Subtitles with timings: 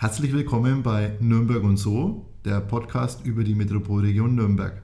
[0.00, 4.82] Herzlich willkommen bei Nürnberg und so, der Podcast über die Metropolregion Nürnberg.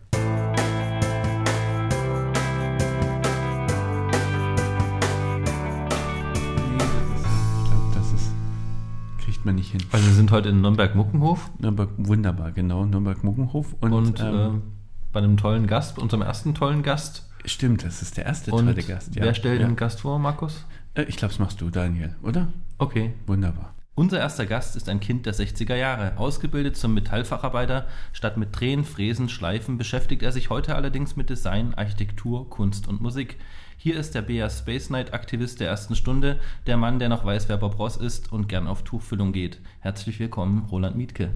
[6.34, 8.30] Ich glaube, das ist,
[9.18, 9.80] kriegt man nicht hin.
[9.92, 12.84] Also wir sind heute in Nürnberg-Muckenhof Nürnberg, wunderbar, genau.
[12.84, 13.74] Nürnberg-Muckenhof.
[13.80, 14.60] und, Und, ähm, äh,
[15.12, 17.28] bei einem tollen Gast, unserem ersten tollen Gast.
[17.44, 19.10] stimmt, das ist der erste Und tolle Gast.
[19.14, 19.66] wer stellt ja.
[19.68, 20.64] den Gast vor, Markus?
[20.94, 22.48] Äh, Ich glaube, das machst du, Daniel, oder?
[22.78, 23.12] Okay.
[23.26, 23.74] Wunderbar.
[23.96, 26.18] Unser erster Gast ist ein Kind der 60er Jahre.
[26.18, 31.74] Ausgebildet zum Metallfacharbeiter, statt mit Drehen, Fräsen, Schleifen beschäftigt er sich heute allerdings mit Design,
[31.74, 33.36] Architektur, Kunst und Musik.
[33.76, 37.48] Hier ist der BR Space Night Aktivist der ersten Stunde, der Mann, der noch weiß,
[37.48, 39.60] wer Bob Ross ist und gern auf Tuchfüllung geht.
[39.78, 41.30] Herzlich willkommen, Roland Mietke.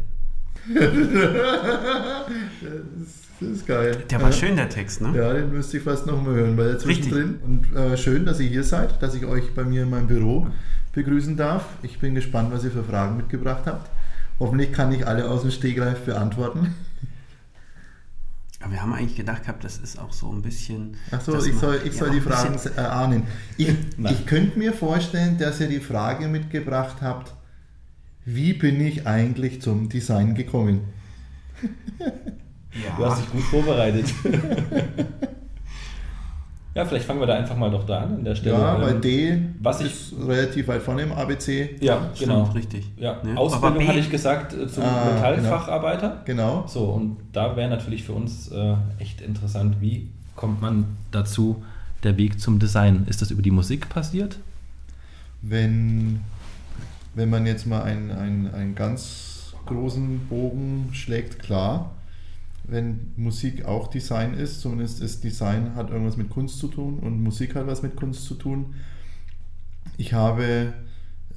[3.41, 4.05] Das ist geil.
[4.11, 4.33] Der war ja.
[4.33, 5.17] schön, der Text, ne?
[5.17, 7.39] Ja, den müsste ich fast nochmal hören, weil er zwischendrin.
[7.45, 10.49] Und äh, schön, dass ihr hier seid, dass ich euch bei mir in meinem Büro
[10.93, 11.65] begrüßen darf.
[11.83, 13.89] Ich bin gespannt, was ihr für Fragen mitgebracht habt.
[14.41, 16.75] Hoffentlich kann ich alle aus dem Stegreif beantworten.
[18.61, 20.97] Aber wir haben eigentlich gedacht gehabt, das ist auch so ein bisschen.
[21.13, 23.23] Achso, ich soll, ich ja, soll die Fragen erahnen.
[23.57, 24.13] Ich, Nein.
[24.13, 27.33] ich könnte mir vorstellen, dass ihr die Frage mitgebracht habt,
[28.35, 30.81] wie bin ich eigentlich zum Design gekommen?
[32.97, 34.07] Du hast dich gut vorbereitet.
[36.75, 38.57] ja, vielleicht fangen wir da einfach mal doch da an an der Stelle.
[38.59, 41.77] Ja, weil Ähm, D was ich- ist relativ weit vorne im ABC.
[41.81, 42.43] Ja, Stimmt, genau.
[42.53, 42.87] richtig.
[42.97, 43.37] Ja, Ne?
[43.37, 46.23] Ausbildung hatte ich gesagt äh, zum Ah, Metallfacharbeiter.
[46.25, 46.65] Genau.
[46.69, 51.65] So, und da wäre natürlich für uns äh, echt interessant, wie kommt man dazu,
[52.05, 53.07] der Weg zum Design?
[53.09, 54.39] Ist das über die Musik passiert?
[55.43, 56.21] Wenn,
[57.19, 61.91] wenn man jetzt mal einen, einen, einen ganz großen Bogen schlägt, klar,
[62.63, 67.23] wenn Musik auch Design ist, zumindest ist Design hat irgendwas mit Kunst zu tun und
[67.23, 68.75] Musik hat was mit Kunst zu tun.
[69.97, 70.75] Ich habe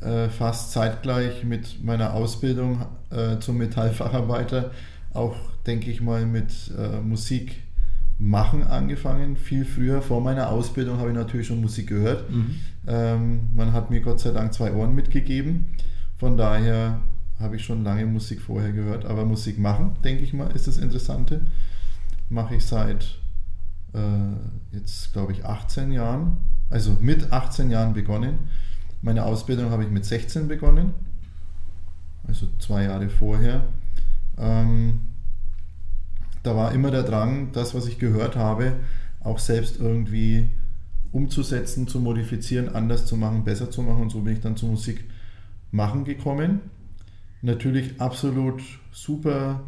[0.01, 4.71] äh, fast zeitgleich mit meiner Ausbildung äh, zum Metallfacharbeiter
[5.13, 5.35] auch,
[5.65, 7.63] denke ich mal, mit äh, Musik
[8.21, 9.35] machen angefangen.
[9.35, 12.29] Viel früher, vor meiner Ausbildung, habe ich natürlich schon Musik gehört.
[12.87, 15.65] Ähm, man hat mir Gott sei Dank zwei Ohren mitgegeben.
[16.17, 17.01] Von daher
[17.39, 19.05] habe ich schon lange Musik vorher gehört.
[19.05, 21.41] Aber Musik machen, denke ich mal, ist das Interessante.
[22.29, 23.17] Mache ich seit
[23.93, 26.37] äh, jetzt, glaube ich, 18 Jahren.
[26.69, 28.37] Also mit 18 Jahren begonnen.
[29.01, 30.93] Meine Ausbildung habe ich mit 16 begonnen.
[32.27, 33.63] Also zwei Jahre vorher.
[34.37, 35.10] Ähm,
[36.43, 38.73] da war immer der Drang, das, was ich gehört habe,
[39.19, 40.49] auch selbst irgendwie
[41.11, 44.03] umzusetzen, zu modifizieren, anders zu machen, besser zu machen.
[44.03, 45.03] Und so bin ich dann zu Musik
[45.71, 46.61] machen gekommen.
[47.41, 49.61] Natürlich absolut super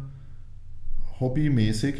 [1.20, 1.96] hobbymäßig.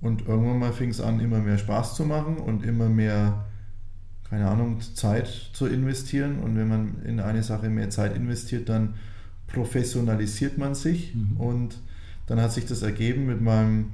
[0.00, 3.46] Und irgendwann mal fing es an, immer mehr Spaß zu machen und immer mehr,
[4.28, 6.38] keine Ahnung, Zeit zu investieren.
[6.38, 8.94] Und wenn man in eine Sache mehr Zeit investiert, dann
[9.46, 11.14] professionalisiert man sich.
[11.14, 11.36] Mhm.
[11.38, 11.78] Und
[12.26, 13.92] dann hat sich das ergeben mit meinem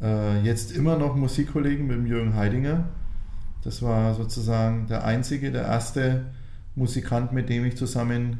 [0.00, 2.84] äh, jetzt immer noch Musikkollegen, mit dem Jürgen Heidinger.
[3.62, 6.26] Das war sozusagen der einzige, der erste
[6.74, 8.38] Musikant, mit dem ich zusammen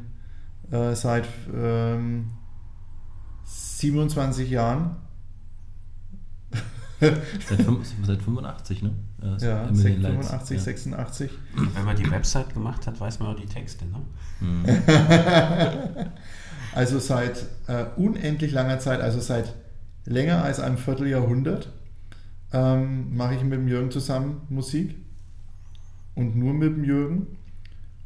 [0.71, 2.31] äh, seit ähm,
[3.45, 4.95] 27 Jahren,
[7.01, 7.65] Seit,
[8.05, 8.91] seit 85, ne?
[9.23, 10.27] Äh, ist ja, Emily Lights.
[10.27, 10.63] 85, Ja.
[10.63, 11.31] 86,
[11.73, 13.85] Wenn man die Website gemacht hat, weiß man auch die Texte.
[13.85, 14.01] Ne?
[16.73, 19.53] Also seit äh, unendlich langer Zeit, also seit
[20.05, 21.69] länger als einem Vierteljahrhundert,
[22.53, 24.95] ähm, mache ich mit dem Jürgen zusammen Musik
[26.15, 27.27] und nur mit dem Jürgen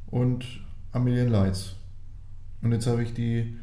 [0.07, 0.45] und
[0.91, 1.75] A Million Lights.
[2.61, 3.57] Und jetzt habe ich die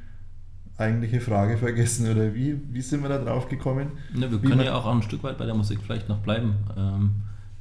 [0.77, 3.93] eigentliche Frage vergessen, oder wie, wie sind wir da drauf gekommen?
[4.15, 6.55] Ne, wir Wie können ja auch ein Stück weit bei der Musik vielleicht noch bleiben.
[6.77, 7.11] Ähm,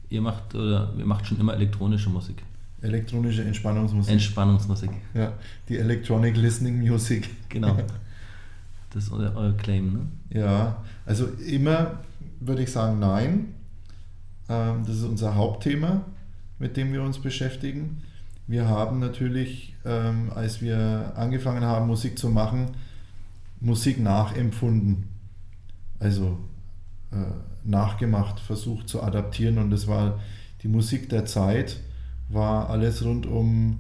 [0.10, 2.44] ihr macht oder ihr macht schon immer elektronische Musik.
[2.82, 4.14] Elektronische Entspannungsmusik.
[4.14, 4.90] Entspannungsmusik.
[5.14, 5.34] ja,
[5.70, 7.30] die Electronic Listening Music.
[7.50, 7.78] Genau.
[8.92, 10.40] Das ist euer, euer Claim, ne?
[10.40, 12.00] Ja, also immer
[12.40, 13.54] würde ich sagen, nein.
[14.50, 16.02] Ähm, das ist unser Hauptthema,
[16.60, 18.02] mit dem wir uns beschäftigen.
[18.48, 22.72] Wir haben natürlich, ähm, als wir angefangen haben, Musik zu machen,
[23.60, 25.08] Musik nachempfunden.
[26.00, 26.38] Also
[27.12, 27.18] äh,
[27.64, 30.20] nachgemacht, versucht zu adaptieren und das war
[30.64, 31.80] die Musik der Zeit,
[32.34, 33.80] war alles rund um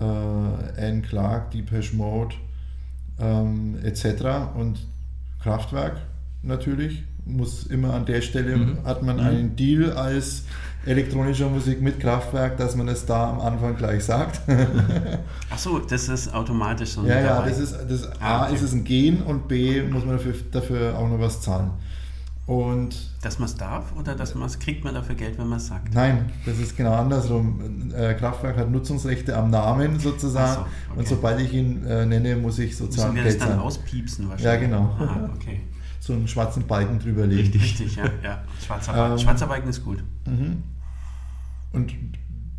[0.00, 2.34] äh, Anne Clark, Depeche Mode
[3.18, 4.04] ähm, etc.
[4.56, 4.78] und
[5.42, 5.96] Kraftwerk
[6.42, 8.78] natürlich muss immer an der Stelle Mhm.
[8.84, 9.22] hat man Mhm.
[9.22, 10.44] einen Deal als
[10.86, 14.40] elektronischer Musik mit Kraftwerk, dass man es da am Anfang gleich sagt.
[15.50, 17.04] Ach so, das ist automatisch so.
[17.06, 18.54] ja, ja, das ist das Ah, A okay.
[18.54, 21.70] ist es ein Gen und B muss man dafür, dafür auch noch was zahlen.
[22.50, 25.58] Und Dass man es darf oder dass man es kriegt man dafür Geld, wenn man
[25.58, 25.94] es sagt?
[25.94, 27.92] nein, das ist genau andersrum.
[27.94, 30.54] Äh, Kraftwerk hat Nutzungsrechte am Namen sozusagen.
[30.54, 30.98] So, okay.
[30.98, 33.60] Und sobald ich ihn äh, nenne, muss ich Müssen sozusagen wir das Geld dann zahlen.
[33.60, 34.44] auspiepsen wahrscheinlich?
[34.62, 34.96] Ja, genau.
[34.98, 35.60] Ah, okay.
[36.00, 37.52] So einen schwarzen Balken drüber legen.
[37.52, 38.04] Richtig, ja.
[38.24, 38.42] ja.
[38.66, 39.12] Schwarzer, Balken.
[39.12, 40.02] Ähm, Schwarzer Balken ist gut.
[40.26, 40.64] Mhm.
[41.72, 41.94] Und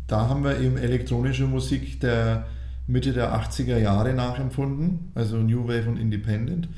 [0.06, 2.46] da haben wir eben elektronische Musik der
[2.86, 6.68] Mitte der 80er Jahre nachempfunden, also New Wave und Independent.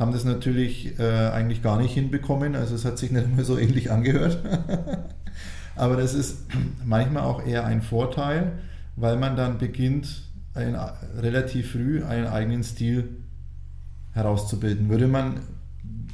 [0.00, 3.58] Haben das natürlich äh, eigentlich gar nicht hinbekommen, also es hat sich nicht mehr so
[3.58, 4.42] ähnlich angehört.
[5.76, 6.38] Aber das ist
[6.86, 8.52] manchmal auch eher ein Vorteil,
[8.96, 10.22] weil man dann beginnt,
[10.54, 10.74] ein,
[11.18, 13.10] relativ früh einen eigenen Stil
[14.12, 14.88] herauszubilden.
[14.88, 15.40] Würde man,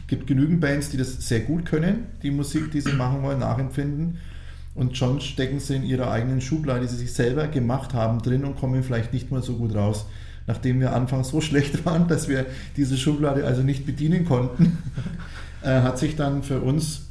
[0.08, 4.18] gibt genügend Bands, die das sehr gut können, die Musik, die sie machen wollen, nachempfinden.
[4.74, 8.44] Und schon stecken sie in ihrer eigenen Schublade, die sie sich selber gemacht haben, drin
[8.44, 10.06] und kommen vielleicht nicht mal so gut raus.
[10.46, 12.46] Nachdem wir anfangs so schlecht waren, dass wir
[12.76, 14.78] diese Schublade also nicht bedienen konnten,
[15.62, 17.06] äh, hat sich dann für uns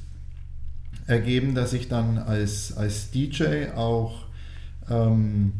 [1.07, 4.25] ergeben, dass ich dann als, als DJ auch
[4.89, 5.53] ähm,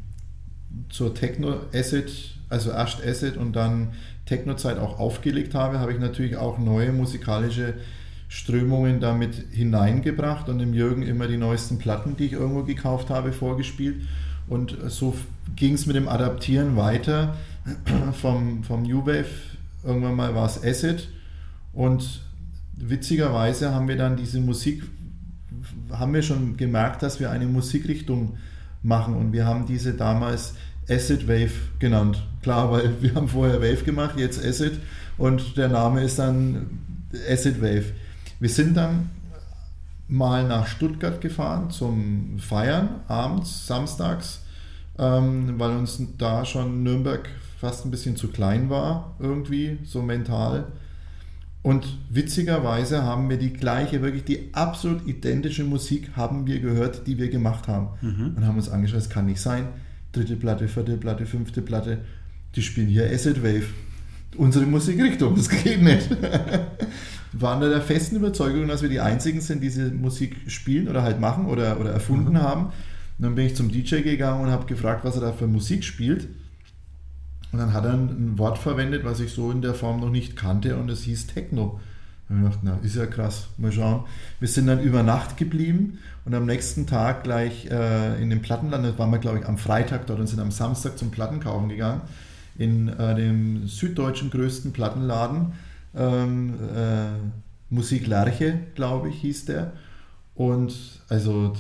[0.90, 3.90] zur Techno-Acid, also erst Acid und dann
[4.26, 7.76] Techno-Zeit auch aufgelegt habe, habe ich natürlich auch neue musikalische
[8.28, 13.32] Strömungen damit hineingebracht und dem Jürgen immer die neuesten Platten, die ich irgendwo gekauft habe,
[13.32, 14.02] vorgespielt.
[14.48, 15.16] Und so
[15.56, 17.36] ging es mit dem Adaptieren weiter
[18.22, 19.26] vom, vom New Wave.
[19.84, 21.10] Irgendwann mal war es Acid
[21.74, 22.22] und
[22.74, 24.84] witzigerweise haben wir dann diese Musik,
[25.92, 28.38] haben wir schon gemerkt, dass wir eine Musikrichtung
[28.82, 30.56] machen und wir haben diese damals
[30.90, 32.24] Acid Wave genannt.
[32.42, 34.80] Klar, weil wir haben vorher Wave gemacht, jetzt Acid
[35.18, 36.80] und der Name ist dann
[37.30, 37.94] Acid Wave.
[38.40, 39.10] Wir sind dann
[40.08, 44.42] mal nach Stuttgart gefahren zum Feiern, abends, samstags,
[45.00, 47.28] ähm, weil uns da schon Nürnberg
[47.60, 50.66] fast ein bisschen zu klein war, irgendwie, so mental.
[51.62, 57.18] Und witzigerweise haben wir die gleiche, wirklich die absolut identische Musik haben wir gehört, die
[57.18, 57.88] wir gemacht haben.
[58.02, 58.34] Mhm.
[58.36, 59.68] Und haben uns angeschaut, es kann nicht sein.
[60.12, 62.00] Dritte Platte, vierte Platte, fünfte Platte,
[62.56, 63.66] die spielen hier Acid Wave.
[64.38, 66.10] Unsere Musikrichtung, das geht nicht.
[66.12, 66.68] Wir
[67.34, 71.02] waren da der festen Überzeugung, dass wir die Einzigen sind, die diese Musik spielen oder
[71.04, 72.42] halt machen oder, oder erfunden Mhm.
[72.42, 72.66] haben.
[72.66, 75.84] Und dann bin ich zum DJ gegangen und habe gefragt, was er da für Musik
[75.84, 76.28] spielt.
[77.56, 80.36] Und dann hat er ein, Wort verwendet, was ich so in der Form noch nicht
[80.36, 81.80] kannte und es hieß Techno.
[82.28, 84.04] Und ich dachte, na, ist ja krass, mal schauen.
[84.42, 88.84] Wir sind dann über Nacht geblieben und am nächsten Tag gleich äh, in dem Plattenland,
[88.84, 92.02] das waren wir glaube ich am Freitag dort und sind am Samstag zum Plattenkaufen gegangen,
[92.58, 95.54] in äh, dem süddeutschen größten Plattenladen,
[95.96, 99.72] ähm, äh, Musik Lerche, glaube ich, hieß der.
[100.36, 100.76] Und
[101.08, 101.54] also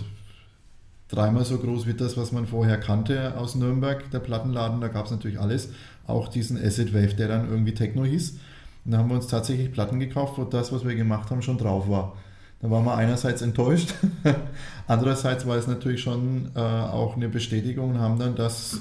[1.09, 5.05] dreimal so groß wie das, was man vorher kannte aus Nürnberg, der Plattenladen, da gab
[5.05, 5.69] es natürlich alles,
[6.07, 8.39] auch diesen Acid Wave, der dann irgendwie Techno hieß.
[8.85, 11.57] Und da haben wir uns tatsächlich Platten gekauft, wo das, was wir gemacht haben, schon
[11.57, 12.13] drauf war.
[12.61, 13.93] Da waren wir einerseits enttäuscht,
[14.87, 18.79] andererseits war es natürlich schon äh, auch eine Bestätigung und haben dann das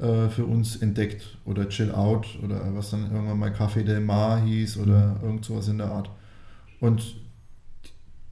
[0.00, 4.42] äh, für uns entdeckt oder Chill Out oder was dann irgendwann mal Café Del Mar
[4.42, 6.10] hieß oder irgend sowas in der Art.
[6.80, 7.21] Und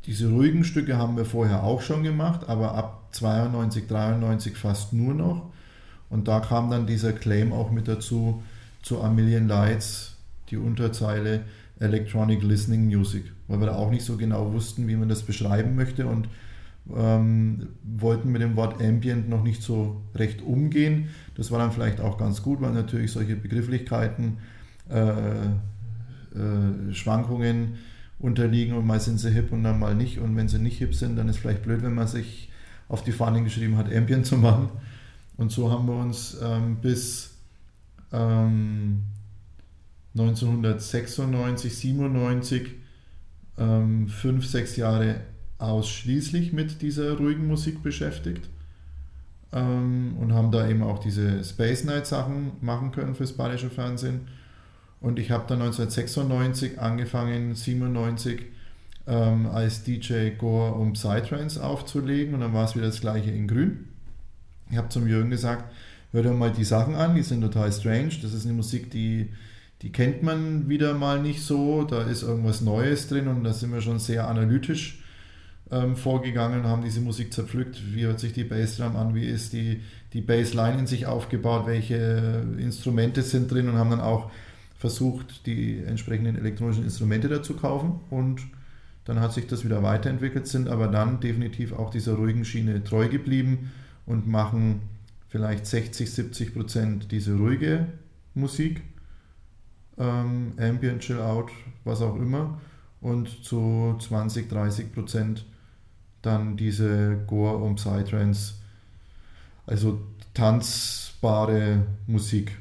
[0.07, 5.15] diese ruhigen Stücke haben wir vorher auch schon gemacht, aber ab 92, 93 fast nur
[5.15, 5.51] noch.
[6.09, 8.43] Und da kam dann dieser Claim auch mit dazu
[8.83, 10.17] zu A Million Lights,
[10.51, 11.43] die Unterzeile
[11.79, 15.77] Electronic Listening Music, weil wir da auch nicht so genau wussten, wie man das beschreiben
[15.77, 16.29] möchte und
[16.95, 21.09] ähm, wollten mit dem Wort Ambient noch nicht so recht umgehen.
[21.37, 24.39] Das war dann vielleicht auch ganz gut, weil natürlich solche Begrifflichkeiten,
[24.91, 25.47] äh,
[26.37, 27.79] äh, Schwankungen
[28.21, 30.19] unterliegen und mal sind sie hip und dann mal nicht.
[30.19, 32.51] Und wenn sie nicht hip sind, dann ist vielleicht blöd, wenn man sich
[32.89, 34.69] auf die Fahnen geschrieben hat, Ambient zu machen.
[35.37, 37.37] Und so haben wir uns ähm, bis
[38.13, 39.05] ähm,
[40.15, 42.69] 1996, 97,
[43.59, 45.21] ähm, fünf, sechs Jahre
[45.59, 48.49] ausschließlich mit dieser ruhigen Musik beschäftigt
[49.53, 54.23] ähm, und haben da eben auch diese Space Night Sachen machen können fürs bayerische Fernsehen.
[55.01, 58.43] Und ich habe dann 1996 angefangen, 97
[59.07, 62.35] ähm, als DJ Gore um Psytrance aufzulegen.
[62.35, 63.89] Und dann war es wieder das gleiche in Grün.
[64.71, 65.73] Ich habe zum Jürgen gesagt,
[66.13, 68.13] hör dir mal die Sachen an, die sind total strange.
[68.23, 69.31] Das ist eine Musik, die,
[69.83, 73.73] die kennt man wieder mal nicht so, da ist irgendwas Neues drin und da sind
[73.73, 75.03] wir schon sehr analytisch
[75.71, 79.81] ähm, vorgegangen, haben diese Musik zerpflückt, wie hört sich die Bassdrum an, wie ist die,
[80.13, 83.69] die Bassline in sich aufgebaut, welche Instrumente sind drin?
[83.69, 84.31] Und haben dann auch
[84.81, 88.41] versucht, die entsprechenden elektronischen Instrumente dazu kaufen und
[89.05, 93.09] dann hat sich das wieder weiterentwickelt, sind aber dann definitiv auch dieser ruhigen Schiene treu
[93.09, 93.71] geblieben
[94.07, 94.81] und machen
[95.29, 97.89] vielleicht 60, 70 Prozent diese ruhige
[98.35, 98.81] Musik,
[99.99, 101.51] ähm, Ambient, Chill Out,
[101.85, 102.59] was auch immer,
[103.03, 105.45] und zu 20, 30 Prozent
[106.23, 108.55] dann diese Gore und Psytrance,
[109.67, 110.01] also
[110.33, 112.57] tanzbare Musik.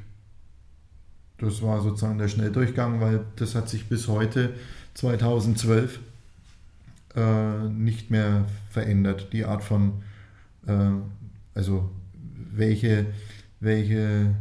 [1.39, 4.53] Das war sozusagen der Schnelldurchgang, weil das hat sich bis heute
[4.95, 5.99] 2012
[7.15, 9.29] äh, nicht mehr verändert.
[9.31, 10.03] Die Art von,
[10.67, 10.91] äh,
[11.55, 11.89] also
[12.51, 13.07] welche,
[13.59, 14.35] welche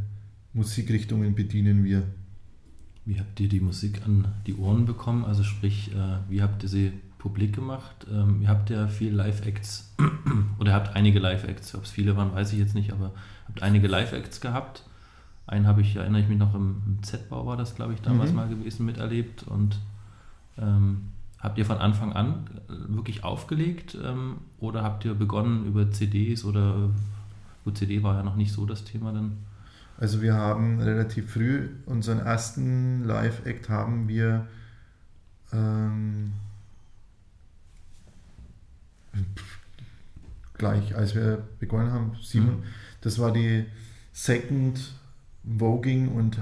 [0.52, 2.02] Musikrichtungen bedienen wir.
[3.05, 5.25] Wie habt ihr die Musik an die Ohren bekommen?
[5.25, 8.07] Also sprich, äh, wie habt ihr sie publik gemacht?
[8.11, 9.95] Ähm, ihr habt ja viel Live-Acts
[10.59, 11.75] oder habt einige Live-Acts.
[11.75, 13.12] Ob es viele waren, weiß ich jetzt nicht, aber
[13.47, 14.85] habt einige Live-Acts gehabt.
[15.49, 18.31] Einen habe ich, erinnere ich mich noch, im, im Z-Bau war das, glaube ich, damals
[18.31, 18.37] mhm.
[18.37, 19.45] mal gewesen, miterlebt.
[19.45, 19.78] Und
[20.59, 25.90] ähm, habt ihr von Anfang an äh, wirklich aufgelegt ähm, oder habt ihr begonnen über
[25.90, 26.90] CDs oder
[27.64, 29.38] gut, CD war ja noch nicht so das Thema dann?
[29.97, 34.47] Also wir haben relativ früh unseren ersten Live-Act haben wir
[35.50, 36.35] ähm,
[40.59, 42.64] gleich, als wir begonnen haben, Simon, mhm.
[43.00, 43.64] das war die
[44.12, 44.98] Second
[45.57, 46.38] Voging und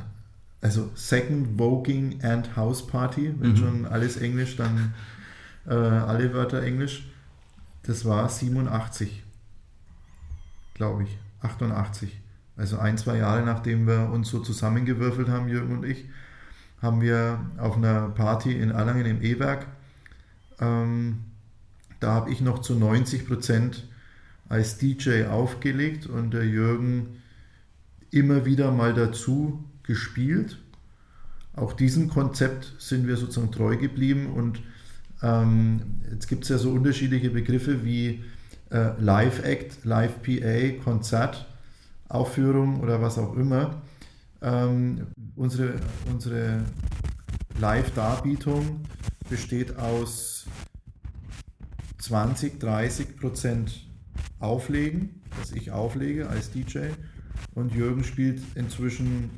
[0.61, 3.57] also Second Voging and House Party, wenn mhm.
[3.57, 4.95] schon alles Englisch, dann
[5.67, 7.07] äh, alle Wörter Englisch.
[7.83, 9.23] Das war 87,
[10.75, 12.21] glaube ich, 88.
[12.57, 16.07] Also ein, zwei Jahre nachdem wir uns so zusammengewürfelt haben, Jürgen und ich,
[16.81, 19.67] haben wir auf einer Party in Erlangen im E-Werk,
[20.61, 21.25] ähm,
[22.01, 23.89] da habe ich noch zu 90 Prozent
[24.49, 27.23] als DJ aufgelegt und der Jürgen
[28.11, 30.59] immer wieder mal dazu gespielt.
[31.55, 34.61] Auch diesem Konzept sind wir sozusagen treu geblieben und
[35.23, 38.25] ähm, jetzt gibt es ja so unterschiedliche Begriffe wie
[38.71, 41.47] äh, Live-Act, Live-PA, Konzert.
[42.09, 43.83] Aufführung oder was auch immer.
[44.43, 45.75] Ähm, unsere
[46.11, 46.63] unsere
[47.59, 48.81] Live-Darbietung
[49.29, 50.47] besteht aus
[51.99, 53.87] 20, 30 Prozent
[54.39, 56.91] Auflegen, das ich auflege als DJ.
[57.55, 59.31] Und Jürgen spielt inzwischen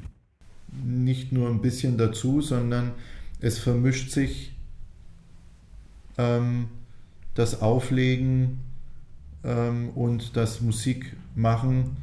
[0.84, 2.92] nicht nur ein bisschen dazu, sondern
[3.40, 4.54] es vermischt sich
[6.18, 6.68] ähm,
[7.34, 8.60] das Auflegen
[9.44, 11.96] ähm, und das Musikmachen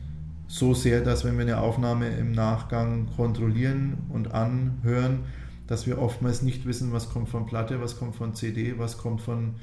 [0.47, 5.21] so sehr, dass wenn wir eine Aufnahme im Nachgang kontrollieren und anhören,
[5.67, 9.21] dass wir oftmals nicht wissen, was kommt von Platte, was kommt von CD, was kommt
[9.21, 9.55] von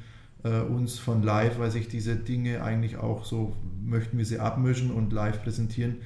[0.42, 4.90] äh, uns von live, weil sich diese Dinge eigentlich auch so, möchten wir sie abmischen
[4.90, 5.98] und live präsentieren,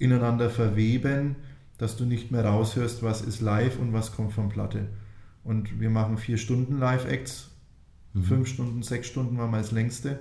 [0.00, 1.36] ineinander verweben,
[1.78, 4.88] dass du nicht mehr raushörst, was ist live und was kommt von Platte.
[5.44, 7.50] Und wir machen vier Stunden Live-Acts,
[8.14, 8.22] mhm.
[8.24, 10.18] fünf Stunden, sechs Stunden war mal das längste.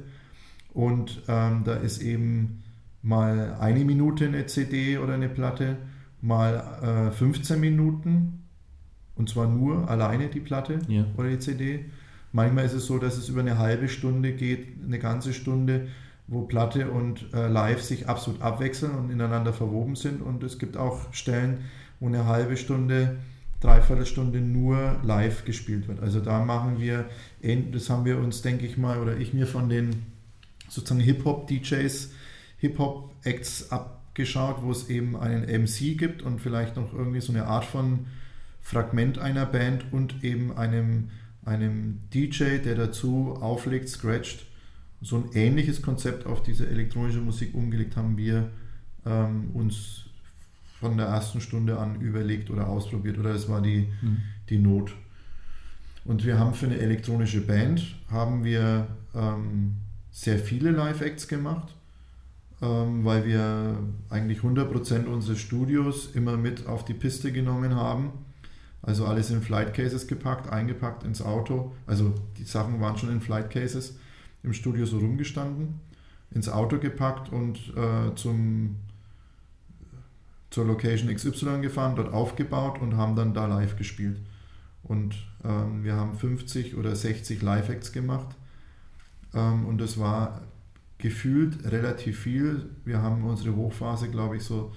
[0.74, 2.64] Und ähm, da ist eben
[3.02, 5.78] mal eine Minute eine CD oder eine Platte,
[6.22, 8.44] mal äh, 15 Minuten
[9.16, 11.06] und zwar nur alleine die Platte ja.
[11.18, 11.86] oder die CD.
[12.32, 15.88] Manchmal ist es so, dass es über eine halbe Stunde geht, eine ganze Stunde,
[16.30, 20.22] wo Platte und äh, Live sich absolut abwechseln und ineinander verwoben sind.
[20.22, 21.66] Und es gibt auch Stellen,
[22.00, 23.18] wo eine halbe Stunde,
[23.60, 26.00] dreiviertel Stunde nur live gespielt wird.
[26.02, 27.10] Also da machen wir,
[27.72, 30.04] das haben wir uns, denke ich mal, oder ich mir von den
[30.70, 32.12] sozusagen Hip-Hop-DJs
[32.60, 37.66] Hip-Hop-Acts abgeschaut, wo es eben einen MC gibt und vielleicht noch irgendwie so eine Art
[37.66, 38.06] von
[38.62, 41.10] Fragment einer Band und eben einem,
[41.44, 44.46] einem DJ, der dazu auflegt, scratcht.
[45.02, 48.50] So ein ähnliches Konzept auf diese elektronische Musik umgelegt haben wir
[49.06, 50.06] ähm, uns
[50.80, 54.18] von der ersten Stunde an überlegt oder ausprobiert oder es war die, mhm.
[54.50, 54.94] die Not.
[56.06, 59.76] Und wir haben für eine elektronische Band haben wir ähm,
[60.12, 61.74] sehr viele Live-Acts gemacht
[62.62, 63.78] ähm, weil wir
[64.10, 68.12] eigentlich 100% unseres Studios immer mit auf die Piste genommen haben.
[68.82, 71.74] Also alles in Flight Cases gepackt, eingepackt ins Auto.
[71.86, 73.98] Also die Sachen waren schon in Flight Cases
[74.44, 75.80] im Studio so rumgestanden,
[76.32, 78.78] ins Auto gepackt und äh, zum,
[80.50, 84.20] zur Location XY gefahren, dort aufgebaut und haben dann da live gespielt.
[84.84, 88.36] Und ähm, wir haben 50 oder 60 Live-Acts gemacht.
[89.34, 90.42] Ähm, und das war
[90.98, 92.70] gefühlt relativ viel.
[92.86, 94.72] Wir haben unsere Hochphase, glaube ich, so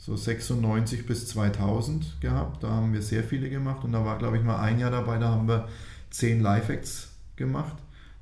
[0.00, 2.62] so 96 bis 2000 gehabt.
[2.62, 5.18] Da haben wir sehr viele gemacht und da war, glaube ich, mal ein Jahr dabei,
[5.18, 5.68] da haben wir
[6.08, 7.76] zehn Live-Acts gemacht.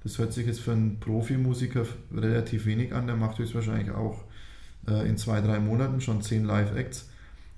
[0.08, 4.24] Das hört sich jetzt für einen Profimusiker relativ wenig an, der macht höchstwahrscheinlich auch
[4.88, 7.10] äh, in zwei, drei Monaten schon zehn Live-Acts.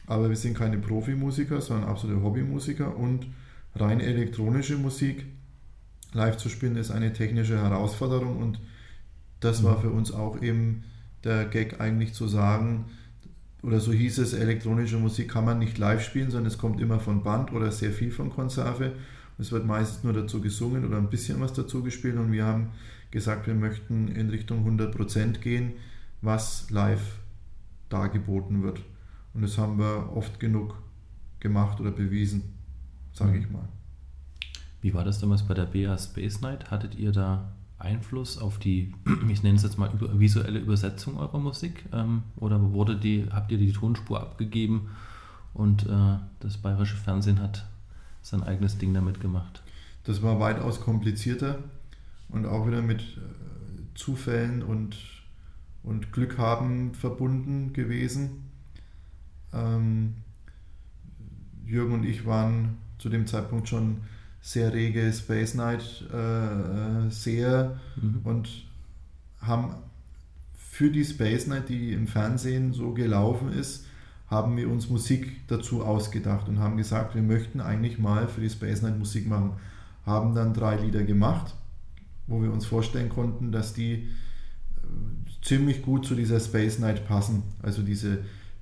[0.08, 3.28] Aber wir sind keine Profimusiker, sondern absolute Hobbymusiker und
[3.76, 5.26] rein elektronische Musik
[6.12, 8.58] live zu spielen ist eine technische Herausforderung und
[9.38, 10.82] das war für uns auch eben
[11.22, 12.86] der Gag eigentlich zu sagen,
[13.62, 16.98] oder so hieß es, elektronische Musik kann man nicht live spielen, sondern es kommt immer
[16.98, 18.94] von Band oder sehr viel von Konserve.
[19.40, 22.70] Es wird meistens nur dazu gesungen oder ein bisschen was dazu gespielt und wir haben
[23.10, 25.72] gesagt, wir möchten in Richtung 100% gehen,
[26.20, 27.18] was live
[27.88, 28.80] dargeboten wird.
[29.32, 30.74] Und das haben wir oft genug
[31.40, 32.42] gemacht oder bewiesen,
[33.12, 33.66] sage ich mal.
[34.82, 36.70] Wie war das damals bei der BA Space Night?
[36.70, 38.94] Hattet ihr da Einfluss auf die,
[39.30, 41.86] ich nenne es jetzt mal visuelle Übersetzung eurer Musik?
[41.92, 44.90] Ähm, oder wurde die, habt ihr die Tonspur abgegeben
[45.54, 47.66] und äh, das bayerische Fernsehen hat
[48.22, 49.62] sein eigenes Ding damit gemacht?
[50.04, 51.58] Das war weitaus komplizierter
[52.28, 54.96] und auch wieder mit äh, Zufällen und,
[55.82, 58.50] und Glück haben verbunden gewesen.
[59.52, 60.14] Ähm,
[61.64, 63.98] Jürgen und ich waren zu dem Zeitpunkt schon
[64.40, 68.20] sehr rege Space Night äh, Seher mhm.
[68.24, 68.64] und
[69.40, 69.74] haben
[70.56, 73.86] für die Space Night, die im Fernsehen so gelaufen ist,
[74.30, 78.48] haben wir uns Musik dazu ausgedacht und haben gesagt, wir möchten eigentlich mal für die
[78.48, 79.54] Space Night Musik machen.
[80.06, 81.54] Haben dann drei Lieder gemacht,
[82.28, 84.06] wo wir uns vorstellen konnten, dass die äh,
[85.42, 87.42] ziemlich gut zu dieser Space Night passen.
[87.60, 88.18] Also diese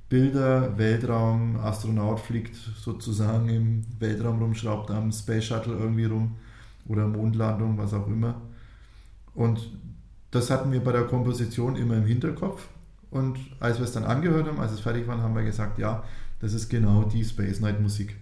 [0.09, 6.37] Bilder, Weltraum, Astronaut fliegt sozusagen im Weltraum rum, schraubt am Space Shuttle irgendwie rum
[6.87, 8.41] oder Mondlandung, was auch immer.
[9.35, 9.71] Und
[10.31, 12.69] das hatten wir bei der Komposition immer im Hinterkopf.
[13.11, 16.03] Und als wir es dann angehört haben, als es fertig war, haben wir gesagt, ja,
[16.41, 18.17] das ist genau die Space Night Musik.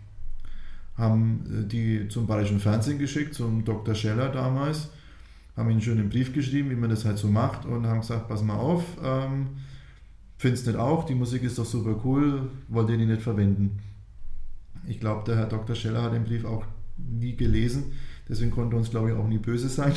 [0.96, 3.94] Haben äh, die zum Bayerischen Fernsehen geschickt, zum Dr.
[3.94, 4.88] Scheller damals,
[5.56, 8.42] haben schon einen Brief geschrieben, wie man das halt so macht und haben gesagt, pass
[8.42, 9.48] mal auf, ähm,
[10.38, 13.78] findest nicht auch, die Musik ist doch super cool, wollt ihr die nicht verwenden?
[14.86, 15.74] Ich glaube, der Herr Dr.
[15.74, 16.64] Scheller hat den Brief auch
[16.96, 17.92] nie gelesen,
[18.28, 19.94] deswegen konnte uns, glaube ich, auch nie böse sein.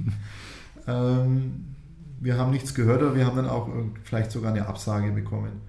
[0.86, 1.75] ähm,
[2.20, 3.68] wir haben nichts gehört, aber wir haben dann auch
[4.04, 5.60] vielleicht sogar eine Absage bekommen.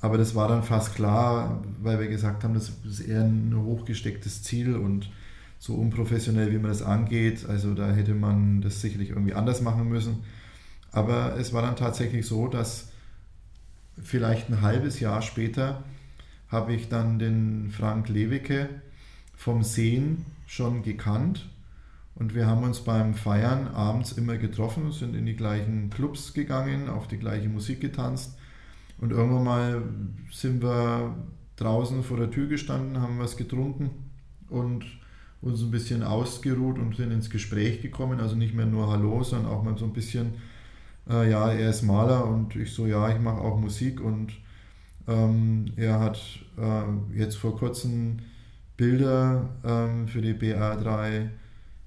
[0.00, 4.42] Aber das war dann fast klar, weil wir gesagt haben, das ist eher ein hochgestecktes
[4.42, 5.10] Ziel und
[5.58, 7.46] so unprofessionell, wie man das angeht.
[7.48, 10.22] Also da hätte man das sicherlich irgendwie anders machen müssen.
[10.92, 12.88] Aber es war dann tatsächlich so, dass
[14.02, 15.82] vielleicht ein halbes Jahr später
[16.48, 18.68] habe ich dann den Frank Lewicke
[19.34, 21.48] vom Sehen schon gekannt
[22.14, 26.88] und wir haben uns beim Feiern abends immer getroffen, sind in die gleichen Clubs gegangen,
[26.88, 28.38] auf die gleiche Musik getanzt.
[28.98, 29.82] Und irgendwann mal
[30.30, 31.14] sind wir
[31.56, 33.90] draußen vor der Tür gestanden, haben was getrunken
[34.48, 34.84] und
[35.42, 39.50] uns ein bisschen ausgeruht und sind ins Gespräch gekommen, also nicht mehr nur Hallo, sondern
[39.50, 40.34] auch mal so ein bisschen
[41.08, 44.00] äh, ja, er ist Maler und ich so, ja, ich mache auch Musik.
[44.00, 44.32] Und
[45.06, 46.18] ähm, er hat
[46.58, 48.18] äh, jetzt vor kurzem
[48.76, 51.28] Bilder ähm, für die BA3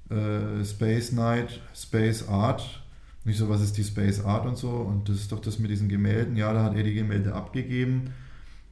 [0.10, 2.84] äh, Space Night, Space Art.
[3.24, 4.70] Nicht so, was ist die Space Art und so.
[4.70, 6.36] Und das ist doch das mit diesen Gemälden.
[6.36, 8.14] Ja, da hat er die Gemälde abgegeben.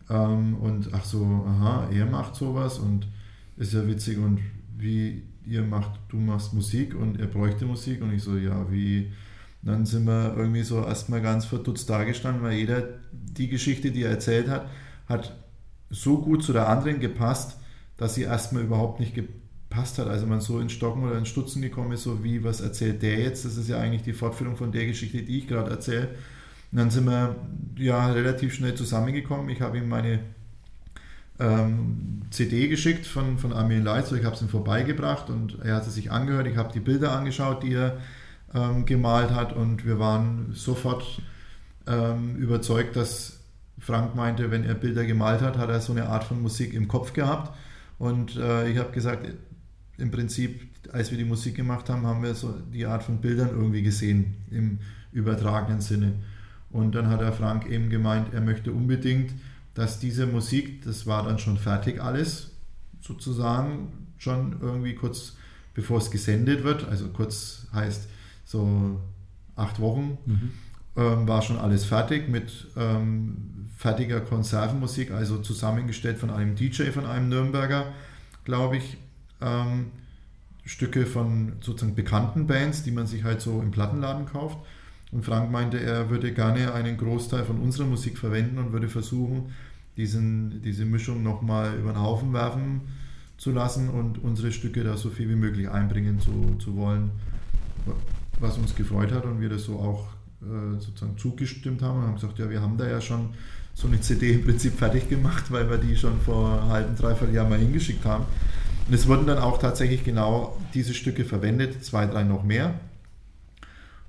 [0.10, 3.08] Ähm, und ach so, aha, er macht sowas und
[3.58, 4.18] ist ja witzig.
[4.18, 4.40] Und
[4.78, 8.02] wie ihr macht, du machst Musik und er bräuchte Musik.
[8.02, 9.12] Und ich so, ja, wie
[9.66, 14.12] dann sind wir irgendwie so erstmal ganz verdutzt dagestanden, weil jeder die Geschichte, die er
[14.12, 14.70] erzählt hat,
[15.10, 15.36] hat
[15.90, 17.58] so gut zu der anderen gepasst,
[17.98, 19.16] dass sie erstmal überhaupt nicht
[19.76, 20.08] gepasst hat.
[20.08, 23.20] Also man so in Stocken oder in Stutzen gekommen ist, so wie, was erzählt der
[23.20, 23.46] jetzt?
[23.46, 26.10] Das ist ja eigentlich die Fortführung von der Geschichte, die ich gerade erzähle.
[26.72, 27.36] Und dann sind wir
[27.78, 29.50] ja relativ schnell zusammengekommen.
[29.50, 30.20] Ich habe ihm meine
[31.40, 35.88] ähm, CD geschickt von, von Armin Leitz, ich habe es ihm vorbeigebracht und er hat
[35.88, 36.48] es sich angehört.
[36.48, 37.98] Ich habe die Bilder angeschaut, die er
[38.54, 41.22] ähm, gemalt hat und wir waren sofort
[41.88, 43.40] ähm, überzeugt, dass
[43.80, 46.88] Frank meinte, wenn er Bilder gemalt hat, hat er so eine Art von Musik im
[46.88, 47.54] Kopf gehabt
[48.00, 49.28] und äh, ich habe gesagt,
[49.98, 53.50] im Prinzip, als wir die Musik gemacht haben, haben wir so die Art von Bildern
[53.50, 54.80] irgendwie gesehen im
[55.12, 56.14] übertragenen Sinne.
[56.70, 59.32] Und dann hat der Frank eben gemeint, er möchte unbedingt,
[59.74, 62.52] dass diese Musik, das war dann schon fertig alles,
[63.02, 65.34] sozusagen schon irgendwie kurz
[65.76, 68.08] bevor es gesendet wird, also kurz heißt
[68.46, 69.00] so
[69.56, 70.52] acht Wochen, mhm.
[70.96, 77.06] ähm, war schon alles fertig mit ähm, fertiger Konservenmusik, also zusammengestellt von einem DJ, von
[77.06, 77.94] einem Nürnberger,
[78.46, 78.98] glaube ich.
[79.42, 79.88] Ähm,
[80.66, 84.58] Stücke von sozusagen bekannten Bands, die man sich halt so im Plattenladen kauft.
[85.12, 89.54] Und Frank meinte, er würde gerne einen Großteil von unserer Musik verwenden und würde versuchen,
[89.96, 92.82] diesen, diese Mischung nochmal über den Haufen werfen
[93.38, 97.12] zu lassen und unsere Stücke da so viel wie möglich einbringen zu, zu wollen,
[98.40, 100.08] was uns gefreut hat und wir das so auch
[100.42, 103.30] äh, sozusagen zugestimmt haben und haben gesagt, ja, wir haben da ja schon
[103.74, 107.36] so eine CD im Prinzip fertig gemacht, weil wir die schon vor einem halben, dreiviertel
[107.36, 108.26] Jahr mal hingeschickt haben.
[108.88, 112.76] Und es wurden dann auch tatsächlich genau diese Stücke verwendet, zwei, drei noch mehr.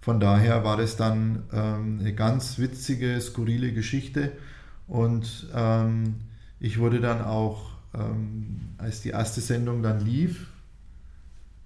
[0.00, 4.32] Von daher war das dann ähm, eine ganz witzige, skurrile Geschichte.
[4.86, 6.16] Und ähm,
[6.60, 10.46] ich wurde dann auch, ähm, als die erste Sendung dann lief,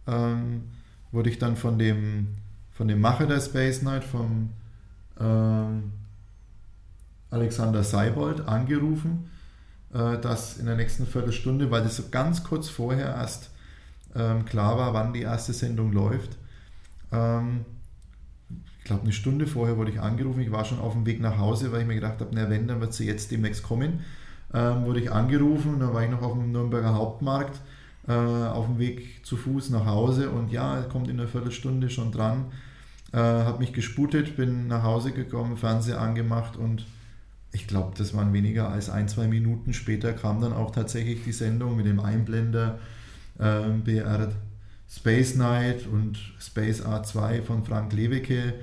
[0.07, 0.63] ähm,
[1.13, 2.29] wurde ich dann von dem,
[2.73, 4.51] von dem Macher der Space Night, vom
[5.19, 5.93] ähm,
[7.31, 9.29] Alexander Seibold, angerufen,
[9.93, 13.51] dass in der nächsten Viertelstunde, weil das so ganz kurz vorher erst
[14.15, 16.37] ähm, klar war, wann die erste Sendung läuft,
[18.81, 20.41] ich glaube, eine Stunde vorher wurde ich angerufen.
[20.41, 22.69] Ich war schon auf dem Weg nach Hause, weil ich mir gedacht habe, na wenn,
[22.69, 24.05] dann wird sie jetzt demnächst kommen.
[24.55, 27.61] Ähm, wurde ich angerufen, dann war ich noch auf dem Nürnberger Hauptmarkt
[28.09, 32.11] äh, auf dem Weg zu Fuß nach Hause und ja, kommt in einer Viertelstunde schon
[32.11, 32.47] dran.
[33.13, 36.87] Äh, hat mich gesputet, bin nach Hause gekommen, Fernseher angemacht und
[37.53, 39.73] ich glaube, das waren weniger als ein, zwei Minuten.
[39.73, 42.79] Später kam dann auch tatsächlich die Sendung mit dem Einblender
[43.39, 44.33] äh, BR
[44.89, 48.55] Space Night und Space A2 von Frank Lewicke.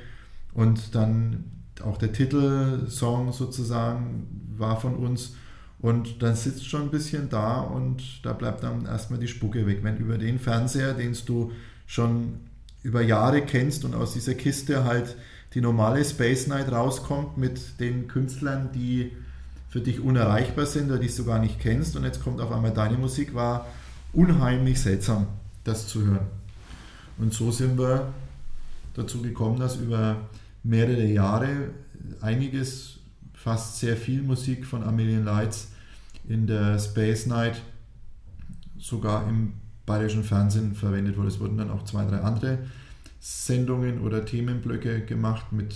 [0.54, 1.46] Und dann
[1.84, 5.36] auch der Titelsong sozusagen war von uns.
[5.80, 9.80] Und dann sitzt schon ein bisschen da und da bleibt dann erstmal die Spucke weg.
[9.84, 11.52] Wenn über den Fernseher, den du
[11.86, 12.40] schon
[12.84, 15.16] über Jahre kennst und aus dieser Kiste halt
[15.54, 19.12] die normale Space Night rauskommt mit den Künstlern, die
[19.70, 22.72] für dich unerreichbar sind oder die du gar nicht kennst und jetzt kommt auf einmal
[22.72, 23.68] deine Musik, war
[24.14, 25.28] unheimlich seltsam
[25.64, 26.28] das zu hören.
[27.18, 28.14] Und so sind wir
[28.94, 30.18] dazu gekommen, dass über
[30.64, 31.70] mehrere Jahre
[32.22, 33.00] einiges,
[33.34, 35.70] fast sehr viel Musik von Armenian Lights
[36.28, 37.62] in der Space Night
[38.78, 39.54] sogar im
[39.86, 41.30] bayerischen Fernsehen verwendet wurde.
[41.30, 42.60] Es wurden dann auch zwei, drei andere
[43.28, 45.76] Sendungen oder Themenblöcke gemacht mit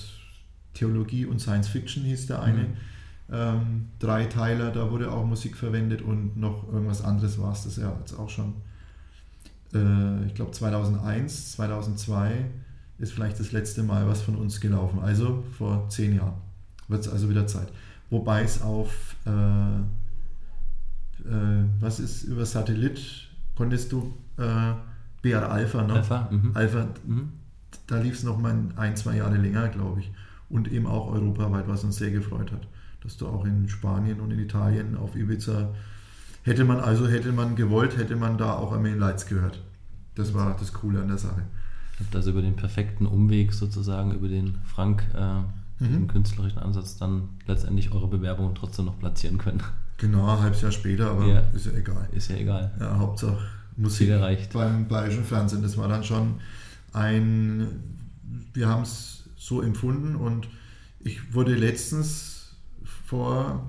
[0.74, 2.62] Theologie und Science Fiction hieß der eine.
[2.62, 2.78] Mhm.
[3.34, 7.78] Ähm, drei Teiler, da wurde auch Musik verwendet und noch irgendwas anderes war es das
[7.78, 8.54] ja jetzt auch schon
[9.74, 12.46] äh, ich glaube 2001, 2002
[12.98, 15.00] ist vielleicht das letzte Mal was von uns gelaufen.
[15.00, 16.36] Also vor zehn Jahren
[16.88, 17.68] wird es also wieder Zeit.
[18.10, 19.30] Wobei es auf, äh,
[21.30, 24.74] äh, was ist über Satellit, konntest du äh,
[25.22, 25.94] BR Alpha, ne?
[25.94, 26.52] Alpha, mhm.
[26.54, 27.34] Alpha mhm.
[27.88, 30.12] Da lief es noch mal ein, zwei Jahre länger, glaube ich.
[30.50, 32.68] Und eben auch europaweit, was uns sehr gefreut hat.
[33.04, 35.70] Dass du auch in Spanien und in Italien auf Ibiza
[36.44, 39.60] Hätte man also, hätte man gewollt, hätte man da auch Armenian Lights gehört.
[40.16, 41.44] Das war das Coole an der Sache.
[42.00, 45.36] Habt also über den perfekten Umweg sozusagen, über den Frank, äh,
[45.84, 45.94] mhm.
[45.94, 49.62] den künstlerischen Ansatz, dann letztendlich eure Bewerbung trotzdem noch platzieren können.
[49.98, 52.10] Genau, ein halbes Jahr später, aber ja, ist ja egal.
[52.12, 52.72] Ist ja egal.
[52.80, 53.38] Ja, Hauptsache
[53.78, 54.52] Musik erreicht.
[54.52, 55.62] beim Bayerischen Fernsehen.
[55.62, 56.40] Das war dann schon
[56.94, 57.84] ein,
[58.54, 60.48] wir haben es so empfunden und
[61.00, 62.56] ich wurde letztens
[63.06, 63.68] vor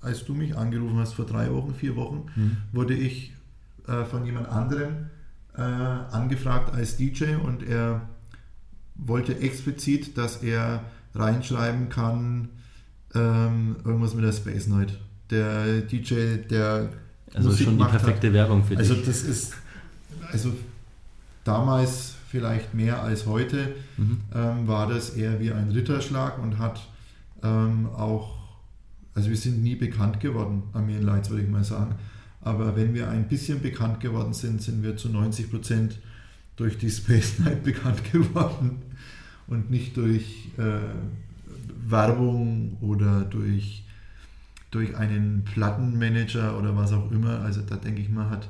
[0.00, 2.56] als du mich angerufen hast vor drei Wochen, vier Wochen, mhm.
[2.72, 3.34] wurde ich
[3.86, 5.10] äh, von jemand anderem
[5.56, 8.08] äh, angefragt als DJ und er
[8.94, 10.84] wollte explizit, dass er
[11.14, 12.48] reinschreiben kann,
[13.14, 14.98] ähm, irgendwas mit der Space Night.
[15.30, 16.90] Der DJ, der
[17.34, 18.34] also Musik schon die perfekte hat.
[18.34, 19.06] Werbung für also dich.
[19.06, 19.54] Also das ist
[20.32, 20.52] also
[21.44, 24.20] damals vielleicht mehr als heute mhm.
[24.34, 26.80] ähm, war das eher wie ein Ritterschlag und hat
[27.42, 28.40] ähm, auch
[29.14, 31.94] also wir sind nie bekannt geworden, Armeen Lights würde ich mal sagen.
[32.42, 35.98] Aber wenn wir ein bisschen bekannt geworden sind, sind wir zu 90 Prozent
[36.56, 38.82] durch die Space Night bekannt geworden
[39.46, 40.78] und nicht durch äh,
[41.86, 43.84] Werbung oder durch,
[44.70, 47.40] durch einen Plattenmanager oder was auch immer.
[47.40, 48.48] Also da denke ich mal, hat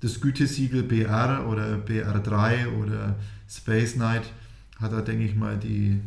[0.00, 3.16] das Gütesiegel BR oder BR3 oder
[3.48, 4.32] Space Night
[4.80, 6.00] hat da, denke ich mal, die,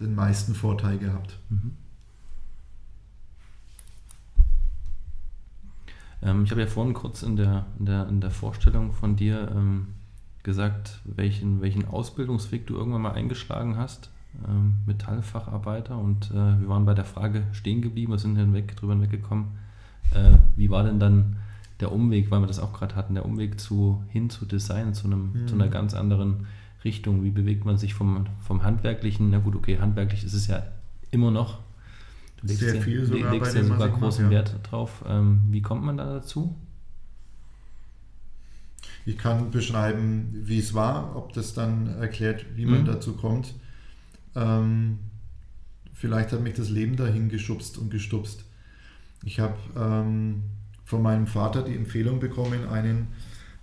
[0.00, 1.38] den meisten Vorteil gehabt.
[1.48, 1.72] Mhm.
[6.22, 9.50] Ähm, ich habe ja vorhin kurz in der, in der, in der Vorstellung von dir
[9.54, 9.88] ähm,
[10.42, 14.10] gesagt, welchen, welchen Ausbildungsweg du irgendwann mal eingeschlagen hast,
[14.46, 15.96] ähm, Metallfacharbeiter.
[15.96, 19.46] Und äh, wir waren bei der Frage stehen geblieben, wir sind hinweg, drüber hinweggekommen.
[20.12, 21.36] Äh, wie war denn dann
[21.80, 25.06] der Umweg, weil wir das auch gerade hatten, der Umweg zu, hin zu Design, zu,
[25.06, 25.48] einem, mhm.
[25.48, 26.46] zu einer ganz anderen
[26.84, 27.22] Richtung?
[27.22, 29.30] Wie bewegt man sich vom, vom Handwerklichen?
[29.30, 30.64] Na gut, okay, handwerklich ist es ja
[31.10, 31.58] immer noch,
[32.40, 35.04] Du legst Sehr viel sogar, legst ja sogar großen mache, Wert drauf.
[35.08, 36.54] Ähm, wie kommt man da dazu?
[39.04, 42.86] Ich kann beschreiben, wie es war, ob das dann erklärt, wie man mhm.
[42.86, 43.54] dazu kommt.
[44.36, 44.98] ähm,
[45.94, 48.44] vielleicht hat mich das Leben dahin geschubst und gestupst.
[49.24, 50.44] Ich habe ähm,
[50.88, 53.08] von meinem Vater die Empfehlung bekommen, einen,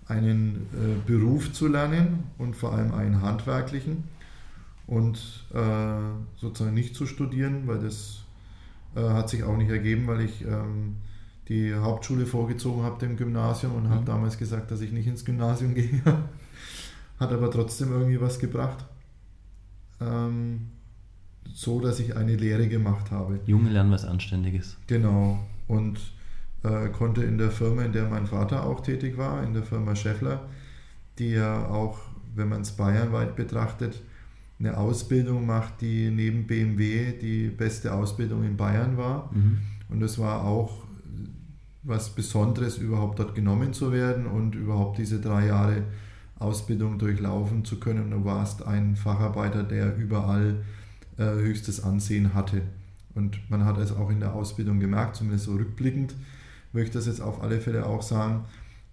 [0.08, 4.04] einen äh, Beruf zu lernen und vor allem einen handwerklichen
[4.86, 5.18] und
[5.52, 8.20] äh, sozusagen nicht zu studieren, weil das
[8.96, 10.98] äh, hat sich auch nicht ergeben, weil ich ähm,
[11.48, 14.06] die Hauptschule vorgezogen habe dem Gymnasium und habe Mhm.
[14.06, 16.02] damals gesagt, dass ich nicht ins Gymnasium gehe.
[17.20, 18.86] Hat aber trotzdem irgendwie was gebracht.
[20.00, 20.68] Ähm,
[21.52, 23.40] so, dass ich eine Lehre gemacht habe.
[23.48, 24.78] Junge lernen was Anständiges.
[24.86, 25.40] Genau.
[25.68, 25.98] Und
[26.66, 29.96] äh, konnte in der Firma, in der mein Vater auch tätig war, in der Firma
[29.96, 30.48] Scheffler,
[31.20, 32.00] die ja auch,
[32.36, 34.02] wenn man es bayernweit betrachtet,
[34.58, 39.30] eine Ausbildung macht, die neben BMW die beste Ausbildung in Bayern war.
[39.34, 39.60] Mhm.
[39.90, 40.86] Und es war auch
[41.84, 45.84] was Besonderes, überhaupt dort genommen zu werden und überhaupt diese drei Jahre
[46.40, 48.12] Ausbildung durchlaufen zu können.
[48.12, 50.64] Du warst ein Facharbeiter, der überall
[51.18, 52.62] äh, höchstes Ansehen hatte.
[53.14, 56.16] Und man hat es auch in der Ausbildung gemerkt, zumindest so rückblickend,
[56.76, 58.46] möchte ich das jetzt auf alle Fälle auch sagen,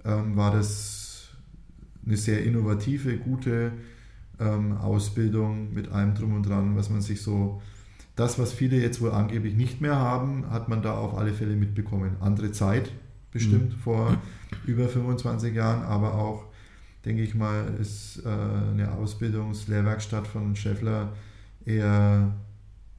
[0.05, 1.29] ähm, war das
[2.07, 3.73] eine sehr innovative, gute
[4.41, 7.61] ähm, Ausbildung mit allem drum und dran, was man sich so,
[8.17, 11.57] das, was viele jetzt wohl angeblich nicht mehr haben, hat man da auf alle Fälle
[11.57, 12.17] mitbekommen.
[12.21, 12.91] Andere Zeit
[13.31, 14.17] bestimmt vor
[14.67, 16.45] über 25 Jahren, aber auch,
[17.05, 21.15] denke ich mal, ist äh, eine Ausbildungslehrwerkstatt von Scheffler
[21.65, 22.35] eher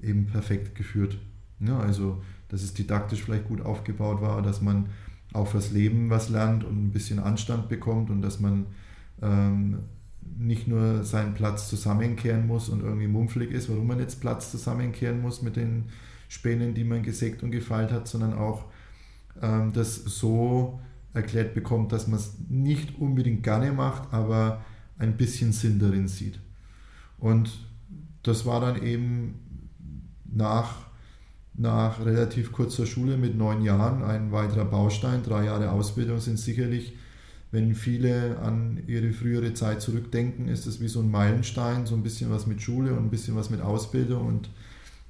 [0.02, 1.18] eben perfekt geführt.
[1.60, 4.86] Ja, also, dass es didaktisch vielleicht gut aufgebaut war, dass man
[5.34, 8.68] auch fürs Leben was lernt und ein bisschen Anstand bekommt und dass man
[9.24, 9.80] ähm,
[10.38, 15.20] nicht nur seinen Platz zusammenkehren muss und irgendwie mumpflig ist, warum man jetzt Platz zusammenkehren
[15.20, 15.86] muss mit den
[16.30, 18.66] Spänen, die man gesägt und gefeilt hat, sondern auch
[19.42, 20.80] ähm, das so
[21.16, 24.62] erklärt bekommt, dass man es nicht unbedingt gerne macht, aber
[25.00, 26.40] ein bisschen Sinn darin sieht.
[27.18, 27.66] Und
[28.22, 29.40] das war dann eben
[30.26, 30.93] nach,
[31.56, 35.24] nach relativ kurzer Schule mit neun Jahren ein weiterer Baustein.
[35.24, 36.98] Drei Jahre Ausbildung sind sicherlich,
[37.52, 42.02] wenn viele an ihre frühere Zeit zurückdenken, ist es wie so ein Meilenstein, so ein
[42.02, 44.26] bisschen was mit Schule und ein bisschen was mit Ausbildung.
[44.26, 44.50] Und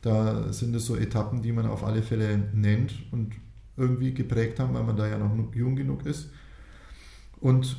[0.01, 3.34] da sind es so Etappen, die man auf alle Fälle nennt und
[3.77, 6.29] irgendwie geprägt haben, weil man da ja noch jung genug ist.
[7.39, 7.77] Und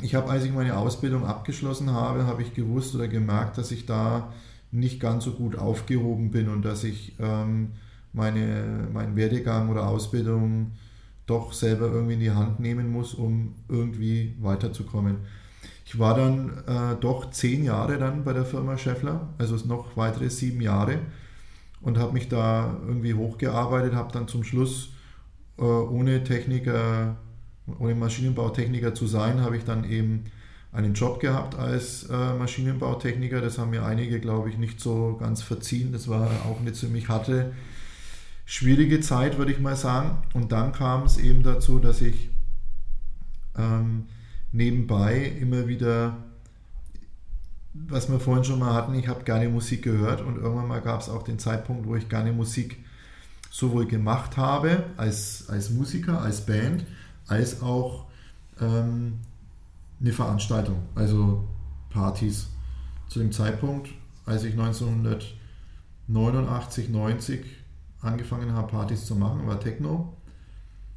[0.00, 3.86] ich habe, als ich meine Ausbildung abgeschlossen habe, habe ich gewusst oder gemerkt, dass ich
[3.86, 4.32] da
[4.74, 7.72] nicht ganz so gut aufgehoben bin und dass ich ähm,
[8.12, 10.72] meine, meinen Werdegang oder Ausbildung
[11.26, 15.18] doch selber irgendwie in die Hand nehmen muss, um irgendwie weiterzukommen.
[15.86, 20.28] Ich war dann äh, doch zehn Jahre dann bei der Firma Scheffler, also noch weitere
[20.28, 20.98] sieben Jahre
[21.80, 24.90] und habe mich da irgendwie hochgearbeitet, habe dann zum Schluss
[25.58, 27.16] äh, ohne Techniker,
[27.78, 30.24] ohne Maschinenbautechniker zu sein, habe ich dann eben
[30.74, 33.40] einen Job gehabt als äh, Maschinenbautechniker.
[33.40, 35.92] Das haben mir einige, glaube ich, nicht so ganz verziehen.
[35.92, 37.52] Das war auch eine ziemlich harte,
[38.44, 40.18] schwierige Zeit, würde ich mal sagen.
[40.34, 42.28] Und dann kam es eben dazu, dass ich
[43.56, 44.06] ähm,
[44.50, 46.16] nebenbei immer wieder,
[47.72, 51.00] was wir vorhin schon mal hatten, ich habe gerne Musik gehört und irgendwann mal gab
[51.00, 52.84] es auch den Zeitpunkt, wo ich gerne Musik
[53.48, 56.84] sowohl gemacht habe als, als Musiker, als Band,
[57.28, 58.06] als auch
[58.60, 59.20] ähm,
[60.04, 61.48] eine Veranstaltung, also
[61.88, 62.50] Partys.
[63.08, 63.88] Zu dem Zeitpunkt,
[64.26, 67.46] als ich 1989, 90
[68.00, 70.14] angefangen habe, Partys zu machen, war Techno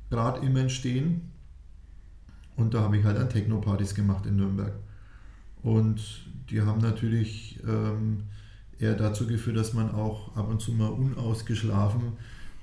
[0.09, 1.31] gerade im Entstehen.
[2.57, 4.73] Und da habe ich halt an Techno-Partys gemacht in Nürnberg.
[5.63, 6.01] Und
[6.49, 8.23] die haben natürlich ähm,
[8.79, 12.17] eher dazu geführt, dass man auch ab und zu mal unausgeschlafen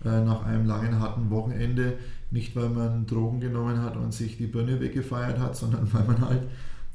[0.05, 1.95] äh, nach einem langen, harten Wochenende,
[2.31, 6.21] nicht weil man Drogen genommen hat und sich die Birne weggefeiert hat, sondern weil man
[6.21, 6.43] halt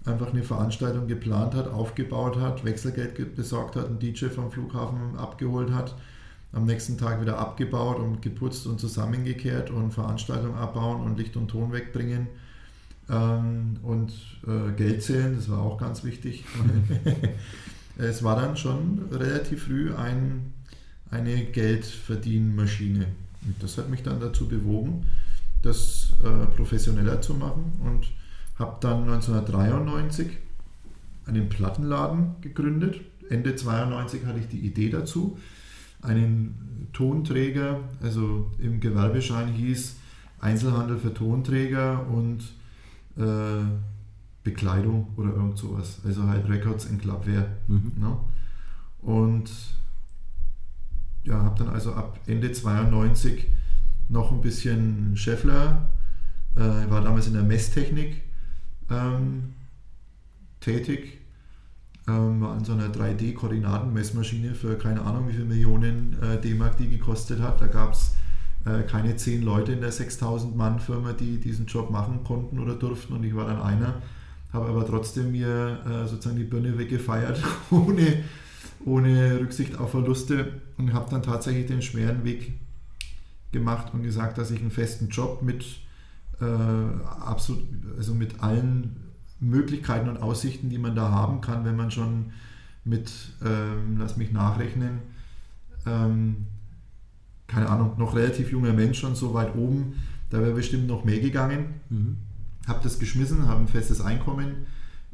[0.05, 5.71] einfach eine Veranstaltung geplant hat, aufgebaut hat, Wechselgeld besorgt hat, einen DJ vom Flughafen abgeholt
[5.71, 5.95] hat,
[6.51, 11.49] am nächsten Tag wieder abgebaut und geputzt und zusammengekehrt und Veranstaltung abbauen und Licht und
[11.49, 12.27] Ton wegbringen
[13.09, 14.13] ähm, und
[14.47, 16.45] äh, Geld zählen, das war auch ganz wichtig.
[17.97, 20.53] es war dann schon relativ früh ein,
[21.11, 23.07] eine Geldverdienmaschine.
[23.45, 25.05] Und das hat mich dann dazu bewogen,
[25.61, 28.07] das äh, professioneller zu machen und
[28.57, 30.37] habe dann 1993
[31.25, 33.01] einen Plattenladen gegründet.
[33.29, 35.37] Ende 92 hatte ich die Idee dazu,
[36.01, 39.95] einen Tonträger, also im Gewerbeschein hieß
[40.39, 42.41] Einzelhandel für Tonträger und
[43.17, 43.63] äh,
[44.43, 45.99] Bekleidung oder irgend sowas.
[46.05, 47.45] Also halt Records in Clubwear.
[47.67, 47.91] Mhm.
[47.97, 48.17] Ne?
[49.01, 49.51] Und
[51.23, 53.47] ja, habe dann also ab Ende 92
[54.09, 55.89] noch ein bisschen Scheffler,
[56.55, 58.21] äh, war damals in der Messtechnik
[58.89, 59.53] ähm,
[60.59, 61.19] tätig,
[62.07, 67.39] ähm, an so einer 3D-Koordinatenmessmaschine für keine Ahnung wie viele Millionen äh, D-Mark die gekostet
[67.41, 67.61] hat.
[67.61, 68.15] Da gab es
[68.65, 72.75] äh, keine zehn Leute in der 6000 Mann Firma, die diesen Job machen konnten oder
[72.75, 74.01] durften und ich war dann einer,
[74.51, 78.23] habe aber trotzdem mir äh, sozusagen die Birne weggefeiert, ohne,
[78.85, 82.53] ohne Rücksicht auf Verluste und habe dann tatsächlich den schweren Weg
[83.51, 85.65] gemacht und gesagt, dass ich einen festen Job mit
[86.39, 87.63] äh, absolut,
[87.97, 88.95] also mit allen
[89.39, 92.31] Möglichkeiten und Aussichten, die man da haben kann, wenn man schon
[92.83, 93.11] mit,
[93.45, 94.99] ähm, lass mich nachrechnen,
[95.85, 96.47] ähm,
[97.47, 99.95] keine Ahnung, noch relativ junger Mensch schon so weit oben,
[100.29, 101.81] da wäre bestimmt noch mehr gegangen.
[101.89, 102.17] Mhm.
[102.67, 104.67] Habe das geschmissen, habe ein festes Einkommen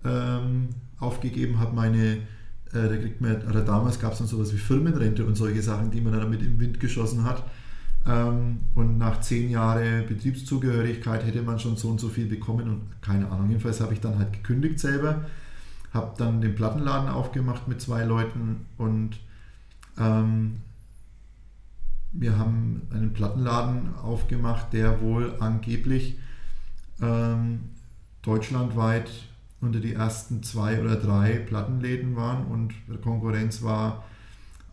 [0.03, 2.19] ähm, aufgegeben, habe meine,
[2.83, 6.01] da kriegt man, oder damals gab es dann sowas wie Firmenrente und solche Sachen, die
[6.01, 7.43] man dann mit im Wind geschossen hat.
[8.07, 13.01] Ähm, und nach zehn Jahren Betriebszugehörigkeit hätte man schon so und so viel bekommen und
[13.01, 13.49] keine Ahnung.
[13.49, 15.25] Jedenfalls habe ich dann halt gekündigt selber,
[15.93, 19.19] habe dann den Plattenladen aufgemacht mit zwei Leuten und
[19.97, 20.57] ähm,
[22.11, 26.17] wir haben einen Plattenladen aufgemacht, der wohl angeblich
[27.01, 27.59] ähm,
[28.21, 29.09] deutschlandweit
[29.65, 34.03] unter die ersten zwei oder drei Plattenläden waren und Konkurrenz war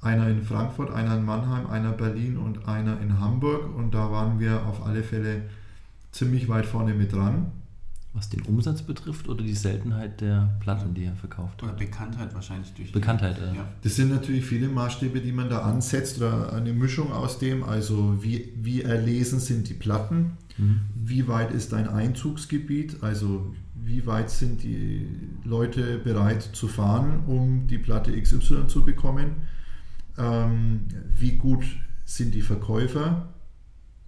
[0.03, 3.75] einer in Frankfurt, einer in Mannheim, einer Berlin und einer in Hamburg.
[3.77, 5.43] Und da waren wir auf alle Fälle
[6.11, 7.53] ziemlich weit vorne mit dran.
[8.15, 11.63] Was den Umsatz betrifft oder die Seltenheit der Platten, die er verkauft?
[11.63, 12.93] Oder Bekanntheit wahrscheinlich durch.
[12.93, 13.67] Bekanntheit, die, ja.
[13.83, 17.65] Das sind natürlich viele Maßstäbe, die man da ansetzt oder eine Mischung aus dem.
[17.65, 20.33] Also wie, wie erlesen sind die Platten?
[20.59, 20.81] Mhm.
[20.95, 23.03] Wie weit ist dein Einzugsgebiet?
[23.03, 25.07] Also wie weit sind die
[25.45, 29.43] Leute bereit zu fahren, um die Platte XY zu bekommen?
[30.19, 30.87] ähm,
[31.19, 31.65] wie gut
[32.05, 33.29] sind die Verkäufer,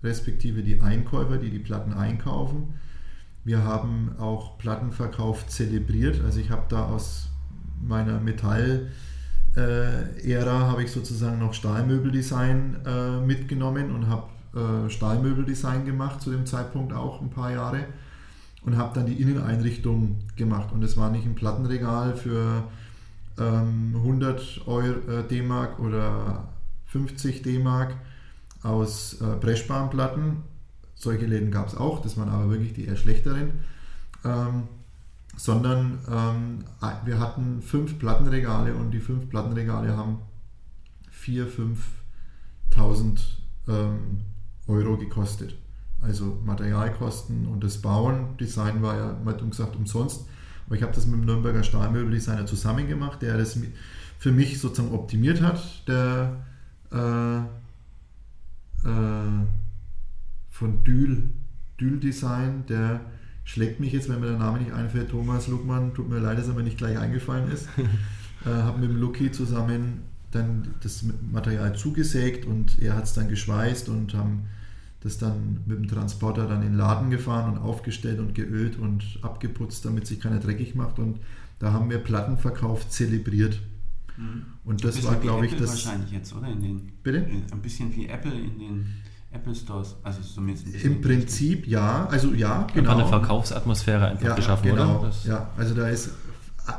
[0.02, 2.74] respektive die Einkäufer, die die Platten einkaufen.
[3.44, 6.22] Wir haben auch Plattenverkauf zelebriert.
[6.24, 7.30] Also ich habe da aus
[7.82, 8.88] meiner Metall-
[9.56, 14.26] äh, Ära habe ich sozusagen noch Stahlmöbeldesign äh, mitgenommen und habe
[14.87, 17.84] äh, Stahlmöbeldesign gemacht zu dem Zeitpunkt auch ein paar Jahre
[18.64, 22.64] und habe dann die Inneneinrichtung gemacht und es war nicht ein Plattenregal für
[23.37, 26.48] 100 ähm, Euro, äh, D-Mark oder
[26.87, 27.96] 50 D-Mark
[28.62, 30.37] aus äh, Breschbahnplatten.
[30.94, 33.50] Solche Läden gab es auch, das waren aber wirklich die eher schlechteren.
[34.24, 34.68] Ähm,
[35.37, 36.64] sondern ähm,
[37.05, 40.20] wir hatten fünf Plattenregale und die fünf Plattenregale haben
[41.12, 41.77] 4.000,
[42.72, 43.20] 5.000
[43.68, 44.20] ähm,
[44.68, 45.57] Euro gekostet.
[46.04, 50.26] Also Materialkosten und das Bauen, Design war ja, man hat gesagt, umsonst.
[50.66, 53.58] Aber ich habe das mit dem Nürnberger Stahlmöbeldesigner zusammen gemacht, der das
[54.18, 55.86] für mich sozusagen optimiert hat.
[55.86, 56.36] Der
[56.92, 57.38] äh,
[58.88, 59.46] äh,
[60.50, 61.30] von Dül,
[61.80, 63.00] Dül Design, der
[63.44, 66.48] schlägt mich jetzt, wenn mir der Name nicht einfällt, Thomas Luckmann, tut mir leid, dass
[66.48, 67.68] er mir nicht gleich eingefallen ist.
[68.46, 73.28] äh, habe mit dem Lucky zusammen dann das Material zugesägt und er hat es dann
[73.28, 74.46] geschweißt und haben
[75.04, 79.18] das dann mit dem Transporter dann in den Laden gefahren und aufgestellt und geölt und
[79.22, 80.98] abgeputzt, damit sich keiner dreckig macht.
[80.98, 81.20] Und
[81.58, 83.60] da haben wir Plattenverkauf zelebriert.
[84.16, 84.46] Mhm.
[84.64, 85.70] Und das war, glaube ich, das.
[85.70, 86.48] wahrscheinlich jetzt, oder?
[86.48, 87.26] In den, Bitte?
[87.52, 88.86] Ein bisschen wie Apple in den
[89.30, 89.96] Apple Stores.
[90.02, 92.06] Also zumindest Im Prinzip ja.
[92.06, 92.92] Also ja, genau.
[92.92, 95.00] Einfach eine Verkaufsatmosphäre einfach ja, geschaffen, genau.
[95.00, 95.08] oder?
[95.08, 96.10] Das ja, also da ist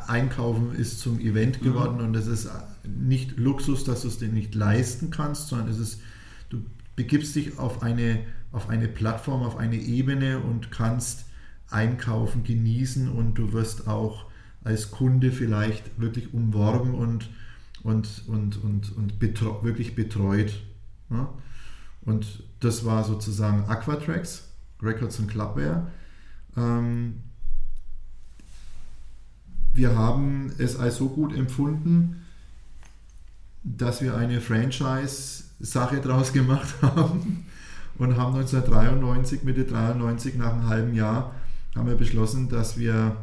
[0.07, 1.65] Einkaufen ist zum Event mhm.
[1.65, 2.05] geworden mhm.
[2.05, 2.49] und das ist
[2.83, 5.99] nicht Luxus, dass du es dir nicht leisten kannst, sondern es ist
[6.95, 8.19] begibst dich auf eine,
[8.51, 11.25] auf eine Plattform, auf eine Ebene und kannst
[11.69, 14.25] einkaufen, genießen und du wirst auch
[14.63, 17.29] als Kunde vielleicht wirklich umworben und,
[17.84, 20.62] und, und, und, und betreu, wirklich betreut.
[21.10, 21.29] Ja?
[22.01, 24.47] Und das war sozusagen Aquatracks,
[24.81, 25.88] Records und Clubware.
[26.55, 27.23] Ähm,
[29.73, 32.25] wir haben es als so gut empfunden,
[33.63, 37.45] dass wir eine Franchise Sache draus gemacht haben
[37.97, 41.34] und haben 1993, Mitte 93, nach einem halben Jahr,
[41.75, 43.17] haben wir beschlossen, dass wir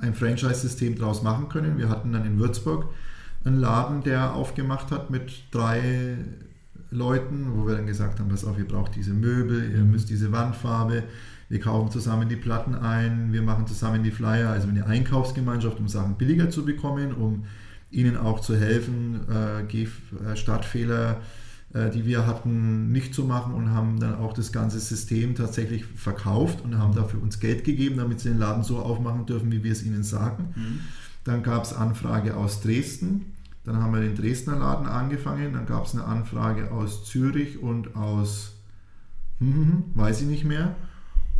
[0.00, 1.78] ein Franchise-System draus machen können.
[1.78, 2.88] Wir hatten dann in Würzburg
[3.44, 6.18] einen Laden, der aufgemacht hat mit drei
[6.90, 9.92] Leuten, wo wir dann gesagt haben, pass auf, ihr braucht diese Möbel, ihr mhm.
[9.92, 11.04] müsst diese Wandfarbe,
[11.48, 15.88] wir kaufen zusammen die Platten ein, wir machen zusammen die Flyer, also eine Einkaufsgemeinschaft, um
[15.88, 17.44] Sachen billiger zu bekommen, um
[17.90, 21.20] ihnen auch zu helfen, äh, äh, Startfehler,
[21.72, 25.84] äh, die wir hatten, nicht zu machen und haben dann auch das ganze System tatsächlich
[25.84, 29.62] verkauft und haben dafür uns Geld gegeben, damit sie den Laden so aufmachen dürfen, wie
[29.62, 30.54] wir es ihnen sagen.
[30.56, 30.80] Mhm.
[31.24, 33.32] Dann gab es Anfrage aus Dresden.
[33.64, 35.52] Dann haben wir den Dresdner Laden angefangen.
[35.52, 38.54] Dann gab es eine Anfrage aus Zürich und aus,
[39.38, 40.76] hm, hm, hm, weiß ich nicht mehr.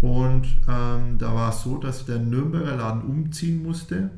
[0.01, 4.11] Und ähm, da war es so, dass der Nürnberger Laden umziehen musste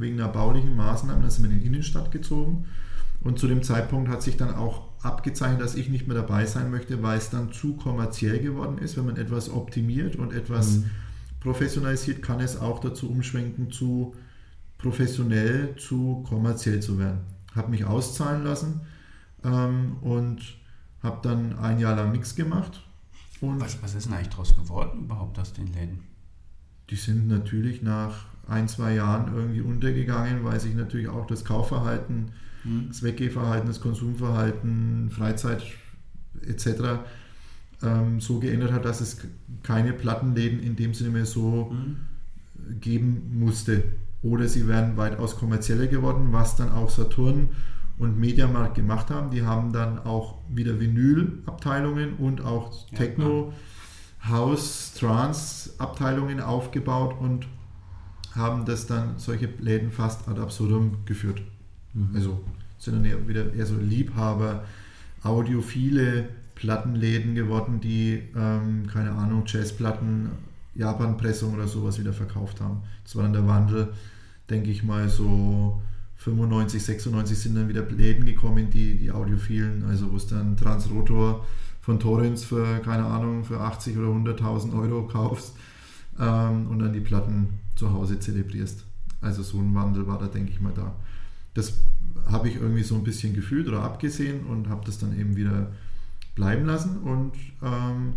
[0.00, 2.66] wegen einer baulichen Maßnahme, dann sind wir in die Innenstadt gezogen.
[3.20, 6.70] Und zu dem Zeitpunkt hat sich dann auch abgezeichnet, dass ich nicht mehr dabei sein
[6.70, 8.96] möchte, weil es dann zu kommerziell geworden ist.
[8.96, 10.90] Wenn man etwas optimiert und etwas Mhm.
[11.40, 14.14] professionalisiert, kann es auch dazu umschwenken, zu
[14.78, 17.20] professionell zu kommerziell zu werden.
[17.54, 18.80] Habe mich auszahlen lassen
[19.44, 20.40] ähm, und
[21.02, 22.84] habe dann ein Jahr lang nichts gemacht.
[23.40, 26.00] Und Was, was ist denn eigentlich draus geworden überhaupt aus den Läden?
[26.90, 32.32] die sind natürlich nach ein, zwei Jahren irgendwie untergegangen, weil sich natürlich auch das Kaufverhalten,
[32.62, 32.86] Hm?
[32.88, 35.62] das Weggehverhalten, das Konsumverhalten, Freizeit
[36.46, 37.04] etc.
[37.82, 39.18] Ähm, so geändert hat, dass es
[39.62, 41.96] keine Plattenläden in dem Sinne mehr so Hm?
[42.80, 43.84] geben musste.
[44.22, 47.50] Oder sie wären weitaus kommerzieller geworden, was dann auch Saturn
[47.98, 49.30] und Mediamarkt gemacht haben.
[49.30, 53.52] Die haben dann auch wieder Vinyl-Abteilungen und auch Ja, Techno,
[54.28, 57.46] House, Trance-Abteilungen aufgebaut und
[58.34, 61.42] haben das dann solche Läden fast ad absurdum geführt.
[61.94, 62.10] Mhm.
[62.14, 62.40] Also
[62.78, 64.64] sind dann eher wieder eher so Liebhaber,
[65.22, 70.30] audiophile Plattenläden geworden, die, ähm, keine Ahnung, Jazzplatten,
[70.74, 72.82] Japanpressung oder sowas wieder verkauft haben.
[73.04, 73.92] Das war dann der Wandel,
[74.48, 75.80] denke ich mal, so
[76.16, 81.46] 95, 96 sind dann wieder Läden gekommen, die, die Audiophilen, also wo es dann Transrotor
[81.80, 85.54] von Torrens für, keine Ahnung, für 80 oder 100.000 Euro kaufst
[86.18, 88.84] ähm, und dann die Platten zu Hause zelebrierst.
[89.20, 90.92] Also so ein Wandel war da, denke ich mal, da.
[91.54, 91.72] Das
[92.30, 95.68] habe ich irgendwie so ein bisschen gefühlt oder abgesehen und habe das dann eben wieder
[96.34, 98.14] bleiben lassen und ähm,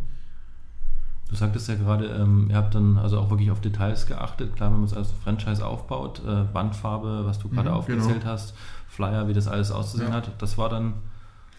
[1.29, 4.53] Du sagtest ja gerade, ähm, ihr habt dann also auch wirklich auf Details geachtet.
[4.57, 8.31] Klar, wenn man es als Franchise aufbaut, äh, Wandfarbe, was du gerade Mhm, aufgezählt genau.
[8.31, 8.53] hast,
[8.89, 10.17] Flyer, wie das alles auszusehen Ja.
[10.17, 10.95] hat, das war dann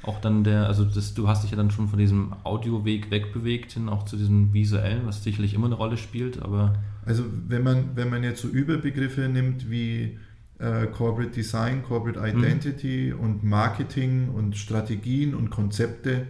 [0.03, 3.73] auch dann der, also das, du hast dich ja dann schon von diesem Audioweg wegbewegt
[3.73, 6.75] hin auch zu diesem visuellen, was sicherlich immer eine Rolle spielt, aber
[7.05, 10.19] Also wenn man, wenn man jetzt so Überbegriffe nimmt wie
[10.59, 16.27] äh, Corporate Design, Corporate Identity und Marketing und Strategien und Konzepte,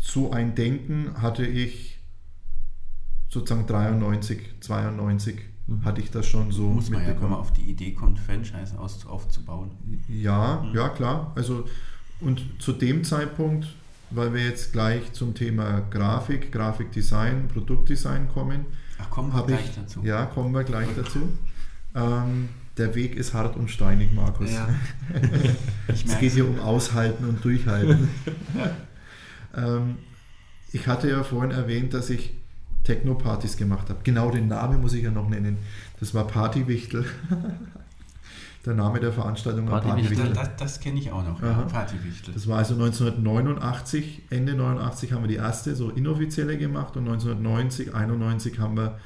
[0.00, 1.98] so ein Denken hatte ich
[3.28, 5.49] sozusagen 93, 92 Mhm.
[5.84, 9.06] Hatte ich das schon so Muss man ja, wenn auf die Idee kommt, Franchise aus,
[9.06, 9.70] aufzubauen.
[10.08, 10.74] Ja, Mhm.
[10.74, 11.32] ja klar.
[11.36, 11.64] Also
[12.20, 13.66] und zu dem Zeitpunkt,
[14.10, 18.66] weil wir jetzt gleich zum Thema Grafik, Grafikdesign, Produktdesign kommen,
[18.98, 20.00] Ach, kommen wir gleich ich, dazu.
[20.02, 21.28] ja, kommen wir gleich dazu.
[21.94, 24.50] Ähm, der Weg ist hart und steinig, Markus.
[24.52, 24.68] Ja.
[25.88, 28.08] Ich es geht hier um Aushalten und Durchhalten.
[29.56, 29.96] ähm,
[30.72, 32.32] ich hatte ja vorhin erwähnt, dass ich
[32.84, 34.00] Techno-Partys gemacht habe.
[34.04, 35.58] Genau den Namen muss ich ja noch nennen.
[35.98, 37.04] Das war Partywichtel.
[38.66, 40.32] der Name der Veranstaltung war Partywichtel.
[40.32, 41.52] Das, das, kenne ich auch noch, ja.
[41.62, 42.34] Partywichtel.
[42.34, 47.94] Das war also 1989, Ende 89 haben wir die erste so inoffizielle gemacht und 1990,
[47.94, 48.98] 91 haben wir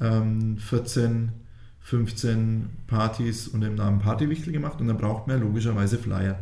[0.00, 1.32] ähm, 14,
[1.80, 6.38] 15 Partys unter dem Namen Partywichtel gemacht und dann braucht man ja logischerweise Flyer.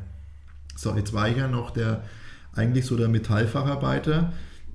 [0.76, 2.02] So, jetzt war ich ja noch der,
[2.54, 4.32] eigentlich so der Metallfacharbeiter,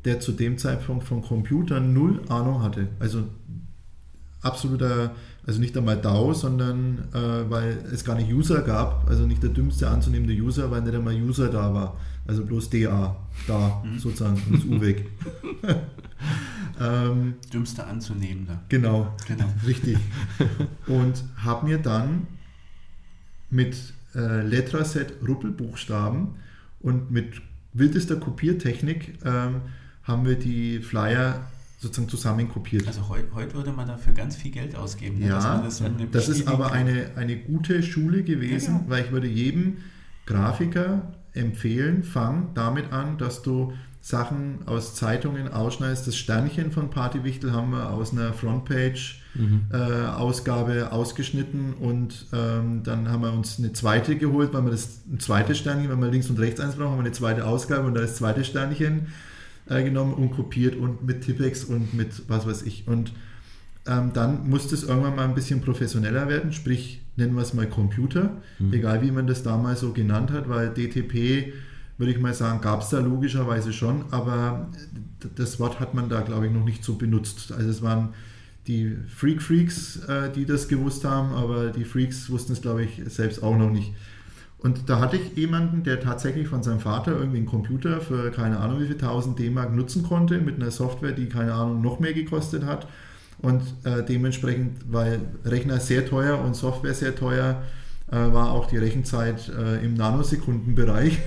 [0.07, 2.87] der zu dem Zeitpunkt von Computern null Ahnung hatte.
[2.97, 3.25] Also
[4.41, 5.11] absoluter,
[5.45, 9.49] also nicht einmal DAO, sondern äh, weil es gar nicht User gab, also nicht der
[9.49, 11.97] dümmste anzunehmende User, weil nicht einmal User da war.
[12.25, 15.09] Also bloß DA, da sozusagen, und das U weg.
[16.81, 18.61] ähm, Dümmste anzunehmender.
[18.69, 19.45] genau, Genau.
[19.65, 19.97] richtig.
[20.87, 22.27] Und habe mir dann
[23.49, 23.75] mit
[24.15, 26.29] äh, Letraset Ruppelbuchstaben
[26.79, 27.41] und mit
[27.73, 29.61] wildester Kopiertechnik ähm,
[30.07, 31.41] haben wir die Flyer
[31.79, 32.87] sozusagen zusammen kopiert.
[32.87, 35.19] Also heute heut würde man dafür ganz viel Geld ausgeben.
[35.19, 35.81] ne, dass Ja, man das,
[36.11, 38.85] das ist aber eine, eine gute Schule gewesen, Ja, ja.
[38.87, 39.77] weil ich würde jedem
[40.25, 46.07] Grafiker empfehlen, fang damit an, dass du Sachen aus Zeitungen ausschneidest.
[46.07, 49.65] Das Sternchen von Partywichtel haben wir aus einer Frontpage mhm.
[49.71, 55.19] äh, ausgeschnitten und ähm, dann haben wir uns eine zweite geholt, weil wir das ein
[55.19, 57.95] zweites Sternchen, wenn wir links und rechts eins brauchen, haben wir eine zweite Ausgabe und
[57.95, 59.07] da das zweite Sternchen
[59.69, 62.87] äh, genommen und kopiert und mit Tippex und mit was weiß ich.
[62.87, 63.13] Und
[63.85, 67.67] ähm, dann musste es irgendwann mal ein bisschen professioneller werden, sprich nennen wir es mal
[67.67, 68.73] Computer, Mhm.
[68.73, 71.53] egal wie man das damals so genannt hat, weil DTP
[71.97, 74.67] würde ich mal sagen, gab es da logischerweise schon, aber
[75.35, 77.51] das Wort hat man da, glaube ich, noch nicht so benutzt.
[77.51, 78.09] Also es waren
[78.67, 83.41] die Freak-Freaks, äh, die das gewusst haben, aber die Freaks wussten es, glaube ich, selbst
[83.41, 83.93] auch noch nicht.
[84.59, 88.59] Und da hatte ich jemanden, der tatsächlich von seinem Vater irgendwie einen Computer für keine
[88.59, 92.13] Ahnung wie viel 1000 D-Mark nutzen konnte, mit einer Software, die keine Ahnung noch mehr
[92.13, 92.87] gekostet hat.
[93.39, 97.61] Und äh, dementsprechend, weil Rechner sehr teuer und Software sehr teuer,
[98.09, 101.19] äh, war auch die Rechenzeit äh, im Nanosekundenbereich.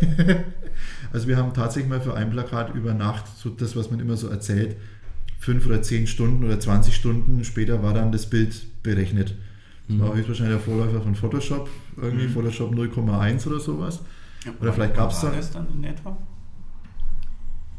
[1.13, 4.17] also wir haben tatsächlich mal für ein Plakat über Nacht, so das, was man immer
[4.17, 4.77] so erzählt,
[5.39, 9.37] fünf oder zehn Stunden oder 20 Stunden später war dann das Bild berechnet.
[9.99, 12.33] Das war höchstwahrscheinlich der Vorläufer von Photoshop, irgendwie Mhm.
[12.33, 14.01] Photoshop 0,1 oder sowas.
[14.45, 16.17] Ja, Oder vielleicht wann gab's war da- das dann in etwa?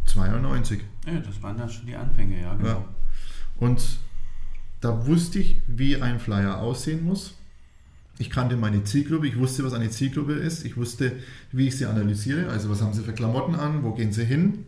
[0.05, 0.81] 92.
[1.07, 2.67] Ja, das waren dann schon die Anfänge, ja, genau.
[2.69, 2.85] Ja.
[3.57, 3.81] Und
[4.81, 7.35] da wusste ich, wie ein Flyer aussehen muss.
[8.17, 11.13] Ich kannte meine Zielgruppe, ich wusste, was eine Zielgruppe ist, ich wusste,
[11.51, 14.65] wie ich sie analysiere, also was haben sie für Klamotten an, wo gehen sie hin,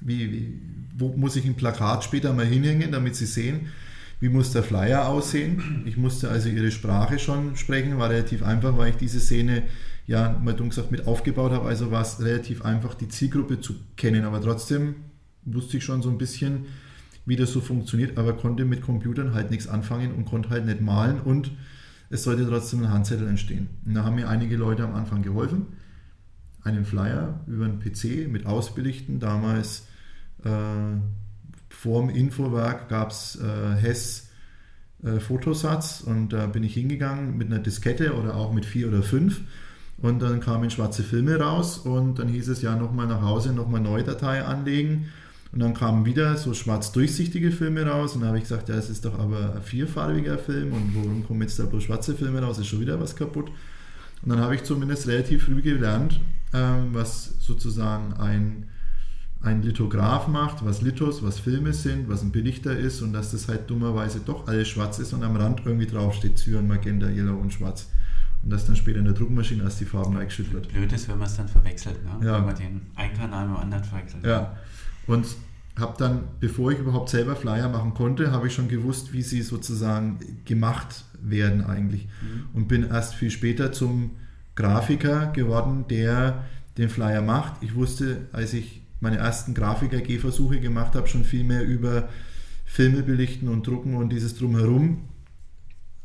[0.00, 0.60] wie, wie,
[0.96, 3.68] wo muss ich ein Plakat später mal hinhängen, damit sie sehen,
[4.22, 5.82] wie muss der Flyer aussehen.
[5.84, 9.64] Ich musste also ihre Sprache schon sprechen, war relativ einfach, weil ich diese Szene
[10.06, 13.74] ja mal dumm gesagt mit aufgebaut habe, also war es relativ einfach, die Zielgruppe zu
[13.96, 14.94] kennen, aber trotzdem
[15.44, 16.66] wusste ich schon so ein bisschen,
[17.26, 20.80] wie das so funktioniert, aber konnte mit Computern halt nichts anfangen und konnte halt nicht
[20.80, 21.50] malen und
[22.08, 23.70] es sollte trotzdem ein Handzettel entstehen.
[23.84, 25.66] Und da haben mir einige Leute am Anfang geholfen.
[26.62, 29.18] Einen Flyer über einen PC mit Ausbelichten.
[29.18, 29.88] Damals
[30.44, 30.48] äh,
[31.82, 34.28] vorm Infowerk gab es äh, Hess
[35.02, 39.02] äh, Fotosatz und da bin ich hingegangen mit einer Diskette oder auch mit vier oder
[39.02, 39.40] fünf
[39.98, 43.80] und dann kamen schwarze Filme raus und dann hieß es ja nochmal nach Hause, nochmal
[43.80, 45.08] neue Datei anlegen
[45.50, 48.76] und dann kamen wieder so schwarz durchsichtige Filme raus und dann habe ich gesagt, ja,
[48.76, 52.40] es ist doch aber ein vierfarbiger Film und warum kommen jetzt da bloß schwarze Filme
[52.40, 53.50] raus, ist schon wieder was kaputt.
[54.22, 56.20] Und dann habe ich zumindest relativ früh gelernt,
[56.54, 58.68] ähm, was sozusagen ein,
[59.42, 63.48] ein Lithograph macht, was Lithos, was Filme sind, was ein Belichter ist und dass das
[63.48, 67.52] halt dummerweise doch alles schwarz ist und am Rand irgendwie draufsteht Cyan, Magenta, Yellow und
[67.52, 67.88] Schwarz.
[68.42, 70.68] Und das dann später in der Druckmaschine als die Farben eingeschüttet wird.
[70.68, 72.26] Blöd ist, wenn man es dann verwechselt, ne?
[72.26, 72.38] Ja.
[72.38, 74.24] wenn man den einen Kanal mit dem anderen verwechselt.
[74.24, 74.56] Ja.
[75.06, 75.26] Und
[75.78, 79.42] habe dann, bevor ich überhaupt selber Flyer machen konnte, habe ich schon gewusst, wie sie
[79.42, 82.06] sozusagen gemacht werden eigentlich.
[82.20, 82.44] Mhm.
[82.52, 84.10] Und bin erst viel später zum
[84.54, 86.44] Grafiker geworden, der
[86.76, 87.62] den Flyer macht.
[87.62, 92.08] Ich wusste, als ich meine ersten Grafiker-G-Versuche gemacht habe, schon viel mehr über
[92.64, 95.08] Filme belichten und drucken und dieses drumherum,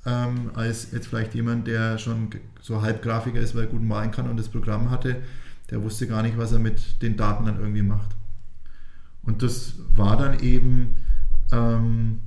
[0.05, 2.29] ähm, als jetzt vielleicht jemand, der schon
[2.59, 5.21] so halb Grafiker ist, weil er gut malen kann und das Programm hatte,
[5.69, 8.09] der wusste gar nicht, was er mit den Daten dann irgendwie macht.
[9.21, 10.95] Und das war dann eben,
[11.51, 12.19] ähm,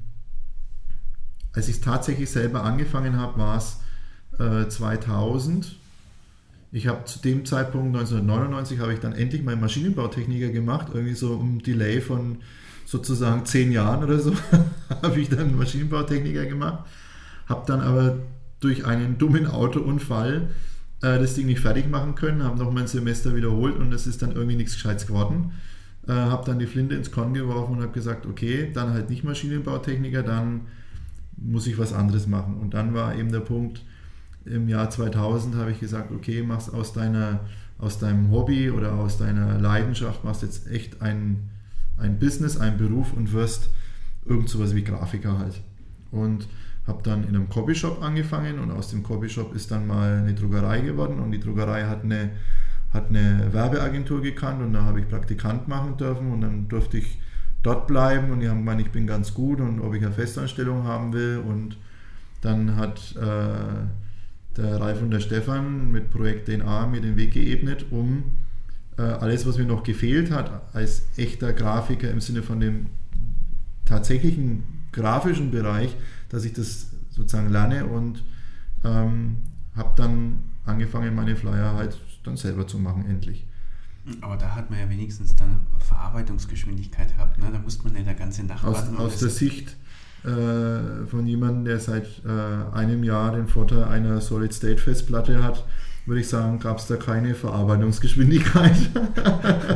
[1.53, 3.81] als ich es tatsächlich selber angefangen habe, war es
[4.39, 5.80] äh, 2000.
[6.73, 11.35] Ich habe zu dem Zeitpunkt 1999 habe ich dann endlich meinen Maschinenbautechniker gemacht, irgendwie so
[11.35, 12.39] um Delay von
[12.87, 14.33] sozusagen zehn Jahren oder so
[15.03, 16.85] habe ich dann Maschinenbautechniker gemacht,
[17.47, 18.19] habe dann aber
[18.61, 20.51] durch einen dummen Autounfall
[21.03, 24.23] äh, das Ding nicht fertig machen können, habe noch mein Semester wiederholt und es ist
[24.23, 25.53] dann irgendwie nichts Gescheites geworden.
[26.07, 29.25] Äh, habe dann die Flinte ins Korn geworfen und habe gesagt, okay, dann halt nicht
[29.25, 30.63] Maschinenbautechniker, dann
[31.37, 32.57] muss ich was anderes machen.
[32.59, 33.83] Und dann war eben der Punkt,
[34.45, 37.41] im Jahr 2000 habe ich gesagt, okay, machst aus, deiner,
[37.79, 41.51] aus deinem Hobby oder aus deiner Leidenschaft, machst jetzt echt ein,
[41.99, 43.71] ein Business, einen Beruf und wirst
[44.25, 45.61] irgend sowas wie Grafiker halt.
[46.11, 46.49] Und
[46.87, 50.81] habe dann in einem Copyshop angefangen und aus dem Copyshop ist dann mal eine Druckerei
[50.81, 52.31] geworden und die Druckerei hat eine,
[52.93, 57.21] hat eine Werbeagentur gekannt und da habe ich Praktikant machen dürfen und dann durfte ich
[57.63, 60.85] dort bleiben und die haben gemeint, ich bin ganz gut und ob ich eine Festanstellung
[60.85, 61.77] haben will und
[62.41, 63.87] dann hat äh,
[64.61, 68.25] der Ralf und der Stefan mit Projekt DNA mir den Weg geebnet, um
[68.99, 72.87] äh, alles, was mir noch gefehlt hat, als echter Grafiker im Sinne von dem
[73.85, 75.97] tatsächlichen grafischen Bereich,
[76.29, 78.25] dass ich das sozusagen lerne und
[78.85, 79.39] ähm,
[79.75, 83.47] habe dann angefangen, meine Flyer halt dann selber zu machen, endlich.
[84.21, 87.39] Aber da hat man ja wenigstens dann Verarbeitungsgeschwindigkeit gehabt.
[87.39, 87.51] Ne?
[87.53, 88.97] Da musste man nicht der ganze Nacht Aus, warten.
[88.97, 89.77] aus der Sicht
[90.25, 95.65] äh, von jemandem, der seit äh, einem Jahr den Vorteil einer Solid-State-Festplatte hat,
[96.07, 98.77] würde ich sagen, gab es da keine Verarbeitungsgeschwindigkeit.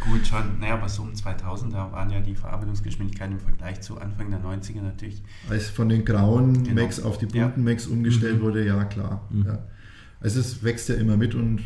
[0.00, 0.58] Gut, schon.
[0.60, 4.40] Naja, aber so um 2000, da waren ja die Verarbeitungsgeschwindigkeiten im Vergleich zu Anfang der
[4.40, 5.22] 90er natürlich.
[5.50, 6.82] Als von den grauen Genau.
[6.82, 7.44] Macs auf die Ja.
[7.46, 8.42] bunten Macs umgestellt Mhm.
[8.42, 9.26] wurde, ja klar.
[9.30, 9.46] Mhm.
[9.46, 9.58] Ja.
[10.20, 11.60] Also es wächst ja immer mit und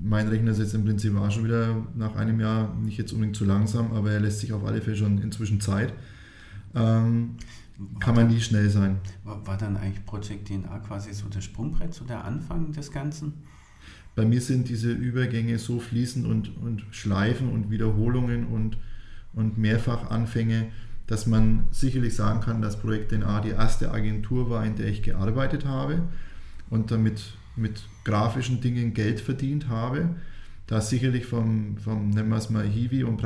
[0.00, 3.36] mein Rechner ist jetzt im Prinzip auch schon wieder nach einem Jahr nicht jetzt unbedingt
[3.36, 5.92] zu langsam, aber er lässt sich auf alle Fälle schon inzwischen Zeit.
[6.76, 7.36] Ähm,
[8.00, 8.98] kann man nie schnell sein.
[9.24, 13.34] War, dann eigentlich Project DNA quasi so das Sprungbrett, so der Anfang des Ganzen?
[14.14, 18.78] Bei mir sind diese Übergänge so fließend und, und Schleifen und Wiederholungen und,
[19.34, 20.68] und Mehrfachanfänge,
[21.06, 25.02] dass man sicherlich sagen kann, dass Projekt DNA die erste Agentur war, in der ich
[25.02, 26.02] gearbeitet habe
[26.70, 30.16] und damit mit grafischen Dingen Geld verdient habe.
[30.66, 33.18] Da sicherlich vom, vom nennen wir es mal, Hiwi- und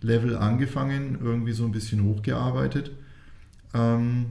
[0.00, 2.92] Praktikanten-Level angefangen, irgendwie so ein bisschen hochgearbeitet.
[3.74, 4.26] Ähm,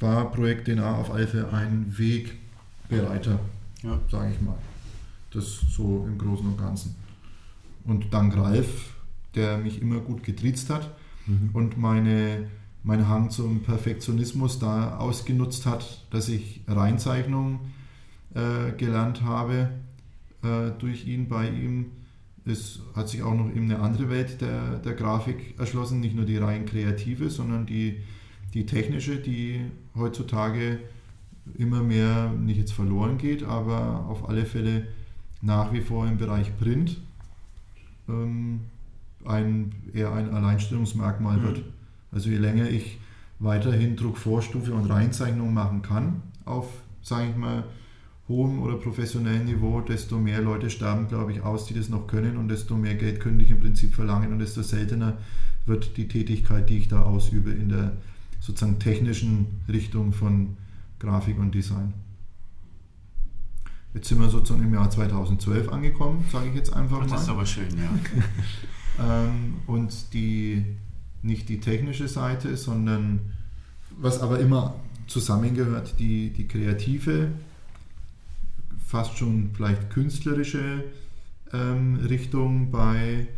[0.00, 3.38] war Projekt DNA auf Fälle ein Wegbereiter
[3.82, 3.98] Ja.
[4.10, 4.56] sage ich mal.
[5.32, 6.94] Das so im Großen und Ganzen.
[7.84, 8.94] Und dank Ralf,
[9.34, 10.90] der mich immer gut getriezt hat,
[11.26, 11.50] Mhm.
[11.52, 12.46] und meine,
[12.84, 17.60] mein Hang zum Perfektionismus da ausgenutzt hat, dass ich Reinzeichnung
[18.34, 19.68] äh, gelernt habe
[20.42, 21.86] äh, durch ihn, bei ihm.
[22.48, 26.24] Es hat sich auch noch eben eine andere Welt der, der Grafik erschlossen, nicht nur
[26.24, 27.98] die rein kreative, sondern die,
[28.54, 29.60] die technische, die
[29.94, 30.78] heutzutage
[31.56, 34.88] immer mehr nicht jetzt verloren geht, aber auf alle Fälle
[35.40, 36.98] nach wie vor im Bereich Print
[38.08, 38.60] ähm,
[39.24, 41.42] ein, eher ein Alleinstellungsmerkmal Mhm.
[41.42, 41.62] wird.
[42.12, 42.98] Also je länger ich
[43.38, 46.66] weiterhin Druckvorstufe und Reinzeichnung machen kann auf,
[47.02, 47.64] sage ich mal,
[48.28, 52.36] hohem oder professionellen Niveau, desto mehr Leute sterben, glaube ich, aus, die das noch können
[52.36, 55.16] und desto mehr Geld könnte ich im Prinzip verlangen und desto seltener
[55.66, 57.96] wird die Tätigkeit, die ich da ausübe, in der
[58.40, 60.56] sozusagen technischen Richtung von
[60.98, 61.94] Grafik und Design.
[63.94, 67.10] Jetzt sind wir sozusagen im Jahr 2012 angekommen, sage ich jetzt einfach Ach, mal.
[67.10, 67.90] das ist aber schön, ja.
[69.00, 70.64] Ähm, und die
[71.22, 73.20] nicht die technische Seite, sondern
[73.96, 74.74] was aber immer
[75.06, 77.30] zusammengehört, die, die kreative,
[78.88, 80.82] fast schon vielleicht künstlerische
[81.52, 83.28] ähm, Richtung bei,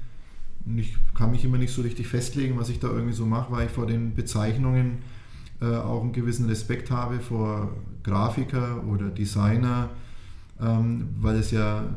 [0.65, 3.51] und ich kann mich immer nicht so richtig festlegen, was ich da irgendwie so mache,
[3.51, 4.99] weil ich vor den Bezeichnungen
[5.61, 7.75] äh, auch einen gewissen Respekt habe vor
[8.05, 9.91] Grafiker oder Designer,
[10.61, 11.97] ähm, weil es ja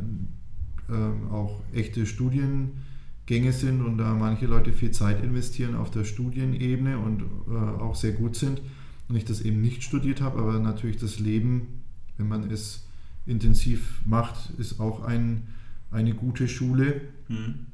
[0.89, 6.97] ähm, auch echte Studiengänge sind und da manche Leute viel Zeit investieren auf der Studienebene
[6.97, 8.61] und äh, auch sehr gut sind.
[9.09, 11.83] Und ich das eben nicht studiert habe, aber natürlich das Leben,
[12.17, 12.87] wenn man es
[13.25, 15.47] intensiv macht, ist auch ein,
[15.91, 17.67] eine gute Schule, Mhm.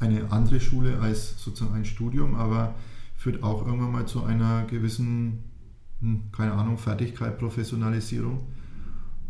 [0.00, 2.74] eine andere Schule als sozusagen ein Studium, aber
[3.16, 5.44] führt auch irgendwann mal zu einer gewissen,
[6.00, 8.40] hm, keine Ahnung, Fertigkeit, Professionalisierung.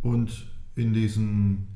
[0.02, 0.46] Und
[0.76, 1.66] in diesem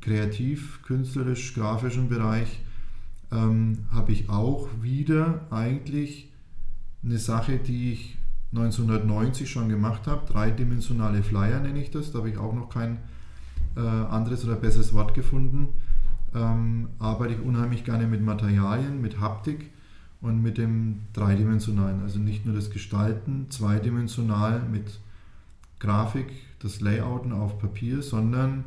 [0.00, 2.60] kreativ, künstlerisch, grafischen Bereich
[3.30, 6.30] ähm, habe ich auch wieder eigentlich
[7.02, 8.18] eine Sache, die ich
[8.54, 12.98] 1990 schon gemacht habe, dreidimensionale Flyer nenne ich das, da habe ich auch noch kein
[13.76, 15.68] äh, anderes oder besseres Wort gefunden.
[16.34, 19.70] Ähm, arbeite ich unheimlich gerne mit Materialien, mit Haptik
[20.20, 22.02] und mit dem Dreidimensionalen.
[22.02, 25.00] Also nicht nur das Gestalten zweidimensional mit
[25.78, 26.28] Grafik,
[26.60, 28.64] das Layouten auf Papier, sondern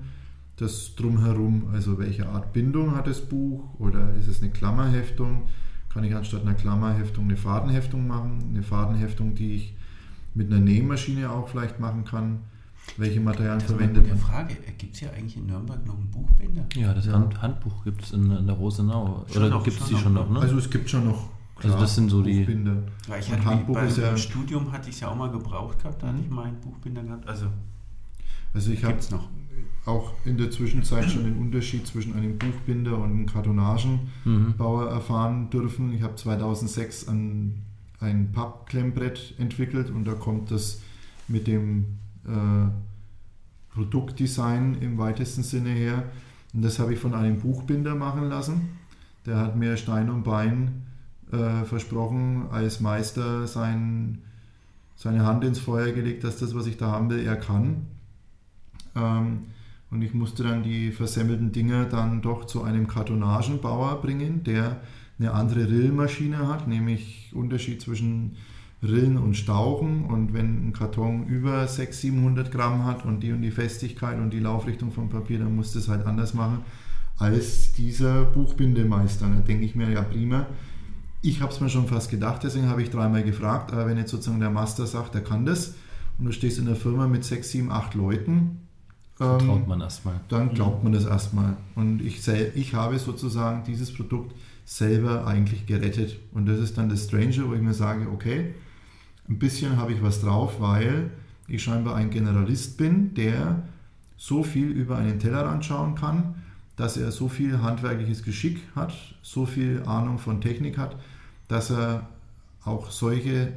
[0.58, 1.70] das Drumherum.
[1.74, 5.44] Also welche Art Bindung hat das Buch oder ist es eine Klammerheftung?
[5.96, 8.50] Kann ich anstatt einer Klammerheftung eine Fadenheftung machen?
[8.50, 9.74] Eine Fadenheftung, die ich
[10.34, 12.40] mit einer Nähmaschine auch vielleicht machen kann.
[12.98, 14.18] Welche Materialien Das verwendet man?
[14.18, 14.58] Frage.
[14.78, 16.66] Gibt es hier eigentlich in Nürnberg noch einen Buchbinder?
[16.76, 17.14] Ja, das Ja.
[17.14, 19.26] Hand, Handbuch gibt es in, in der Rosenau.
[19.32, 20.40] Schon Oder gibt es die schon noch, ne?
[20.42, 21.30] Also es gibt schon noch
[21.64, 22.76] Also das sind so die- Buchbinder.
[23.08, 25.80] Weil ich hatte Handbuch beim ist ja- Studium hatte ich es ja auch mal gebraucht
[25.80, 26.24] gehabt, da hatte Mhm.
[26.26, 27.26] ich mal einen Buchbinder gehabt.
[27.26, 27.46] Also
[28.54, 29.30] Also ich habe gibt es noch.
[29.86, 34.90] Auch in der Zwischenzeit schon den Unterschied zwischen einem Buchbinder und einem Kartonagenbauer Mhm.
[34.92, 35.94] erfahren dürfen.
[35.94, 37.62] Ich habe 2006 ein,
[38.00, 40.82] ein Pappklemmbrett entwickelt und da kommt das
[41.28, 41.86] mit dem
[42.26, 42.70] äh,
[43.74, 46.04] Produktdesign im weitesten Sinne her.
[46.54, 48.70] Und das habe ich von einem Buchbinder machen lassen.
[49.26, 50.84] Der hat mir Stein und Bein
[51.32, 54.20] äh, versprochen, als Meister sein,
[54.96, 57.88] seine Hand ins Feuer gelegt, dass das, was ich da haben will, er kann.
[58.96, 59.40] Ähm,
[59.92, 64.82] und ich musste dann die versemmelten Dinger dann doch zu einem Kartonagenbauer bringen, der
[65.20, 68.36] eine andere Rillmaschine hat, nämlich Unterschied zwischen
[68.84, 70.06] Rillen und Stauchen.
[70.06, 74.32] Und wenn ein Karton über 600, 700 Gramm hat und die und die Festigkeit und
[74.32, 76.60] die Laufrichtung vom Papier, dann musst du es halt anders machen
[77.18, 79.28] als dieser Buchbindemeister.
[79.28, 80.48] Da denke ich mir, ja prima.
[81.22, 83.72] Ich habe es mir schon fast gedacht, deswegen habe ich dreimal gefragt.
[83.72, 85.76] Aber wenn jetzt sozusagen der Master sagt, er kann das
[86.20, 88.65] und du stehst in der Firma mit 6, 7, 8 Leuten,
[89.16, 90.20] Vertraut ähm, man erstmal.
[90.28, 91.56] dann glaubt man das erstmal.
[91.76, 94.36] Und ich, ich habe sozusagen dieses Produkt
[94.66, 96.18] selber eigentlich gerettet.
[96.34, 98.54] Und das ist dann das Strange, wo ich mir sage, okay,
[99.30, 101.12] ein bisschen habe ich was drauf, weil
[101.48, 103.64] ich scheinbar ein Generalist bin, der
[104.18, 106.36] so viel über einen Tellerrand schauen kann,
[106.76, 110.98] dass er so viel handwerkliches Geschick hat, so viel Ahnung von Technik hat,
[111.48, 112.10] dass er
[112.64, 113.54] auch solche,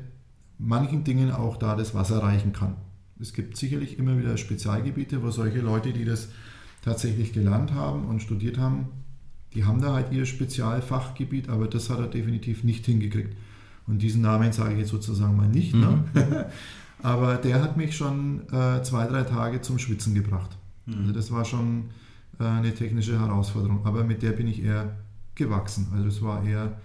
[0.59, 2.77] manchen Dingen auch da das Wasser reichen kann.
[3.21, 6.29] Es gibt sicherlich immer wieder Spezialgebiete, wo solche Leute, die das
[6.83, 8.89] tatsächlich gelernt haben und studiert haben,
[9.55, 13.35] die haben da halt ihr Spezialfachgebiet, aber das hat er definitiv nicht hingekriegt.
[13.87, 15.75] Und diesen Namen sage ich jetzt sozusagen mal nicht.
[15.75, 16.05] Ne?
[17.03, 20.57] aber der hat mich schon äh, zwei, drei Tage zum Schwitzen gebracht.
[20.87, 21.85] Also das war schon
[22.39, 23.85] äh, eine technische Herausforderung.
[23.85, 24.97] Aber mit der bin ich eher
[25.35, 25.89] gewachsen.
[25.95, 26.79] Also es war eher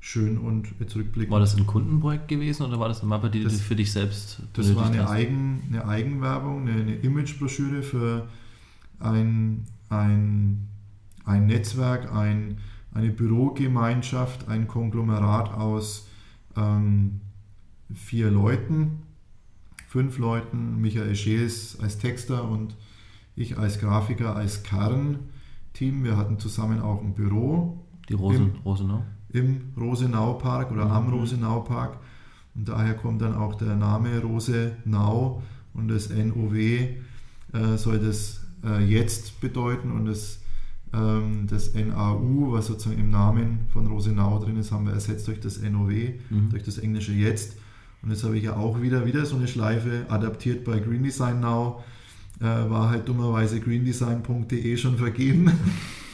[0.00, 1.32] schön und jetzt rückblickend.
[1.32, 3.92] War das ein Kundenprojekt gewesen oder war das eine Mappe, die Das- du für dich
[3.92, 5.10] selbst Das war eine, hast?
[5.10, 8.28] Eigen, eine Eigenwerbung, eine, eine Imagebroschüre für
[9.00, 10.68] ein, ein,
[11.24, 12.58] ein Netzwerk, ein,
[12.94, 16.06] eine Bürogemeinschaft, ein Konglomerat aus
[16.56, 17.20] ähm,
[17.94, 19.02] vier Leuten,
[19.88, 22.76] fünf Leuten, Michael Scheels als Texter und
[23.36, 26.04] ich als Grafiker, als Kernteam.
[26.04, 27.84] Wir hatten zusammen auch ein Büro.
[28.08, 29.04] Die Rosen, Im, Rosenau?
[29.32, 30.90] Im Rosenau-Park oder mhm.
[30.90, 31.98] am Rosenau-Park.
[32.54, 35.42] Und daher kommt dann auch der Name Rosenau
[35.74, 36.96] und das NOW äh,
[37.76, 40.40] soll das äh, jetzt bedeuten und das,
[40.92, 45.40] ähm, das NAU, was sozusagen im Namen von Rosenau drin ist, haben wir ersetzt durch
[45.40, 45.90] das NOW,
[46.30, 46.50] mhm.
[46.50, 47.56] durch das englische Jetzt.
[48.02, 51.40] Und jetzt habe ich ja auch wieder, wieder so eine Schleife adaptiert bei Green Design
[51.40, 51.82] Now.
[52.40, 55.50] Äh, war halt dummerweise greendesign.de schon vergeben.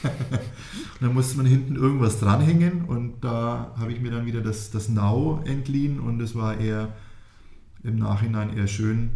[0.05, 4.71] und dann musste man hinten irgendwas dranhängen und da habe ich mir dann wieder das,
[4.71, 6.95] das Now entliehen und es war eher
[7.83, 9.11] im Nachhinein eher schön,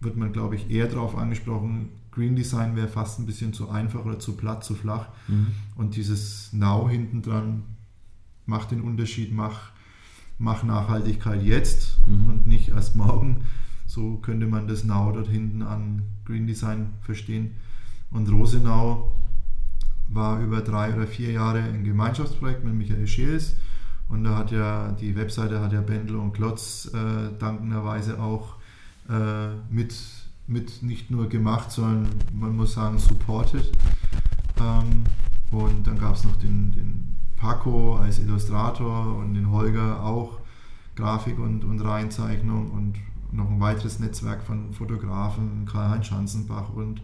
[0.00, 4.04] wird man glaube ich eher darauf angesprochen, Green Design wäre fast ein bisschen zu einfach
[4.04, 5.48] oder zu platt, zu flach mhm.
[5.76, 7.62] und dieses Now hinten dran
[8.46, 9.70] macht den Unterschied, mach,
[10.38, 12.26] mach Nachhaltigkeit jetzt mhm.
[12.26, 13.44] und nicht erst morgen.
[13.86, 17.52] So könnte man das Now dort hinten an Green Design verstehen.
[18.10, 19.12] Und Rosenau
[20.12, 23.56] war über drei oder vier Jahre ein Gemeinschaftsprojekt mit Michael Scheels.
[24.08, 28.56] Und da hat ja die Webseite hat ja Bendel und Klotz äh, dankenderweise auch
[29.08, 29.94] äh, mit,
[30.46, 33.72] mit nicht nur gemacht, sondern man muss sagen supported.
[34.60, 35.04] Ähm,
[35.50, 40.38] und dann gab es noch den, den Paco als Illustrator und den Holger auch
[40.94, 42.94] Grafik und, und Reinzeichnung und
[43.32, 47.00] noch ein weiteres Netzwerk von Fotografen, Karl-Heinz Schanzenbach und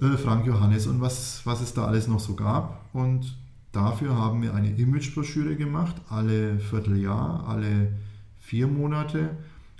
[0.00, 2.84] äh, Frank Johannes und was, was es da alles noch so gab.
[2.94, 3.36] Und
[3.72, 7.92] dafür haben wir eine Imagebroschüre gemacht, alle Vierteljahr, alle
[8.40, 9.30] vier Monate.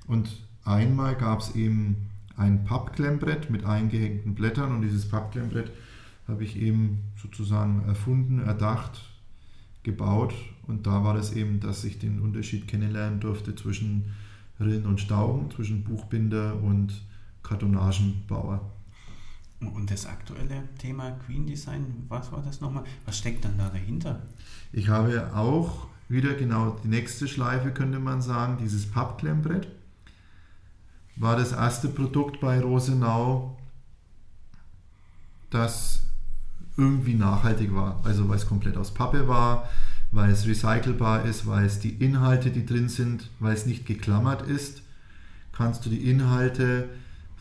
[0.06, 0.30] Und
[0.64, 5.70] einmal gab es eben ein Pappklemmbrett mit eingehängten Blättern und dieses Pappklemmbrett
[6.28, 9.02] habe ich eben sozusagen erfunden, erdacht,
[9.82, 10.34] gebaut
[10.66, 14.12] und da war das eben, dass ich den Unterschied kennenlernen durfte zwischen
[14.60, 17.02] Rillen und Stauben, zwischen Buchbinder und
[17.42, 18.60] Kartonagenbauer.
[19.68, 22.84] Und das aktuelle Thema Queen Design, was war das nochmal?
[23.04, 24.22] Was steckt dann da dahinter?
[24.72, 29.68] Ich habe auch wieder genau die nächste Schleife, könnte man sagen, dieses Pappklemmbrett.
[31.16, 33.56] War das erste Produkt bei Rosenau,
[35.50, 36.02] das
[36.76, 38.00] irgendwie nachhaltig war.
[38.04, 39.68] Also weil es komplett aus Pappe war,
[40.10, 44.42] weil es recycelbar ist, weil es die Inhalte, die drin sind, weil es nicht geklammert
[44.42, 44.82] ist,
[45.52, 46.88] kannst du die Inhalte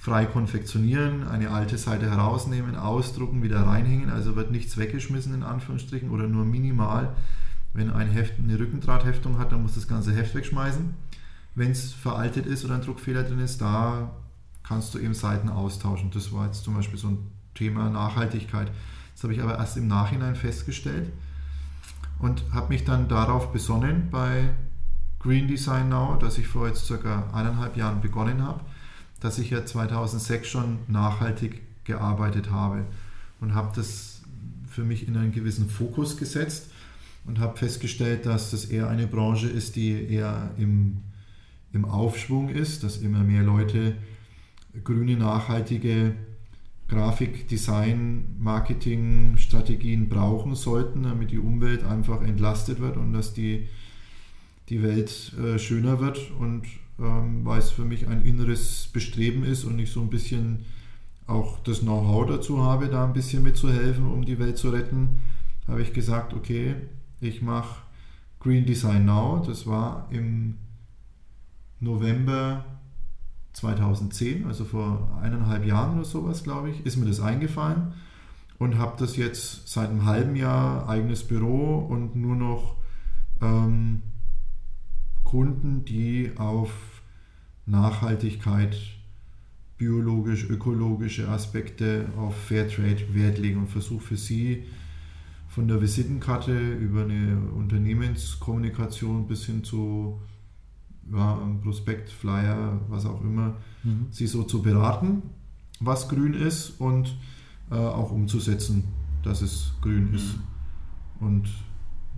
[0.01, 6.09] frei konfektionieren, eine alte Seite herausnehmen, ausdrucken, wieder reinhängen, also wird nichts weggeschmissen in Anführungsstrichen
[6.09, 7.15] oder nur minimal.
[7.73, 10.95] Wenn ein Heft eine Rückendrahtheftung hat, dann muss das ganze Heft wegschmeißen.
[11.53, 14.09] Wenn es veraltet ist oder ein Druckfehler drin ist, da
[14.63, 16.09] kannst du eben Seiten austauschen.
[16.11, 17.19] Das war jetzt zum Beispiel so ein
[17.53, 18.71] Thema Nachhaltigkeit.
[19.13, 21.11] Das habe ich aber erst im Nachhinein festgestellt
[22.17, 24.49] und habe mich dann darauf besonnen bei
[25.19, 28.61] Green Design Now, dass ich vor jetzt circa eineinhalb Jahren begonnen habe,
[29.21, 32.85] dass ich ja 2006 schon nachhaltig gearbeitet habe
[33.39, 34.21] und habe das
[34.67, 36.71] für mich in einen gewissen Fokus gesetzt
[37.25, 40.97] und habe festgestellt, dass das eher eine Branche ist, die eher im,
[41.71, 43.95] im Aufschwung ist, dass immer mehr Leute
[44.83, 46.15] grüne, nachhaltige
[46.87, 53.69] Grafik, Design, Marketing, Strategien brauchen sollten, damit die Umwelt einfach entlastet wird und dass die,
[54.67, 56.31] die Welt äh, schöner wird.
[56.37, 56.65] Und
[57.01, 60.65] ähm, weil es für mich ein inneres Bestreben ist und ich so ein bisschen
[61.27, 65.19] auch das Know-how dazu habe, da ein bisschen mitzuhelfen, um die Welt zu retten,
[65.67, 66.75] habe ich gesagt, okay,
[67.19, 67.81] ich mache
[68.39, 69.43] Green Design Now.
[69.45, 70.57] Das war im
[71.79, 72.65] November
[73.53, 77.93] 2010, also vor eineinhalb Jahren oder sowas, glaube ich, ist mir das eingefallen
[78.59, 82.75] und habe das jetzt seit einem halben Jahr eigenes Büro und nur noch
[83.41, 84.03] ähm,
[85.23, 86.71] Kunden, die auf
[87.65, 88.77] Nachhaltigkeit,
[89.77, 94.63] biologisch, ökologische Aspekte, auf Fairtrade Wert legen und versuche für sie
[95.47, 100.19] von der Visitenkarte über eine Unternehmenskommunikation bis hin zu
[101.11, 104.07] ja, Prospekt, Flyer, was auch immer, mhm.
[104.11, 105.23] sie so zu beraten,
[105.79, 107.17] was grün ist und
[107.69, 108.83] äh, auch umzusetzen,
[109.23, 110.15] dass es grün mhm.
[110.15, 110.39] ist.
[111.19, 111.49] Und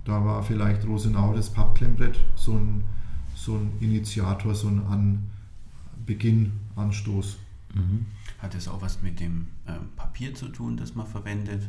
[0.06, 2.84] da war vielleicht Rosenau das Pappklemmbrett so ein,
[3.36, 5.30] so ein Initiator, so ein An
[6.06, 7.38] Beginn, Anstoß.
[7.74, 8.06] Mhm.
[8.40, 11.68] Hat es auch was mit dem äh, Papier zu tun, das man verwendet?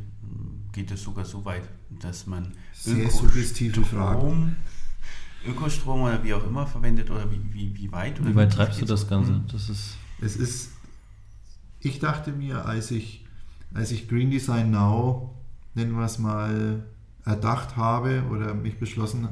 [0.72, 1.68] Geht es sogar so weit,
[2.00, 4.56] dass man sehr suggestive Fragen
[5.46, 8.20] Ökostrom oder wie auch immer verwendet oder wie, wie, wie weit?
[8.20, 9.34] Oder wie weit treibst du das Ganze?
[9.34, 9.44] Hm.
[9.52, 10.70] Das ist es ist,
[11.80, 13.24] ich dachte mir, als ich,
[13.74, 15.34] als ich Green Design Now,
[15.74, 16.84] nennen wir es mal,
[17.24, 19.28] erdacht habe oder mich beschlossen,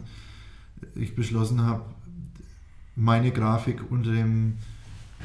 [0.95, 1.85] ich beschlossen habe,
[2.97, 4.59] meine Grafik unter dem,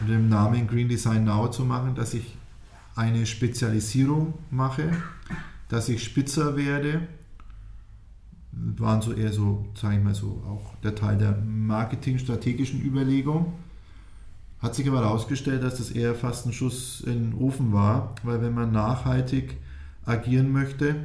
[0.02, 2.36] unter dem Namen Green Design Now zu machen, dass ich
[2.96, 4.90] eine Spezialisierung mache,
[5.70, 7.02] dass ich spitzer werde.
[8.52, 13.54] Waren so eher so, sage ich mal so, auch der Teil der marketingstrategischen Überlegung.
[14.60, 18.42] Hat sich aber herausgestellt, dass das eher fast ein Schuss in den Ofen war, weil
[18.42, 19.58] wenn man nachhaltig
[20.06, 20.96] agieren möchte,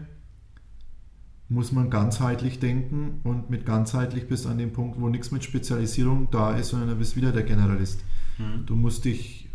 [1.50, 6.28] muss man ganzheitlich denken und mit ganzheitlich bis an den Punkt, wo nichts mit Spezialisierung
[6.30, 8.02] da ist, sondern du bist wieder der Generalist.
[8.42, 8.66] Mhm.
[8.66, 9.48] Du musst dich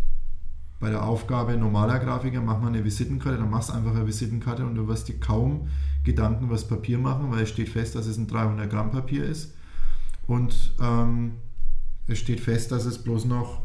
[0.80, 4.66] bei der Aufgabe normaler Grafiker, mach mal eine Visitenkarte, dann machst du einfach eine Visitenkarte
[4.66, 5.68] und du wirst dir kaum
[6.04, 9.26] Gedanken über das Papier machen, weil es steht fest, dass es ein 300 Gramm Papier
[9.26, 9.54] ist
[10.28, 11.34] und ähm,
[12.06, 13.64] es steht fest, dass es bloß noch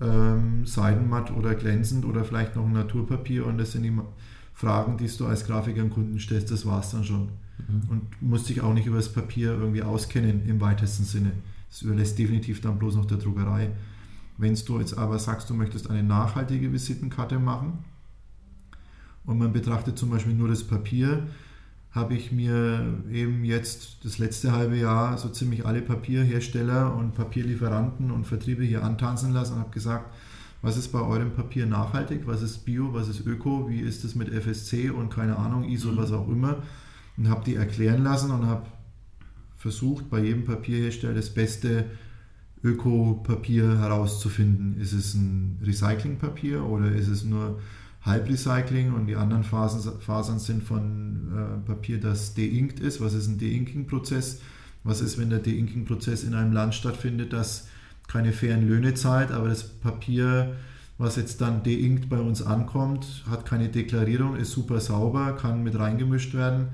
[0.00, 3.92] ähm, seidenmatt oder glänzend oder vielleicht noch ein Naturpapier und das sind die
[4.54, 7.28] Fragen, die du als Grafiker an Kunden stellst, das war es dann schon.
[7.68, 7.88] Mhm.
[7.88, 11.32] Und musst dich auch nicht über das Papier irgendwie auskennen im weitesten Sinne.
[11.68, 13.70] Das überlässt definitiv dann bloß noch der Druckerei.
[14.36, 17.84] Wenn du jetzt aber sagst, du möchtest eine nachhaltige Visitenkarte machen
[19.24, 21.26] und man betrachtet zum Beispiel nur das Papier,
[21.92, 28.10] habe ich mir eben jetzt das letzte halbe Jahr so ziemlich alle Papierhersteller und Papierlieferanten
[28.10, 30.12] und Vertriebe hier antanzen lassen und habe gesagt,
[30.60, 34.16] was ist bei eurem Papier nachhaltig, was ist Bio, was ist Öko, wie ist es
[34.16, 35.98] mit FSC und keine Ahnung, ISO, mhm.
[35.98, 36.62] was auch immer.
[37.16, 38.66] Und habe die erklären lassen und habe
[39.56, 41.84] versucht, bei jedem Papierhersteller das beste
[42.64, 44.80] Ökopapier herauszufinden.
[44.80, 47.60] Ist es ein Recyclingpapier oder ist es nur
[48.02, 53.00] Halbrecycling und die anderen Fasern, Fasern sind von äh, Papier, das deinkt ist.
[53.00, 54.40] Was ist ein Deinking-Prozess?
[54.82, 57.68] Was ist, wenn der Deinking-Prozess in einem Land stattfindet, das
[58.06, 60.56] keine fairen Löhne zahlt, aber das Papier,
[60.98, 65.78] was jetzt dann deinkt bei uns ankommt, hat keine Deklarierung, ist super sauber, kann mit
[65.78, 66.68] reingemischt werden.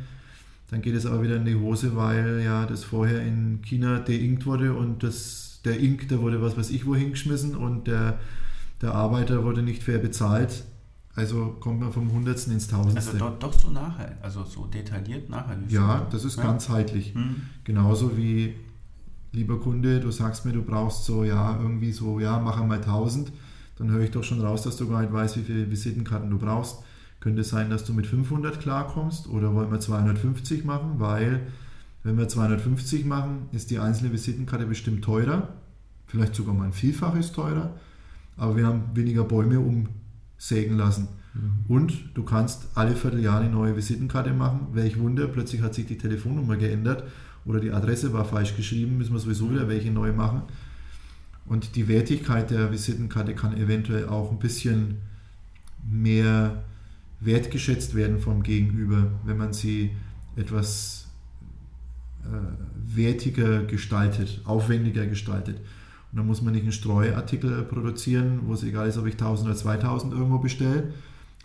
[0.71, 4.47] Dann geht es aber wieder in die Hose, weil ja das vorher in China deinkt
[4.47, 8.19] wurde und das, der Ink, der wurde was weiß ich wohin geschmissen und der,
[8.81, 10.65] der Arbeiter wurde nicht fair bezahlt.
[11.15, 13.13] Also kommt man vom Hundertsten ins Tausendste.
[13.13, 15.59] Also doch, doch so nachher, also so detailliert nachher.
[15.69, 16.45] Ja, das ist ja.
[16.45, 17.15] ganzheitlich.
[17.15, 17.43] Mhm.
[17.65, 18.55] Genauso wie,
[19.33, 23.33] lieber Kunde, du sagst mir, du brauchst so, ja, irgendwie so, ja, mach einmal 1000,
[23.77, 26.39] dann höre ich doch schon raus, dass du gar nicht weißt, wie viele Visitenkarten du
[26.39, 26.79] brauchst.
[27.19, 31.49] Könnte es sein, dass du mit 500 klarkommst oder wollen wir 250 machen, weil
[32.03, 35.49] wenn wir 250 machen, ist die einzelne Visitenkarte bestimmt teurer,
[36.07, 37.75] vielleicht sogar mal ein Vielfaches teurer,
[38.37, 39.89] aber wir haben weniger Bäume um
[40.39, 41.09] sägen lassen.
[41.35, 41.65] Mhm.
[41.69, 44.69] Und du kannst alle Vierteljahre eine neue Visitenkarte machen.
[44.73, 47.05] Welch Wunder, plötzlich hat sich die Telefonnummer geändert
[47.45, 50.43] oder die Adresse war falsch geschrieben, müssen wir sowieso wieder welche neu machen.
[51.47, 54.99] Und die Wertigkeit der Visitenkarte kann eventuell auch ein bisschen
[55.89, 56.63] mehr
[57.21, 59.91] wertgeschätzt werden vom Gegenüber, wenn man sie
[60.37, 61.00] etwas
[62.75, 65.59] wertiger gestaltet, aufwendiger gestaltet.
[66.13, 69.49] Und dann muss man nicht einen Streuartikel produzieren, wo es egal ist, ob ich 1000
[69.49, 70.93] oder 2000 irgendwo bestelle,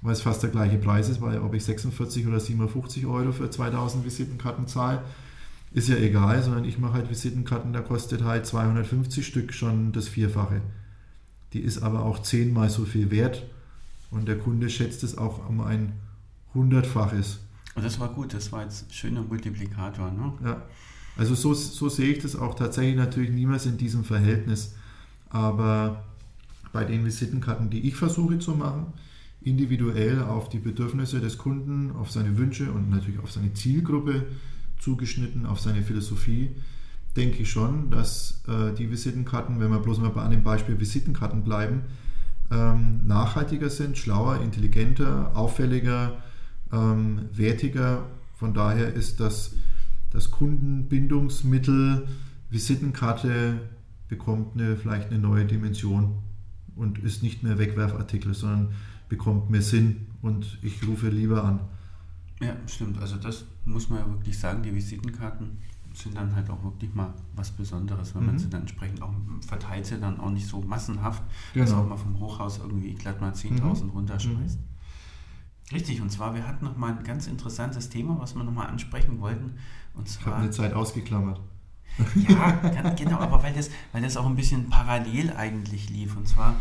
[0.02, 3.50] weil es fast der gleiche Preis ist, weil ob ich 46 oder 57 Euro für
[3.50, 5.04] 2000 Visitenkarten zahle,
[5.72, 10.08] ist ja egal, sondern ich mache halt Visitenkarten, da kostet halt 250 Stück schon das
[10.08, 10.62] Vierfache.
[11.54, 13.46] Die ist aber auch zehnmal so viel wert
[14.10, 15.94] und der Kunde schätzt es auch um ein
[16.54, 17.40] Hundertfaches.
[17.76, 20.12] Das war gut, das war jetzt ein schöner Multiplikator.
[20.12, 20.34] Ne?
[20.44, 20.64] Ja.
[21.18, 24.76] Also so, so sehe ich das auch tatsächlich natürlich niemals in diesem Verhältnis.
[25.30, 26.04] Aber
[26.72, 28.88] bei den Visitenkarten, die ich versuche zu machen,
[29.42, 34.26] individuell auf die Bedürfnisse des Kunden, auf seine Wünsche und natürlich auf seine Zielgruppe
[34.80, 36.50] zugeschnitten, auf seine Philosophie,
[37.16, 41.44] denke ich schon, dass äh, die Visitenkarten, wenn wir bloß mal bei dem Beispiel Visitenkarten
[41.44, 41.84] bleiben,
[42.52, 46.18] ähm, nachhaltiger sind, schlauer, intelligenter, auffälliger,
[46.72, 48.06] ähm, wertiger.
[48.36, 49.56] Von daher ist das
[50.16, 52.08] das Kundenbindungsmittel
[52.50, 53.60] Visitenkarte
[54.08, 56.20] bekommt eine, vielleicht eine neue Dimension
[56.76, 58.74] und ist nicht mehr Wegwerfartikel, sondern
[59.10, 61.60] bekommt mehr Sinn und ich rufe lieber an.
[62.42, 62.98] Ja, stimmt.
[63.00, 65.58] Also das muss man ja wirklich sagen, die Visitenkarten
[65.94, 68.28] sind dann halt auch wirklich mal was Besonderes, wenn mhm.
[68.28, 69.14] man sie dann entsprechend auch
[69.46, 71.66] verteilt sie dann auch nicht so massenhaft, genau.
[71.66, 73.90] dass auch mal vom Hochhaus irgendwie glatt mal 10.000 mhm.
[73.92, 74.60] runterschmeißt.
[74.60, 74.75] Mhm.
[75.72, 78.66] Richtig, und zwar, wir hatten noch mal ein ganz interessantes Thema, was wir noch mal
[78.66, 79.58] ansprechen wollten.
[79.94, 81.40] Und zwar, ich habe eine Zeit ausgeklammert.
[82.28, 86.18] Ja, genau, aber weil das, weil das auch ein bisschen parallel eigentlich lief.
[86.18, 86.56] Und zwar,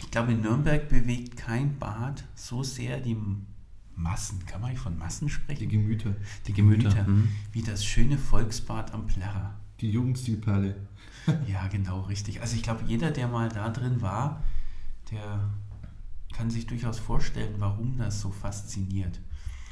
[0.00, 3.16] ich glaube, in Nürnberg bewegt kein Bad so sehr die
[3.94, 5.60] Massen, kann man von Massen sprechen?
[5.60, 6.14] Die Gemüter.
[6.46, 7.28] Die Gemüter, Gemüter mhm.
[7.52, 9.54] wie das schöne Volksbad am Plärrer.
[9.80, 10.76] Die Jugendstilperle.
[11.46, 12.40] ja, genau, richtig.
[12.40, 14.42] Also ich glaube, jeder, der mal da drin war,
[15.10, 15.50] der
[16.32, 19.20] kann sich durchaus vorstellen, warum das so fasziniert.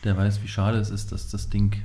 [0.04, 1.76] Der weiß, wie schade es ist, dass das Ding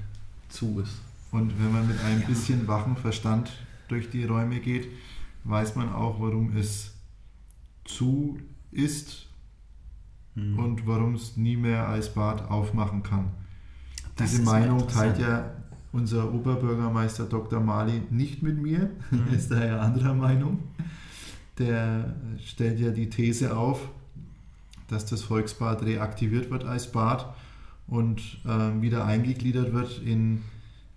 [0.49, 1.01] zu ist.
[1.31, 3.51] Und wenn man mit einem bisschen wachen Verstand
[3.87, 4.87] durch die Räume geht,
[5.43, 6.93] weiß man auch, warum es
[7.83, 8.39] zu
[8.71, 9.27] ist
[10.37, 10.59] Mhm.
[10.59, 13.31] und warum es nie mehr als Bad aufmachen kann.
[14.17, 15.49] Das Diese Meinung teilt ja
[15.93, 17.61] unser Oberbürgermeister Dr.
[17.61, 19.27] Mali nicht mit mir, Mhm.
[19.33, 20.59] ist daher anderer Meinung.
[21.57, 22.15] Der
[22.45, 23.87] stellt ja die These auf,
[24.87, 27.33] dass das Volksbad reaktiviert wird als Bad
[27.87, 30.43] und ähm, wieder eingegliedert wird in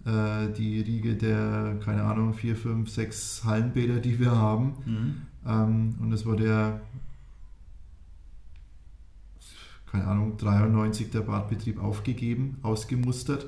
[0.04, 4.74] äh, die Riege der, keine Ahnung, vier, fünf, sechs Hallenbäder, die wir haben.
[4.84, 5.22] Mhm.
[5.46, 6.80] Ähm, und es wurde ja,
[9.90, 13.46] keine Ahnung, 93 der Badbetrieb aufgegeben, ausgemustert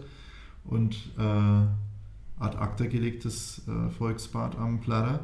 [0.64, 5.20] und äh, ad acta gelegt, das äh, Volksbad am Plarrer.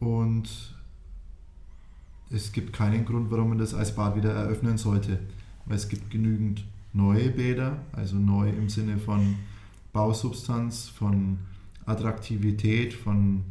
[0.00, 0.75] Und
[2.30, 5.20] es gibt keinen Grund, warum man das als Bad wieder eröffnen sollte,
[5.64, 9.36] weil es gibt genügend neue Bäder, also neu im Sinne von
[9.92, 11.38] Bausubstanz, von
[11.84, 13.42] Attraktivität, von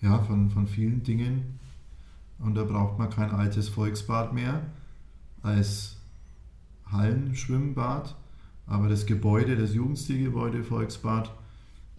[0.00, 1.58] ja, von, von vielen Dingen.
[2.38, 4.62] Und da braucht man kein altes Volksbad mehr
[5.42, 5.96] als
[6.90, 8.16] Hallenschwimmbad.
[8.66, 11.30] Aber das Gebäude, das Jugendstilgebäude Volksbad,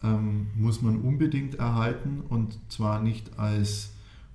[0.03, 3.91] ähm, muss man unbedingt erhalten und zwar nicht als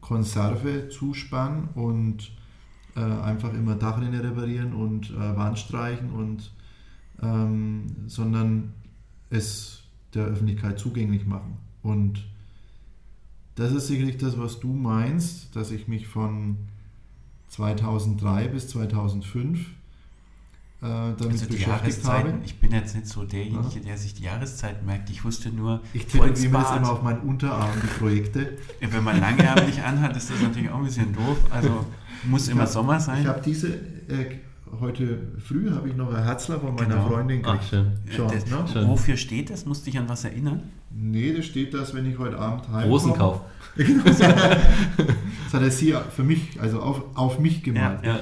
[0.07, 2.31] Konserve zuspannen und
[2.95, 6.53] äh, einfach immer Dachrinne reparieren und äh, Wand streichen und
[7.21, 8.73] ähm, sondern
[9.31, 9.83] es
[10.15, 11.57] der Öffentlichkeit zugänglich machen.
[11.83, 12.25] Und
[13.57, 16.57] das ist sicherlich das, was du meinst, dass ich mich von
[17.49, 19.65] 2003 bis 2005 äh,
[20.87, 22.45] damit Also die beschäftigt Jahreszeiten, habe.
[22.45, 25.11] ich bin jetzt nicht so derjenige, der sich die Jahreszeiten merkt.
[25.11, 26.77] Ich wusste nur, Ich tätowiere mir das Volksbad.
[26.79, 28.59] immer auf meinen Unterarm, die Projekte.
[28.81, 31.37] Ja, Wenn man langärmlich anhat, ist das natürlich auch ein bisschen doof.
[31.51, 31.85] Also
[32.25, 33.23] muss immer hab- Sommer sein.
[33.23, 34.37] Ich habe diese, äh,
[34.81, 37.09] heute früh habe ich noch ein Herzler von meiner Genau.
[37.09, 37.71] Freundin Ach, gekriegt.
[37.71, 37.93] schön.
[38.11, 38.65] Schon, das, ne?
[38.73, 38.89] Schön.
[38.89, 39.65] Wofür steht das?
[39.67, 40.63] Musst dich an was erinnern?
[40.91, 42.87] Nee, da steht das, wenn ich heute Abend heimkomme.
[42.87, 43.41] Rosenkauf.
[43.77, 44.05] Genau.
[44.05, 48.01] das hat er sie für mich, also auf, auf mich gemalt.
[48.05, 48.21] ja.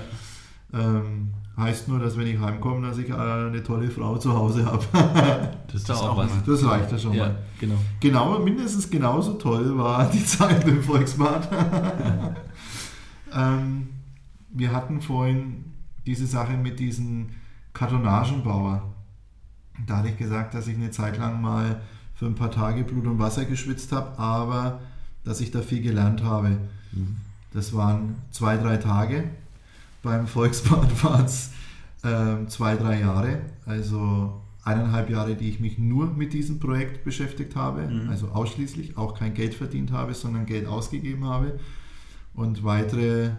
[0.73, 4.65] Ähm, heißt nur, dass wenn ich heimkomme, dass ich äh, eine tolle Frau zu Hause
[4.67, 4.85] habe.
[5.67, 6.31] Das ist Das auch was.
[6.47, 7.37] Das reicht ja schon Ja, mal.
[7.59, 7.75] genau.
[7.99, 11.49] Genau, mindestens genauso toll war die Zeit im Volksbad.
[13.35, 13.89] ähm,
[14.51, 15.65] wir hatten vorhin
[16.07, 17.31] diese Sache mit diesem
[17.73, 18.83] Kartonagenbauer.
[19.87, 21.81] Da hatte ich gesagt, dass ich eine Zeit lang mal
[22.15, 24.81] für ein paar Tage Blut und Wasser geschwitzt habe, aber
[25.25, 26.51] dass ich da viel gelernt habe.
[26.93, 27.17] Mhm.
[27.53, 29.25] Das waren zwei, drei Tage.
[30.05, 31.51] Beim Volksbad waren es
[32.05, 33.41] ähm, zwei, drei Jahre.
[33.67, 37.83] Also eineinhalb Jahre, die ich mich nur mit diesem Projekt beschäftigt habe.
[37.83, 38.11] Mhm.
[38.11, 41.59] Also ausschließlich, auch kein Geld verdient habe, sondern Geld ausgegeben habe.
[42.35, 43.31] Und weitere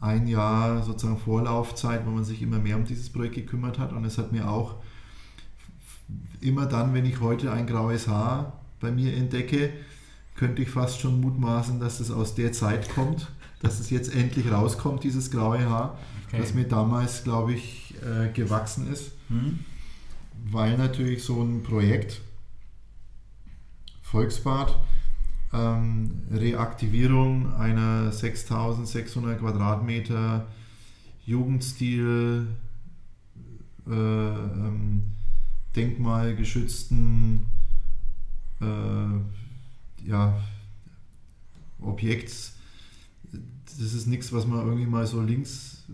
[0.00, 3.92] ein Jahr sozusagen Vorlaufzeit, wo man sich immer mehr um dieses Projekt gekümmert hat.
[3.92, 4.76] Und es hat mir auch
[6.42, 9.70] immer dann, wenn ich heute ein graues Haar bei mir entdecke,
[10.36, 13.28] könnte ich fast schon mutmaßen, dass es aus der Zeit kommt,
[13.64, 15.98] dass es jetzt endlich rauskommt, dieses graue Haar,
[16.28, 16.38] Okay.
[16.40, 19.60] das mir damals, glaube ich, äh, gewachsen ist, Hm?
[20.50, 22.20] weil natürlich so ein Projekt,
[24.02, 24.76] Volksbad,
[25.52, 30.46] ähm, Reaktivierung einer 6600 Quadratmeter
[31.26, 32.48] Jugendstil,
[33.86, 35.02] äh, ähm,
[35.76, 37.46] denkmalgeschützten
[38.60, 40.38] äh, ja,
[41.80, 42.53] Objekts.
[43.78, 45.84] Das ist nichts, was man irgendwie mal so links,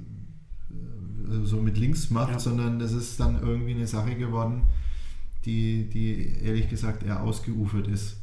[0.70, 2.38] äh, so mit links macht, Ja.
[2.38, 4.62] sondern das ist dann irgendwie eine Sache geworden,
[5.44, 8.16] die, die ehrlich gesagt eher ausgeufert ist.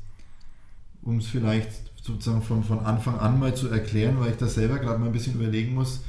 [1.01, 1.71] Um es vielleicht
[2.03, 5.11] sozusagen von, von Anfang an mal zu erklären, weil ich da selber gerade mal ein
[5.11, 6.01] bisschen überlegen muss,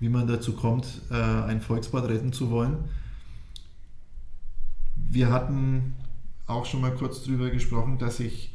[0.00, 2.76] wie man dazu kommt, äh, ein Volksbad retten zu wollen.
[4.96, 5.94] Wir hatten
[6.46, 8.52] auch schon mal kurz drüber gesprochen, dass ich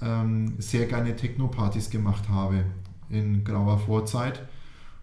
[0.00, 2.64] ähm, sehr gerne Techno-Partys gemacht habe
[3.10, 4.42] in grauer Vorzeit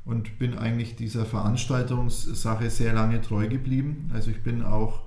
[0.05, 4.09] und bin eigentlich dieser Veranstaltungssache sehr lange treu geblieben.
[4.13, 5.01] Also ich bin auch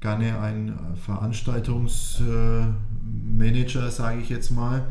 [0.00, 4.90] gerne ein Veranstaltungsmanager, sage ich jetzt mal.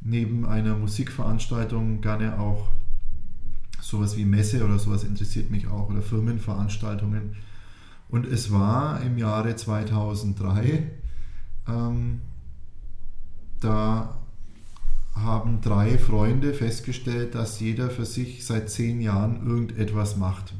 [0.00, 2.68] Neben einer Musikveranstaltung gerne auch
[3.80, 7.36] sowas wie Messe oder sowas interessiert mich auch oder Firmenveranstaltungen.
[8.08, 10.90] Und es war im Jahre 2003,
[11.68, 12.20] ähm,
[13.60, 14.18] da
[15.14, 20.54] haben drei Freunde festgestellt, dass jeder für sich seit zehn Jahren irgendetwas macht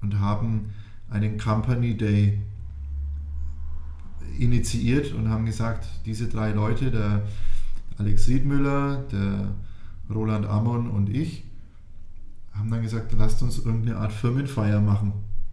[0.00, 0.70] und haben
[1.10, 2.40] einen Company Day
[4.38, 7.22] initiiert und haben gesagt, diese drei Leute, der
[7.98, 9.52] Alex Riedmüller, der
[10.08, 11.44] Roland Ammon und ich,
[12.52, 15.12] haben dann gesagt, lasst uns irgendeine Art Firmenfeier machen.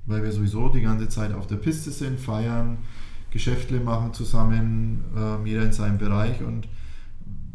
[0.09, 2.77] weil wir sowieso die ganze Zeit auf der Piste sind, feiern,
[3.29, 6.69] Geschäfte machen zusammen, äh, jeder in seinem Bereich und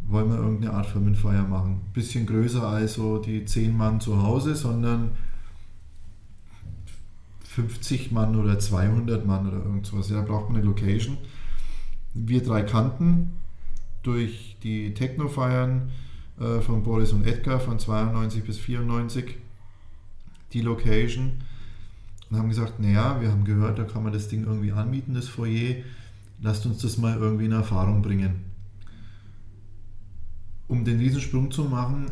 [0.08, 1.80] wollen wir irgendeine Art Firmenfeier machen.
[1.94, 5.12] Bisschen größer als so die 10 Mann zu Hause, sondern
[7.44, 10.08] 50 Mann oder 200 Mann oder irgend sowas.
[10.08, 11.18] Ja, da braucht man eine Location.
[12.14, 13.32] Wir drei kannten
[14.02, 15.90] durch die Techno-Feiern
[16.40, 19.36] äh, von Boris und Edgar von 92 bis 94
[20.52, 21.42] die Location
[22.30, 25.28] und haben gesagt, naja, wir haben gehört, da kann man das Ding irgendwie anmieten, das
[25.28, 25.76] Foyer.
[26.40, 28.51] Lasst uns das mal irgendwie in Erfahrung bringen.
[30.72, 32.06] Um den Riesensprung zu machen,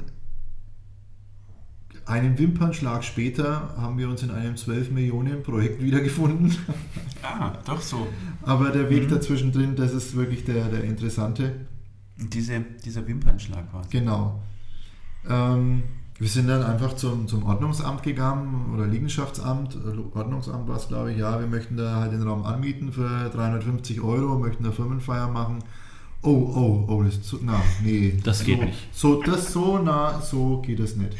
[2.04, 6.54] einen Wimpernschlag später haben wir uns in einem 12 Millionen Projekt wiedergefunden.
[7.22, 8.06] Ah, doch so.
[8.42, 9.10] Aber der Weg mhm.
[9.10, 11.66] dazwischen drin, das ist wirklich der, der interessante.
[12.16, 14.42] Diese, dieser Wimpernschlag war Genau.
[15.28, 15.82] Ähm,
[16.18, 19.78] wir sind dann einfach zum, zum Ordnungsamt gegangen oder Liegenschaftsamt.
[20.14, 21.18] Ordnungsamt war es, glaube ich.
[21.18, 25.60] Ja, wir möchten da halt den Raum anmieten für 350 Euro, möchten eine Firmenfeier machen.
[26.22, 28.18] Oh, oh, oh, das ist zu, na, nee.
[28.22, 28.76] Das geht nicht.
[28.92, 31.16] So, das so nah, so geht es nicht.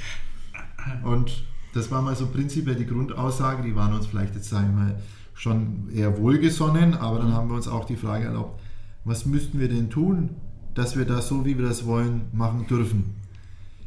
[1.04, 4.84] Und das war mal so prinzipiell die Grundaussage, die waren uns vielleicht jetzt, sagen wir
[4.84, 5.02] mal,
[5.34, 7.34] schon eher wohlgesonnen, aber dann mhm.
[7.34, 8.60] haben wir uns auch die Frage erlaubt,
[9.04, 10.30] was müssten wir denn tun,
[10.74, 13.16] dass wir das so, wie wir das wollen, machen dürfen?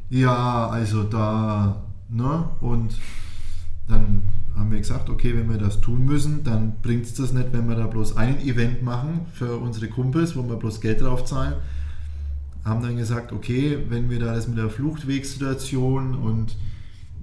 [0.09, 2.49] Ja, also da, ne?
[2.59, 2.95] Und
[3.88, 4.24] dann
[4.56, 7.68] haben wir gesagt, okay, wenn wir das tun müssen, dann bringt es das nicht, wenn
[7.68, 11.56] wir da bloß ein Event machen für unsere Kumpels, wo wir bloß Geld drauf zahlen.
[12.64, 16.56] Haben dann gesagt, okay, wenn wir da das mit der Fluchtwegsituation und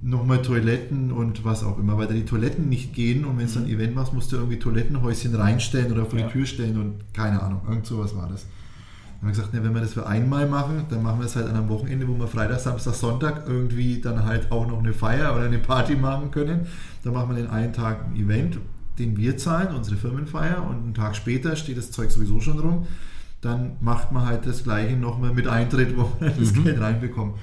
[0.01, 3.53] nochmal Toiletten und was auch immer, weil da die Toiletten nicht gehen und wenn es
[3.53, 3.75] dann ein mhm.
[3.75, 7.61] Event machst, musst du irgendwie Toilettenhäuschen reinstellen oder vor die Tür stellen und keine Ahnung,
[7.67, 8.45] irgend sowas war das.
[9.21, 11.47] Haben wir gesagt, ne, wenn wir das für einmal machen, dann machen wir es halt
[11.47, 15.35] an einem Wochenende, wo wir Freitag, Samstag, Sonntag irgendwie dann halt auch noch eine Feier
[15.35, 16.65] oder eine Party machen können.
[17.03, 18.57] Dann machen wir den einen Tag ein Event,
[18.97, 22.87] den wir zahlen, unsere Firmenfeier und einen Tag später steht das Zeug sowieso schon rum.
[23.41, 26.63] Dann macht man halt das gleiche nochmal mit Eintritt, wo man das mhm.
[26.63, 27.35] Geld reinbekommt.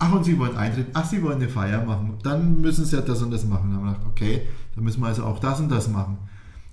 [0.00, 0.88] Ach, und Sie wollen Eintritt?
[0.92, 2.14] Ach, Sie wollen eine Feier machen?
[2.24, 3.70] Dann müssen Sie ja das und das machen.
[3.70, 4.42] Dann haben wir gedacht, okay,
[4.74, 6.18] dann müssen wir also auch das und das machen.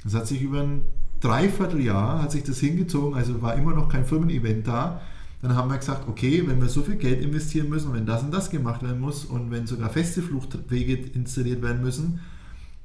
[0.03, 0.81] Das hat sich über ein
[1.21, 5.01] Dreivierteljahr hat sich das hingezogen, also war immer noch kein Firmen-Event da.
[5.41, 8.31] Dann haben wir gesagt, okay, wenn wir so viel Geld investieren müssen, wenn das und
[8.31, 12.19] das gemacht werden muss und wenn sogar feste Fluchtwege installiert werden müssen,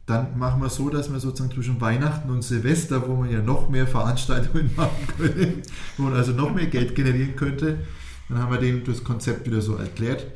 [0.06, 3.68] dann machen wir so, dass wir sozusagen zwischen Weihnachten und Silvester, wo man ja noch
[3.68, 5.54] mehr Veranstaltungen machen könnte,
[5.96, 7.78] wo man also noch mehr Geld generieren könnte,
[8.28, 10.26] dann haben wir dem das Konzept wieder so erklärt.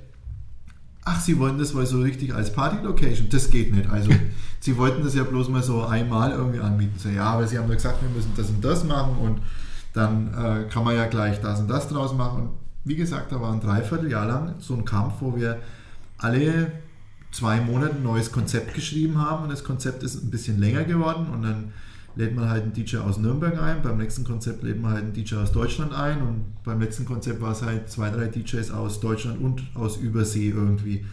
[1.11, 3.29] Ach, Sie wollen das wohl so richtig als Party-Location?
[3.31, 3.89] Das geht nicht.
[3.89, 4.11] Also,
[4.61, 6.99] Sie wollten das ja bloß mal so einmal irgendwie anbieten.
[6.99, 9.41] So, ja, aber Sie haben ja gesagt, wir müssen das und das machen und
[9.95, 12.43] dann äh, kann man ja gleich das und das draus machen.
[12.43, 12.51] Und
[12.85, 15.59] wie gesagt, da war ein Dreivierteljahr lang so ein Kampf, wo wir
[16.19, 16.73] alle
[17.31, 21.27] zwei Monate ein neues Konzept geschrieben haben und das Konzept ist ein bisschen länger geworden
[21.33, 21.73] und dann
[22.19, 25.13] lädt man halt einen DJ aus Nürnberg ein, beim nächsten Konzept lädt man halt einen
[25.13, 28.99] DJ aus Deutschland ein und beim letzten Konzept war es halt zwei, drei DJs aus
[28.99, 31.05] Deutschland und aus Übersee irgendwie.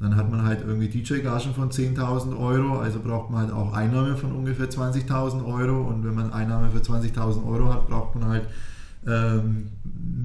[0.00, 4.16] Dann hat man halt irgendwie DJ-Gagen von 10.000 Euro, also braucht man halt auch Einnahmen
[4.16, 8.48] von ungefähr 20.000 Euro und wenn man Einnahmen für 20.000 Euro hat, braucht man halt
[9.08, 9.68] ähm,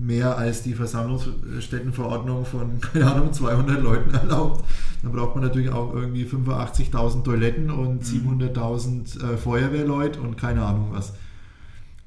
[0.03, 4.65] mehr als die Versammlungsstättenverordnung von, keine Ahnung, 200 Leuten erlaubt.
[5.01, 8.41] Dann braucht man natürlich auch irgendwie 85.000 Toiletten und mhm.
[8.41, 11.13] 700.000 äh, Feuerwehrleute und keine Ahnung was.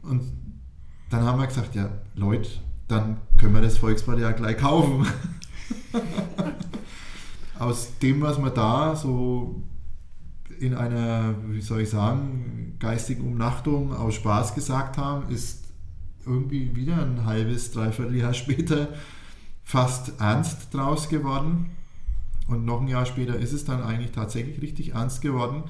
[0.02, 0.22] Und
[1.10, 2.50] dann haben wir gesagt, ja, Leute,
[2.88, 5.06] dann können wir das Volksbad ja gleich kaufen.
[7.58, 9.62] Aus dem, was wir da so
[10.58, 15.65] in einer, wie soll ich sagen, geistigen Umnachtung aus Spaß gesagt haben, ist
[16.26, 18.88] irgendwie wieder ein halbes, dreiviertel Jahr später
[19.64, 21.70] fast ernst draus geworden.
[22.48, 25.64] Und noch ein Jahr später ist es dann eigentlich tatsächlich richtig ernst geworden,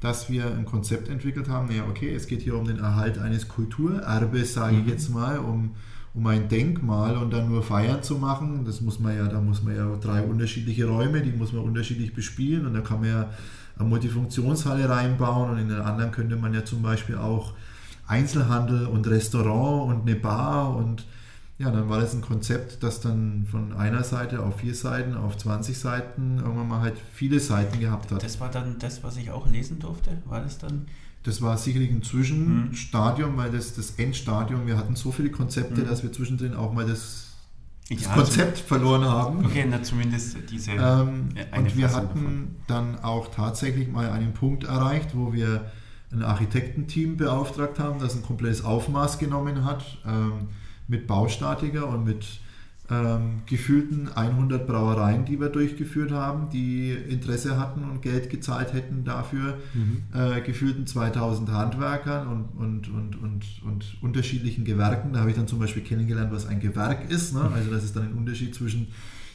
[0.00, 1.70] dass wir ein Konzept entwickelt haben.
[1.70, 4.88] Ja, okay, es geht hier um den Erhalt eines Kulturerbes, sage ich mhm.
[4.88, 5.72] jetzt mal, um,
[6.14, 8.64] um ein Denkmal und dann nur Feiern zu machen.
[8.64, 12.14] Das muss man ja, da muss man ja drei unterschiedliche Räume, die muss man unterschiedlich
[12.14, 13.30] bespielen und da kann man ja
[13.78, 17.52] eine Multifunktionshalle reinbauen und in den anderen könnte man ja zum Beispiel auch
[18.06, 21.06] Einzelhandel und Restaurant und eine Bar und
[21.56, 25.36] ja, dann war das ein Konzept, das dann von einer Seite auf vier Seiten, auf
[25.36, 28.22] 20 Seiten irgendwann mal halt viele Seiten gehabt hat.
[28.22, 30.18] Das war dann das, was ich auch lesen durfte?
[30.26, 30.86] War das dann?
[31.22, 33.36] Das war sicherlich ein Zwischenstadium, mhm.
[33.36, 35.86] weil das das Endstadium, wir hatten so viele Konzepte, mhm.
[35.86, 37.28] dass wir zwischendrin auch mal das,
[37.88, 39.46] das ja, Konzept also, verloren haben.
[39.46, 40.72] Okay, na, zumindest diese.
[40.72, 42.56] Ähm, und wir Fassung hatten davon.
[42.66, 45.70] dann auch tatsächlich mal einen Punkt erreicht, wo wir
[46.14, 50.48] ein Architektenteam beauftragt haben, das ein komplettes Aufmaß genommen hat ähm,
[50.88, 52.24] mit Baustatiker und mit
[52.90, 59.04] ähm, gefühlten 100 Brauereien, die wir durchgeführt haben, die Interesse hatten und Geld gezahlt hätten
[59.04, 60.02] dafür, mhm.
[60.12, 65.14] äh, gefühlten 2000 Handwerkern und, und, und, und, und unterschiedlichen Gewerken.
[65.14, 67.32] Da habe ich dann zum Beispiel kennengelernt, was ein Gewerk ist.
[67.32, 67.50] Ne?
[67.54, 68.88] Also das ist dann ein Unterschied zwischen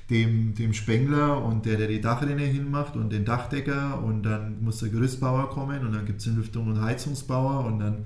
[0.10, 4.80] dem, dem Spengler und der, der die Dachrinne hinmacht und den Dachdecker und dann muss
[4.80, 8.06] der Gerüstbauer kommen und dann gibt es den Lüftung- und Heizungsbauer und dann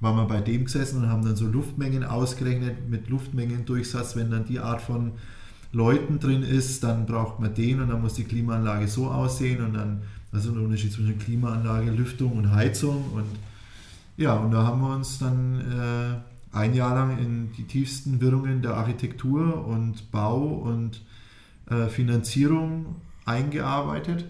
[0.00, 4.16] waren wir bei dem gesessen und haben dann so Luftmengen ausgerechnet mit Luftmengendurchsatz.
[4.16, 5.12] Wenn dann die Art von
[5.72, 9.74] Leuten drin ist, dann braucht man den und dann muss die Klimaanlage so aussehen und
[9.74, 10.02] dann,
[10.32, 13.24] ist ein Unterschied zwischen Klimaanlage, Lüftung und Heizung und
[14.18, 18.60] ja, und da haben wir uns dann äh, ein Jahr lang in die tiefsten Wirrungen
[18.60, 21.02] der Architektur und Bau und
[21.70, 24.24] äh, Finanzierung eingearbeitet.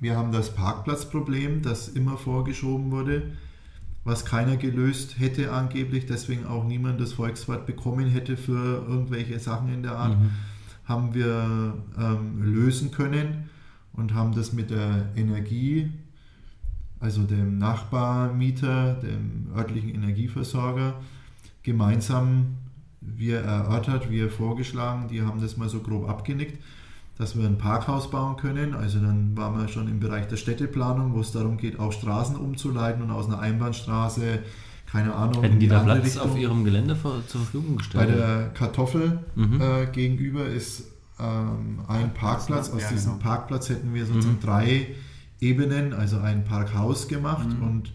[0.00, 3.32] Wir haben das Parkplatzproblem, das immer vorgeschoben wurde,
[4.04, 9.72] was keiner gelöst hätte angeblich, deswegen auch niemand das Volkswort bekommen hätte für irgendwelche Sachen
[9.72, 10.30] in der Art, mhm.
[10.84, 13.50] haben wir ähm, lösen können
[13.92, 15.90] und haben das mit der Energie,
[17.00, 20.94] also dem Nachbarmieter, dem örtlichen Energieversorger,
[21.62, 22.56] gemeinsam
[23.00, 26.62] wie erörtert, wie vorgeschlagen, die haben das mal so grob abgenickt,
[27.16, 28.74] dass wir ein Parkhaus bauen können.
[28.74, 32.36] Also dann waren wir schon im Bereich der Städteplanung, wo es darum geht, auch Straßen
[32.36, 34.40] umzuleiten und aus einer Einbahnstraße,
[34.90, 35.42] keine Ahnung.
[35.42, 36.30] Hätten die da Platz Richtung.
[36.30, 38.08] auf ihrem Gelände vor, zur Verfügung gestellt?
[38.08, 39.60] Bei der Kartoffel mhm.
[39.60, 40.84] äh, gegenüber ist
[41.20, 42.70] ähm, ein Parkplatz.
[42.70, 43.22] Aus diesem genau.
[43.22, 44.40] Parkplatz hätten wir sozusagen mhm.
[44.40, 44.86] drei
[45.40, 47.62] Ebenen, also ein Parkhaus gemacht mhm.
[47.62, 47.92] und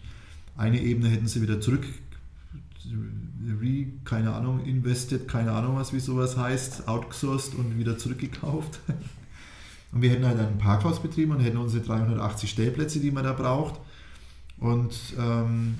[0.56, 1.84] eine Ebene hätten sie wieder zurück
[3.60, 8.80] re, keine Ahnung, invested, keine Ahnung was, wie sowas heißt, outgesourced und wieder zurückgekauft.
[9.92, 13.32] Und wir hätten halt einen Parkhaus betrieben und hätten unsere 380 Stellplätze, die man da
[13.32, 13.78] braucht.
[14.58, 15.76] Und ähm,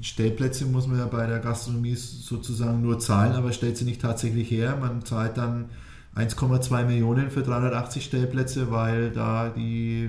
[0.00, 4.50] Stellplätze muss man ja bei der Gastronomie sozusagen nur zahlen, aber stellt sie nicht tatsächlich
[4.50, 4.78] her.
[4.80, 5.68] Man zahlt dann
[6.16, 10.08] 1,2 Millionen für 380 Stellplätze, weil da die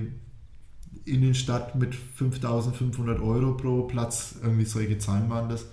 [1.04, 5.66] Innenstadt mit 5500 Euro pro Platz irgendwie solche Zahlen waren das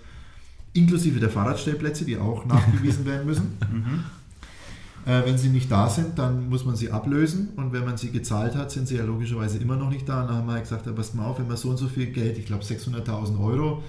[0.72, 3.58] inklusive der Fahrradstellplätze, die auch nachgewiesen werden müssen.
[3.70, 4.04] Mhm.
[5.06, 8.10] Äh, wenn sie nicht da sind, dann muss man sie ablösen und wenn man sie
[8.10, 10.22] gezahlt hat, sind sie ja logischerweise immer noch nicht da.
[10.22, 11.88] Und dann haben wir halt gesagt, ja, passt mal auf, wenn wir so und so
[11.88, 13.82] viel Geld, ich glaube 600.000 Euro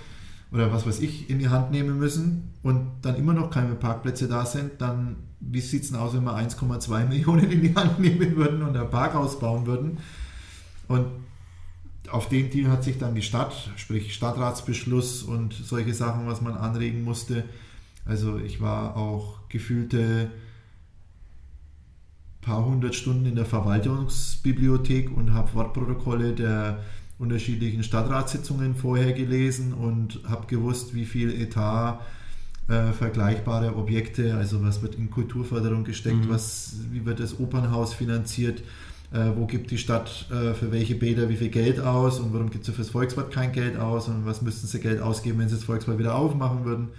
[0.52, 4.28] oder was weiß ich, in die Hand nehmen müssen und dann immer noch keine Parkplätze
[4.28, 8.00] da sind, dann wie sieht es denn aus, wenn wir 1,2 Millionen in die Hand
[8.00, 9.98] nehmen würden und ein Parkhaus bauen würden?
[10.88, 11.06] Und
[12.12, 16.56] auf den Deal hat sich dann die Stadt, sprich Stadtratsbeschluss und solche Sachen, was man
[16.56, 17.46] anregen musste.
[18.06, 20.32] Also ich war auch gefühlte
[22.42, 26.80] paar hundert Stunden in der Verwaltungsbibliothek und habe Wortprotokolle der
[27.20, 32.00] unterschiedlichen Stadtratssitzungen vorher gelesen und habe gewusst, wie viel Etat
[32.68, 36.30] äh, vergleichbare Objekte, also was wird in Kulturförderung gesteckt, mhm.
[36.30, 38.64] was, wie wird das Opernhaus finanziert,
[39.12, 42.50] äh, wo gibt die Stadt äh, für welche Bäder wie viel Geld aus und warum
[42.50, 45.56] gibt sie fürs Volksbad kein Geld aus und was müssten sie Geld ausgeben, wenn sie
[45.56, 46.90] das Volksbad wieder aufmachen würden,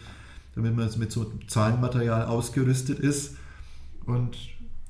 [0.55, 3.37] damit man mit so Zahlenmaterial ausgerüstet ist.
[4.05, 4.37] Und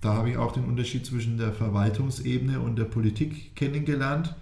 [0.01, 4.35] da habe ich auch den Unterschied zwischen der Verwaltungsebene und der Politik kennengelernt,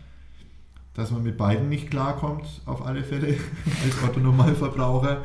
[0.94, 3.28] dass man mit beiden nicht klarkommt, auf alle Fälle,
[3.84, 5.20] als Otto-Normalverbraucher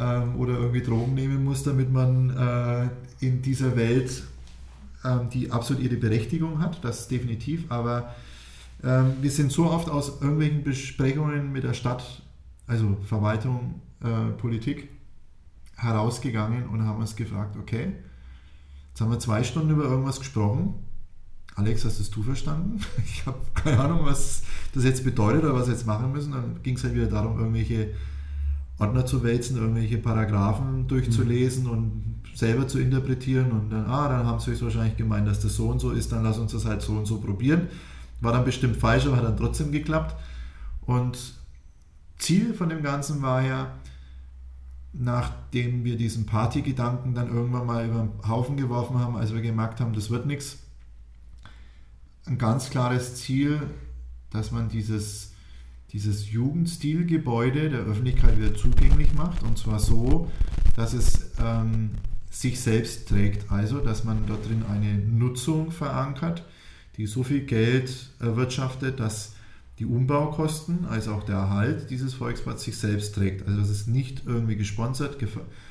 [0.00, 4.24] ähm, oder irgendwie Drogen nehmen muss, damit man äh, in dieser Welt
[5.04, 8.14] ähm, die absolut ihre Berechtigung hat, das definitiv, aber
[8.82, 12.22] ähm, wir sind so oft aus irgendwelchen Besprechungen mit der Stadt,
[12.66, 14.88] also Verwaltung, äh, Politik,
[15.76, 17.92] herausgegangen und haben uns gefragt, okay,
[18.90, 20.74] jetzt haben wir zwei Stunden über irgendwas gesprochen.
[21.54, 22.80] Alex, hast das du verstanden?
[23.04, 24.42] Ich habe keine Ahnung, was
[24.74, 26.32] das jetzt bedeutet oder was wir jetzt machen müssen.
[26.32, 27.90] Dann ging es halt wieder darum, irgendwelche
[28.82, 31.70] Ordner zu wälzen, irgendwelche Paragraphen durchzulesen mhm.
[31.70, 35.68] und selber zu interpretieren und dann, ah, dann haben sie wahrscheinlich gemeint, dass das so
[35.68, 37.68] und so ist, dann lass uns das halt so und so probieren.
[38.20, 40.16] War dann bestimmt falsch, aber hat dann trotzdem geklappt.
[40.86, 41.34] Und
[42.18, 43.72] Ziel von dem Ganzen war ja,
[44.92, 49.80] nachdem wir diesen Partygedanken dann irgendwann mal über den Haufen geworfen haben, als wir gemerkt
[49.80, 50.58] haben, das wird nichts,
[52.24, 53.60] ein ganz klares Ziel,
[54.30, 55.31] dass man dieses,
[55.92, 59.42] dieses Jugendstilgebäude der Öffentlichkeit wieder zugänglich macht.
[59.42, 60.30] Und zwar so,
[60.76, 61.90] dass es ähm,
[62.30, 63.50] sich selbst trägt.
[63.52, 66.44] Also, dass man da drin eine Nutzung verankert,
[66.96, 69.34] die so viel Geld erwirtschaftet, dass
[69.78, 73.46] die Umbaukosten als auch der Erhalt dieses Volksparks sich selbst trägt.
[73.46, 75.16] Also das ist nicht irgendwie gesponsert.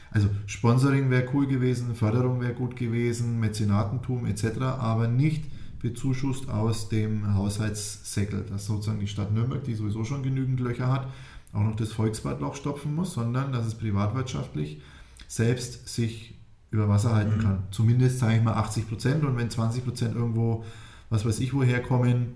[0.09, 5.45] Also Sponsoring wäre cool gewesen, Förderung wäre gut gewesen, Mäzenatentum etc., aber nicht
[5.81, 11.07] bezuschusst aus dem Haushaltssäckel, dass sozusagen die Stadt Nürnberg, die sowieso schon genügend Löcher hat,
[11.53, 14.81] auch noch das Volksbadloch stopfen muss, sondern dass es privatwirtschaftlich
[15.27, 16.35] selbst sich
[16.71, 17.41] über Wasser halten mhm.
[17.41, 17.63] kann.
[17.71, 20.63] Zumindest sage ich mal 80 Prozent und wenn 20 Prozent irgendwo,
[21.09, 22.35] was weiß ich, woher kommen,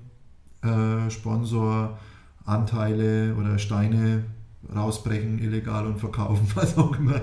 [0.62, 1.98] äh, Sponsor,
[2.46, 4.26] Anteile oder Steine
[4.74, 7.22] rausbrechen, illegal und verkaufen, was auch immer, äh,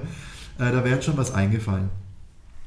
[0.58, 1.90] da wäre schon was eingefallen.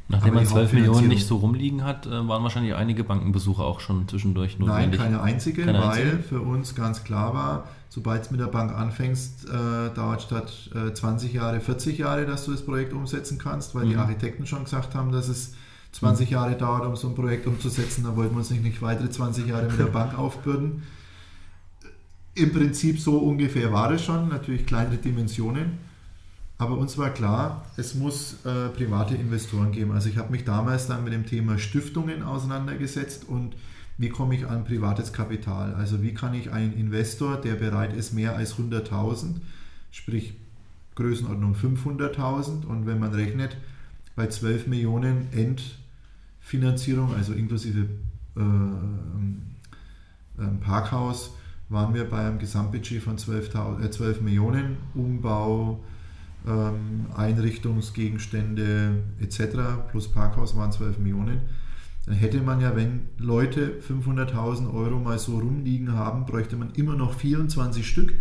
[0.08, 4.08] Nachdem man 12 Millionen nicht so rumliegen hat, äh, waren wahrscheinlich einige Bankenbesuche auch schon
[4.08, 5.00] zwischendurch notwendig.
[5.00, 6.18] Nein, keine einzige, keine weil einzige?
[6.20, 10.94] für uns ganz klar war, sobald es mit der Bank anfängst, äh, dauert statt äh,
[10.94, 13.90] 20 Jahre 40 Jahre, dass du das Projekt umsetzen kannst, weil mhm.
[13.90, 15.56] die Architekten schon gesagt haben, dass es
[15.94, 16.34] 20 mhm.
[16.34, 18.04] Jahre dauert, um so ein Projekt umzusetzen.
[18.04, 20.84] Da wollten wir uns nicht, nicht weitere 20 Jahre mit der Bank aufbürden.
[22.36, 25.85] Im Prinzip so ungefähr war es schon, natürlich kleinere Dimensionen.
[26.58, 29.92] Aber uns war klar, es muss äh, private Investoren geben.
[29.92, 33.56] Also ich habe mich damals dann mit dem Thema Stiftungen auseinandergesetzt und
[33.98, 35.74] wie komme ich an privates Kapital?
[35.76, 39.36] Also wie kann ich einen Investor, der bereit ist, mehr als 100.000,
[39.92, 40.34] sprich
[40.96, 43.58] Größenordnung 500.000 und wenn man rechnet,
[44.16, 47.88] bei 12 Millionen Endfinanzierung, also inklusive
[48.38, 48.42] äh,
[50.42, 51.32] äh, Parkhaus,
[51.68, 53.54] waren wir bei einem Gesamtbudget von 12,
[53.84, 55.84] äh, 12 Millionen, Umbau,
[56.48, 59.90] ähm, Einrichtungsgegenstände etc.
[59.92, 61.42] plus Parkhaus waren 12 Millionen.
[62.06, 66.96] Dann hätte man ja, wenn Leute 500.000 Euro mal so rumliegen haben, bräuchte man immer
[66.96, 68.14] noch 24 Stück.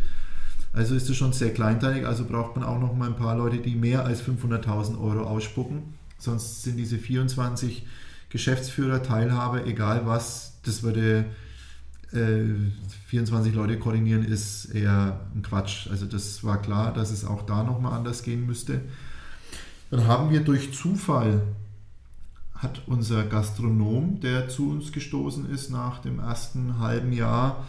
[0.73, 3.59] Also ist das schon sehr kleinteilig, also braucht man auch noch mal ein paar Leute,
[3.59, 5.95] die mehr als 500.000 Euro ausspucken.
[6.19, 7.87] Sonst sind diese 24
[8.31, 11.27] Geschäftsführer, Teilhaber, egal was, das würde
[12.11, 15.89] 24 äh, Leute koordinieren ist eher ein Quatsch.
[15.91, 18.81] Also das war klar, dass es auch da nochmal anders gehen müsste.
[19.91, 21.43] Dann haben wir durch Zufall,
[22.55, 27.65] hat unser Gastronom, der zu uns gestoßen ist nach dem ersten halben Jahr,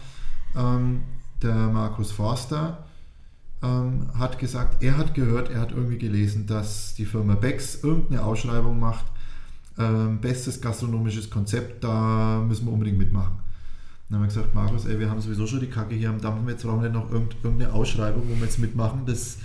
[0.56, 1.02] ähm,
[1.42, 2.86] der Markus Forster,
[3.62, 8.24] ähm, hat gesagt, er hat gehört, er hat irgendwie gelesen, dass die Firma Becks irgendeine
[8.24, 9.04] Ausschreibung macht,
[9.78, 13.45] ähm, bestes gastronomisches Konzept, da müssen wir unbedingt mitmachen.
[14.08, 16.48] Dann haben wir gesagt, Markus, ey, wir haben sowieso schon die Kacke hier am Dampfen,
[16.48, 19.02] jetzt brauchen wir noch irgendeine Ausschreibung, wo wir jetzt mitmachen.
[19.04, 19.38] Das,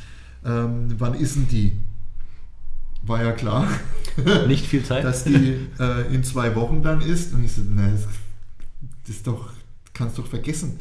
[0.45, 1.79] ähm, wann ist denn die?
[3.03, 3.67] War ja klar.
[4.47, 5.03] Nicht viel Zeit.
[5.03, 7.33] dass die äh, in zwei Wochen dann ist.
[7.33, 8.07] Und ich so, nein, das,
[9.07, 9.51] das doch,
[9.93, 10.77] kannst doch vergessen.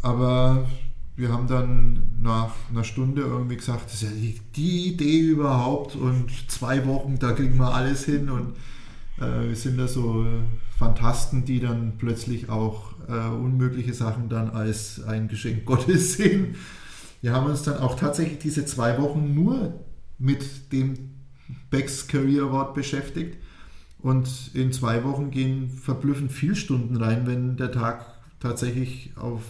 [0.00, 0.66] Aber
[1.16, 5.94] wir haben dann nach einer Stunde irgendwie gesagt, das ist ja die, die Idee überhaupt
[5.94, 8.54] und zwei Wochen, da kriegen wir alles hin und
[9.20, 10.26] wir sind da so
[10.78, 16.56] Fantasten, die dann plötzlich auch äh, unmögliche Sachen dann als ein Geschenk Gottes sehen.
[17.20, 19.74] Wir haben uns dann auch tatsächlich diese zwei Wochen nur
[20.18, 21.10] mit dem
[21.70, 23.36] Becks Career Award beschäftigt.
[23.98, 28.06] Und in zwei Wochen gehen verblüffend viel Stunden rein, wenn der Tag
[28.38, 29.42] tatsächlich auf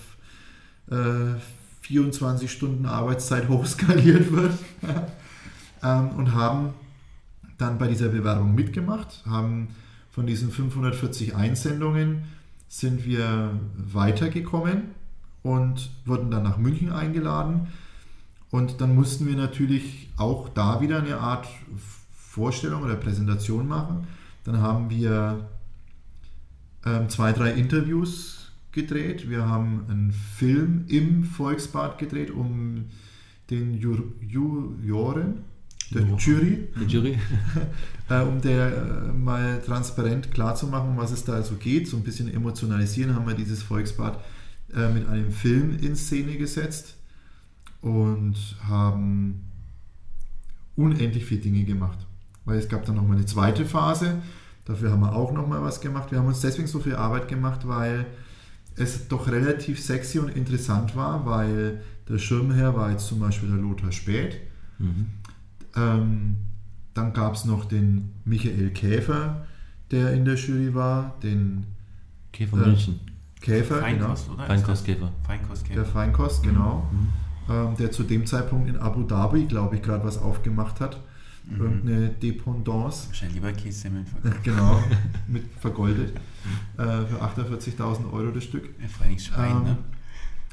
[0.91, 1.39] äh,
[1.83, 4.53] 24 Stunden Arbeitszeit hochskaliert wird.
[5.85, 6.75] ähm, und haben
[7.61, 9.69] dann bei dieser Bewerbung mitgemacht, haben
[10.11, 12.24] von diesen 540 Einsendungen
[12.69, 14.82] sind wir weitergekommen
[15.43, 17.69] und wurden dann nach München eingeladen.
[18.51, 21.47] Und dann mussten wir natürlich auch da wieder eine Art
[22.16, 24.07] Vorstellung oder Präsentation machen.
[24.45, 25.49] Dann haben wir
[26.85, 29.28] ähm, zwei, drei Interviews gedreht.
[29.28, 32.87] Wir haben einen Film im Volksbad gedreht, um
[33.51, 35.45] den Jur Juroren,
[35.91, 36.17] der ja.
[36.17, 37.19] Jury, der Jury.
[38.09, 41.89] äh, um der äh, mal transparent klar zu machen, um was es da so geht,
[41.89, 44.23] so ein bisschen emotionalisieren, haben wir dieses Volksbad
[44.75, 46.97] äh, mit einem Film in Szene gesetzt
[47.81, 48.37] und
[48.69, 49.45] haben
[50.77, 51.99] unendlich viele Dinge gemacht.
[52.45, 54.23] Weil es gab dann nochmal eine zweite Phase,
[54.65, 56.11] dafür haben wir auch nochmal was gemacht.
[56.11, 58.07] Wir haben uns deswegen so viel Arbeit gemacht, weil
[58.77, 63.59] es doch relativ sexy und interessant war, weil der Schirmherr war jetzt zum Beispiel der
[63.59, 64.37] Lothar Späth.
[64.79, 65.07] Mhm.
[65.77, 66.37] Ähm,
[66.95, 69.47] dann gab es noch den Michael Käfer,
[69.91, 71.67] der in der Jury war, den
[72.33, 73.01] Käfer äh, München.
[73.41, 74.35] Käfer, Feinkost, genau.
[74.37, 74.47] Oder?
[74.47, 75.13] Feinkostkäfer.
[75.27, 75.75] Feinkostkäfer.
[75.75, 76.89] Der Feinkost, genau.
[76.93, 77.09] Mhm.
[77.53, 81.01] Ähm, der zu dem Zeitpunkt in Abu Dhabi, glaube ich, gerade was aufgemacht hat.
[81.47, 81.61] Mhm.
[81.61, 83.09] Irgendeine Dependance.
[83.09, 84.41] Wahrscheinlich lieber Kässemmeln vergoldet.
[84.45, 84.83] Genau,
[85.29, 86.13] mit vergoldet.
[86.77, 88.69] äh, für 48.000 Euro das Stück.
[88.81, 89.79] Ja, vor allem Schwein, ähm, ne?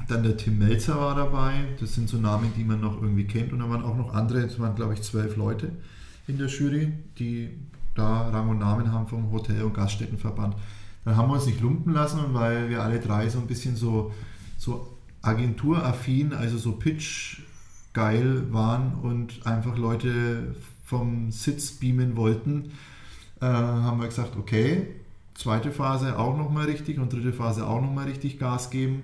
[0.06, 1.64] Dann der Tim Melzer war dabei.
[1.80, 3.52] Das sind so Namen, die man noch irgendwie kennt.
[3.52, 5.72] Und dann waren auch noch andere, es waren glaube ich zwölf Leute
[6.28, 7.50] in der Jury, die
[7.94, 10.54] da Rang und Namen haben vom Hotel- und Gaststättenverband.
[11.04, 14.12] Dann haben wir uns nicht lumpen lassen weil wir alle drei so ein bisschen so,
[14.56, 17.40] so agenturaffin, also so pitch
[17.92, 20.54] geil waren und einfach Leute
[20.84, 22.72] vom Sitz beamen wollten,
[23.40, 24.86] äh, haben wir gesagt, okay,
[25.34, 29.02] zweite Phase auch nochmal richtig und dritte Phase auch nochmal richtig Gas geben.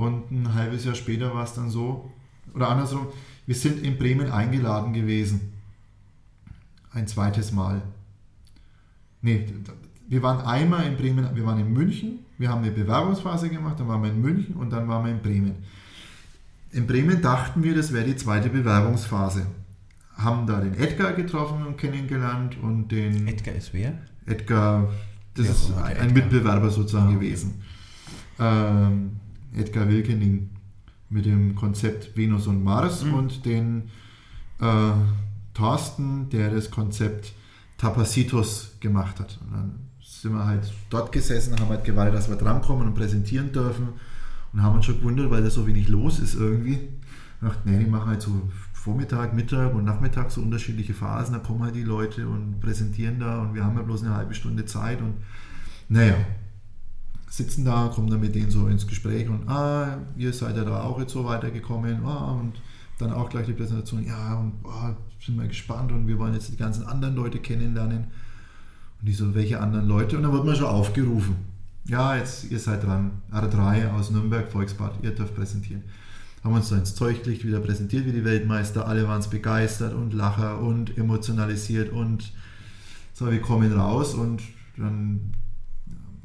[0.00, 2.10] Und ein halbes Jahr später war es dann so,
[2.54, 3.08] oder andersrum,
[3.46, 5.52] wir sind in Bremen eingeladen gewesen.
[6.92, 7.82] ein zweites Mal.
[9.22, 9.46] Nee,
[10.08, 13.86] wir waren einmal in Bremen, wir waren in München, wir haben eine Bewerbungsphase gemacht, dann
[13.88, 15.54] waren wir in München und dann waren wir in Bremen.
[16.72, 19.46] In Bremen dachten wir, das wäre die zweite Bewerbungsphase.
[20.16, 23.28] Haben da den Edgar getroffen und kennengelernt und den.
[23.28, 23.92] Edgar ist wer?
[24.26, 24.88] Edgar,
[25.34, 26.12] das Ja, ist ein Edgar.
[26.12, 27.18] Mitbewerber sozusagen Ah, okay.
[27.26, 27.62] gewesen.
[28.38, 29.19] Ähm,
[29.54, 30.50] Edgar Wilkening
[31.08, 33.14] mit dem Konzept Venus und Mars Mhm.
[33.14, 33.90] und den
[34.60, 34.92] äh,
[35.54, 37.32] Thorsten, der das Konzept
[37.78, 39.38] Tapacitos gemacht hat.
[39.44, 43.52] Und dann sind wir halt dort gesessen, haben halt gewartet, dass wir drankommen und präsentieren
[43.52, 43.88] dürfen
[44.52, 46.74] und haben uns schon gewundert, weil da so wenig los ist irgendwie.
[47.42, 48.30] Ich dachte, nee, die machen halt so
[48.74, 53.40] Vormittag, Mittag und Nachmittag so unterschiedliche Phasen, da kommen halt die Leute und präsentieren da
[53.40, 55.14] und wir haben ja bloß eine halbe Stunde Zeit und
[55.88, 56.14] naja,
[57.30, 60.82] sitzen da, kommen dann mit denen so ins Gespräch und ah, ihr seid ja da
[60.82, 62.60] auch jetzt so weitergekommen ah, und
[62.98, 66.50] dann auch gleich die Präsentation, ja und ah, sind wir gespannt und wir wollen jetzt
[66.50, 68.08] die ganzen anderen Leute kennenlernen
[69.00, 71.36] und die so, welche anderen Leute und dann wird man schon aufgerufen.
[71.84, 75.82] Ja, jetzt ihr seid dran, R3 aus Nürnberg, Volksbad, ihr dürft präsentieren.
[76.42, 80.12] Haben uns da ins Zeugelicht wieder präsentiert wie die Weltmeister, alle waren es begeistert und
[80.14, 82.32] Lacher und emotionalisiert und
[83.12, 84.42] so, wir kommen raus und
[84.76, 85.34] dann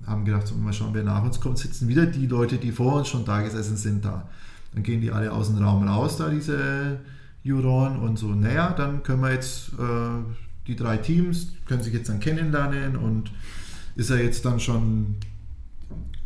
[0.05, 2.95] haben gedacht, so, mal schauen, wer nach uns kommt, sitzen wieder die Leute, die vor
[2.95, 4.29] uns schon da gesessen sind, da.
[4.73, 6.99] Dann gehen die alle aus dem Raum raus, da diese
[7.43, 10.23] Juroren und so, naja, dann können wir jetzt äh,
[10.67, 13.31] die drei Teams, können sich jetzt dann kennenlernen und
[13.95, 15.15] ist er jetzt dann schon,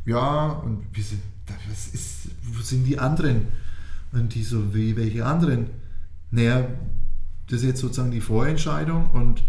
[0.06, 1.22] ja, und wie sind,
[1.70, 3.48] was ist, wo sind die anderen?
[4.12, 5.68] Und die so, wie, welche anderen?
[6.32, 6.68] Naja,
[7.48, 9.44] das ist jetzt sozusagen die Vorentscheidung und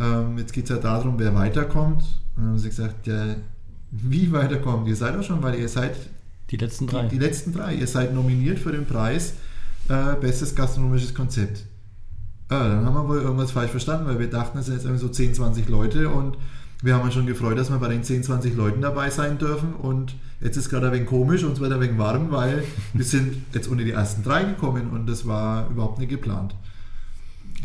[0.00, 2.02] ähm, jetzt geht es ja darum, wer weiterkommt.
[2.36, 3.36] Und dann haben sie gesagt, ja,
[4.02, 4.88] wie weiterkommt?
[4.88, 5.94] Ihr seid doch schon, weil ihr seid
[6.50, 7.02] Die letzten drei.
[7.04, 7.74] die, die letzten drei.
[7.74, 9.34] Ihr seid nominiert für den Preis
[9.88, 11.64] äh, Bestes gastronomisches Konzept.
[12.48, 15.00] Ah, dann haben wir wohl irgendwas falsch verstanden, weil wir dachten, es sind jetzt irgendwie
[15.00, 16.36] so 10, 20 Leute und
[16.82, 19.72] wir haben uns schon gefreut, dass wir bei den 10, 20 Leuten dabei sein dürfen
[19.74, 22.62] und jetzt ist gerade ein wenig komisch und es wird ein wenig warm, weil
[22.92, 26.54] wir sind jetzt unter die ersten drei gekommen und das war überhaupt nicht geplant.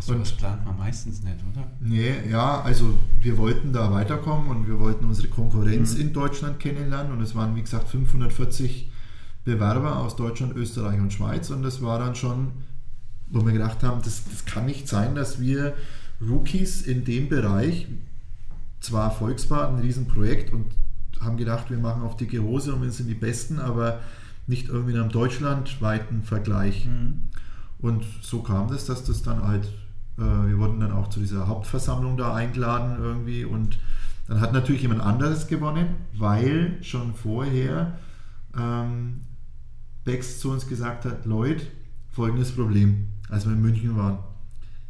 [0.01, 1.67] So was plant man meistens nicht, oder?
[1.80, 7.11] Nee, ja, also wir wollten da weiterkommen und wir wollten unsere Konkurrenz in Deutschland kennenlernen
[7.11, 8.91] und es waren wie gesagt 540
[9.45, 12.51] Bewerber aus Deutschland, Österreich und Schweiz und das war dann schon,
[13.30, 15.76] wo wir gedacht haben, das, das kann nicht sein, dass wir
[16.21, 17.88] Rookies in dem Bereich,
[18.81, 20.65] zwar Volksbad, ein Riesenprojekt und
[21.19, 23.99] haben gedacht, wir machen auf dicke Hose und wir sind die Besten, aber
[24.47, 26.88] nicht irgendwie in einem deutschlandweiten Vergleich.
[27.80, 29.67] Und so kam das, dass das dann halt,
[30.19, 33.79] wir wurden dann auch zu dieser Hauptversammlung da eingeladen irgendwie und
[34.27, 37.97] dann hat natürlich jemand anderes gewonnen, weil schon vorher
[38.57, 39.21] ähm,
[40.03, 41.65] Bex zu uns gesagt hat, Leute,
[42.09, 44.19] folgendes Problem, als wir in München waren.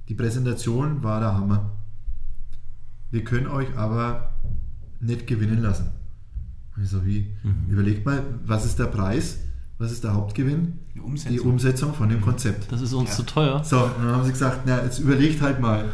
[0.09, 1.71] Die Präsentation war der Hammer.
[3.11, 4.33] Wir können euch aber
[4.99, 5.89] nicht gewinnen lassen.
[6.75, 7.35] Und ich so, wie?
[7.69, 9.39] Überlegt mal, was ist der Preis?
[9.77, 10.79] Was ist der Hauptgewinn?
[10.99, 11.31] Die Umsetzung.
[11.33, 12.71] Die Umsetzung von dem Konzept.
[12.71, 13.15] Das ist uns Ja.
[13.15, 13.63] zu teuer.
[13.63, 15.85] So, und dann haben sie gesagt, na, jetzt überlegt halt mal.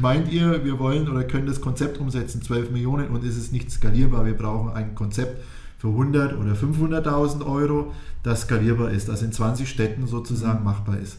[0.00, 3.70] Meint ihr, wir wollen oder können das Konzept umsetzen, 12 Millionen und ist es nicht
[3.70, 4.24] skalierbar?
[4.24, 5.42] Wir brauchen ein Konzept
[5.78, 7.92] für 100 oder 500.000 Euro,
[8.22, 11.16] das skalierbar ist, das in 20 Städten sozusagen machbar ist.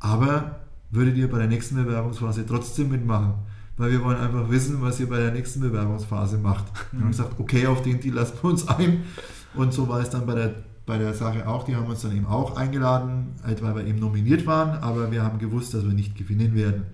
[0.00, 0.60] Aber
[0.90, 3.34] würdet ihr bei der nächsten Bewerbungsphase trotzdem mitmachen?
[3.76, 6.64] Weil wir wollen einfach wissen, was ihr bei der nächsten Bewerbungsphase macht.
[6.92, 9.02] Und haben gesagt, okay, auf den Deal lassen wir uns ein.
[9.54, 10.54] Und so war es dann bei der,
[10.86, 11.64] bei der Sache auch.
[11.64, 15.22] Die haben uns dann eben auch eingeladen, halt weil wir eben nominiert waren, aber wir
[15.22, 16.84] haben gewusst, dass wir nicht gewinnen werden.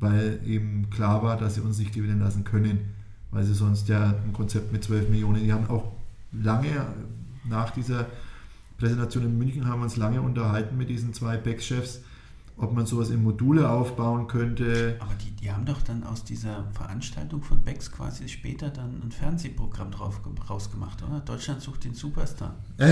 [0.00, 2.94] Weil eben klar war, dass sie uns nicht gewinnen lassen können.
[3.30, 5.92] Weil sie sonst ja ein Konzept mit 12 Millionen, die haben auch
[6.32, 6.86] lange
[7.48, 8.06] nach dieser
[8.78, 12.00] Präsentation in München haben wir uns lange unterhalten mit diesen zwei Backchefs,
[12.56, 14.96] ob man sowas in Module aufbauen könnte.
[15.00, 19.10] Aber die, die haben doch dann aus dieser Veranstaltung von Becks quasi später dann ein
[19.10, 21.20] Fernsehprogramm drauf, rausgemacht, oder?
[21.20, 22.54] Deutschland sucht den Superstar.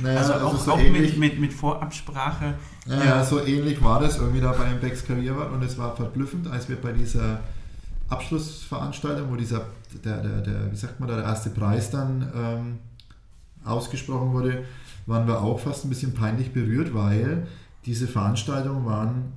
[0.00, 2.54] Naja, also auch, so auch ähnlich, mit, mit, mit Vorabsprache.
[2.86, 6.46] Ja, ja, so ähnlich war das irgendwie da bei Becks Karriere und es war verblüffend,
[6.46, 7.40] als wir bei dieser
[8.08, 9.66] Abschlussveranstaltung, wo dieser,
[10.04, 12.78] der, der, der, wie sagt man da, der erste Preis dann ähm,
[13.64, 14.64] ausgesprochen wurde,
[15.06, 17.48] waren wir auch fast ein bisschen peinlich berührt, weil
[17.88, 19.32] diese Veranstaltung waren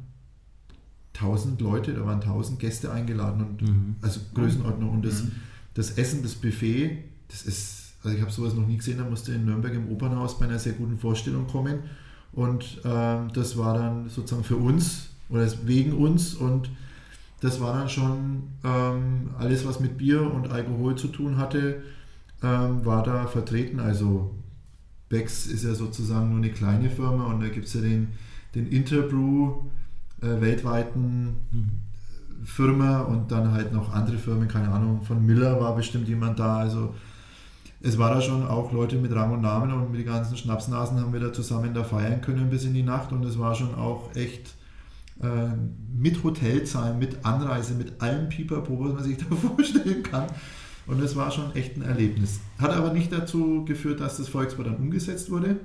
[1.14, 3.96] 1000 Leute, da waren 1000 Gäste eingeladen und Mhm.
[4.02, 5.24] also Größenordnung und das,
[5.74, 6.98] das Essen, das Buffet,
[7.30, 10.38] das ist, also ich habe sowas noch nie gesehen, da musste in Nürnberg im Opernhaus
[10.38, 11.80] bei einer sehr guten Vorstellung kommen
[12.34, 16.70] und ähm, das war dann sozusagen für uns oder wegen uns und
[17.40, 21.82] das war dann schon ähm, alles, was mit Bier und Alkohol zu tun hatte,
[22.44, 23.80] ähm, war da vertreten.
[23.80, 24.36] Also
[25.10, 28.10] Becks ist ja sozusagen nur eine kleine Firma und da gibt es ja den,
[28.56, 29.64] den Interbrew
[30.22, 31.36] äh, weltweiten
[32.44, 36.58] Firma und dann halt noch andere Firmen, keine Ahnung, von Miller war bestimmt jemand da.
[36.58, 36.94] Also
[37.82, 41.00] es war da schon auch Leute mit Rang und Namen und mit den ganzen Schnapsnasen
[41.00, 43.74] haben wir da zusammen da feiern können bis in die Nacht und es war schon
[43.76, 44.56] auch echt
[45.22, 45.50] äh,
[45.96, 50.28] mit Hotelzahlen, mit Anreise, mit allem Pipapo, was man sich da vorstellen kann.
[50.88, 52.40] Und es war schon echt ein Erlebnis.
[52.58, 55.58] Hat aber nicht dazu geführt, dass das Volksbad dann umgesetzt wurde.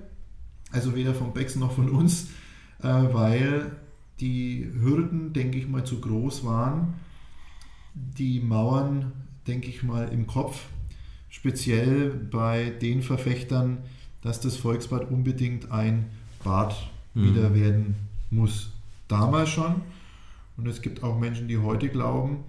[0.73, 2.29] Also weder von Becks noch von uns,
[2.83, 3.73] äh, weil
[4.21, 6.95] die Hürden, denke ich mal, zu groß waren.
[7.95, 9.13] Die Mauern,
[9.47, 10.67] denke ich mal, im Kopf,
[11.29, 13.79] speziell bei den Verfechtern,
[14.23, 16.07] dass das Volksbad unbedingt ein
[16.43, 16.75] Bad
[17.15, 17.25] mhm.
[17.25, 17.97] wieder werden
[18.31, 18.71] muss.
[19.09, 19.83] Damals schon.
[20.57, 22.45] Und es gibt auch Menschen, die heute glauben,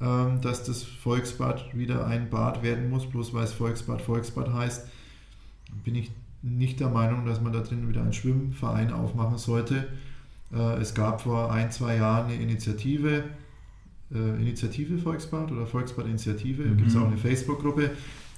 [0.00, 4.86] ähm, dass das Volksbad wieder ein Bad werden muss, bloß weil es Volksbad Volksbad heißt,
[5.84, 6.10] bin ich
[6.42, 9.86] nicht der Meinung, dass man da drin wieder einen Schwimmverein aufmachen sollte.
[10.52, 13.24] Äh, es gab vor ein, zwei Jahren eine Initiative,
[14.12, 16.76] äh, Initiative Volksbad oder Volksbad-Initiative, mhm.
[16.76, 17.90] gibt es auch eine Facebook-Gruppe.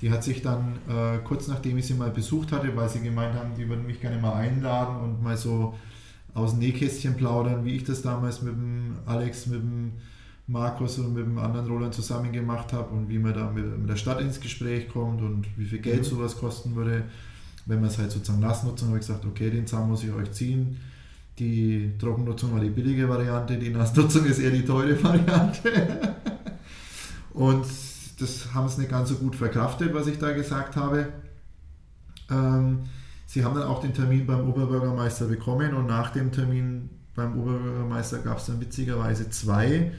[0.03, 3.35] Die hat sich dann äh, kurz nachdem ich sie mal besucht hatte, weil sie gemeint
[3.35, 5.75] haben, die würden mich gerne mal einladen und mal so
[6.35, 9.93] aus dem Nähkästchen plaudern, wie ich das damals mit dem Alex, mit dem
[10.47, 13.89] Markus und mit dem anderen Roland zusammen gemacht habe und wie man da mit, mit,
[13.89, 16.05] der Stadt ins Gespräch kommt und wie viel Geld mhm.
[16.05, 17.05] sowas kosten würde,
[17.67, 18.85] wenn man es halt sozusagen nass nutzt.
[18.85, 20.77] habe ich gesagt, okay, den Zahn muss ich euch ziehen
[21.39, 25.71] die Trockennutzung war die billige Variante, die Nassnutzung ist eher die teure Variante.
[27.33, 27.67] Und
[28.21, 31.09] das haben sie nicht ganz so gut verkraftet, was ich da gesagt habe.
[32.31, 32.85] Ähm,
[33.27, 38.19] sie haben dann auch den Termin beim Oberbürgermeister bekommen und nach dem Termin beim Oberbürgermeister
[38.19, 39.93] gab es dann witzigerweise zwei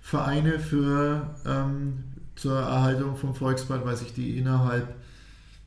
[0.00, 2.04] Vereine für, ähm,
[2.36, 4.88] zur Erhaltung vom Volksbad, weil sich die innerhalb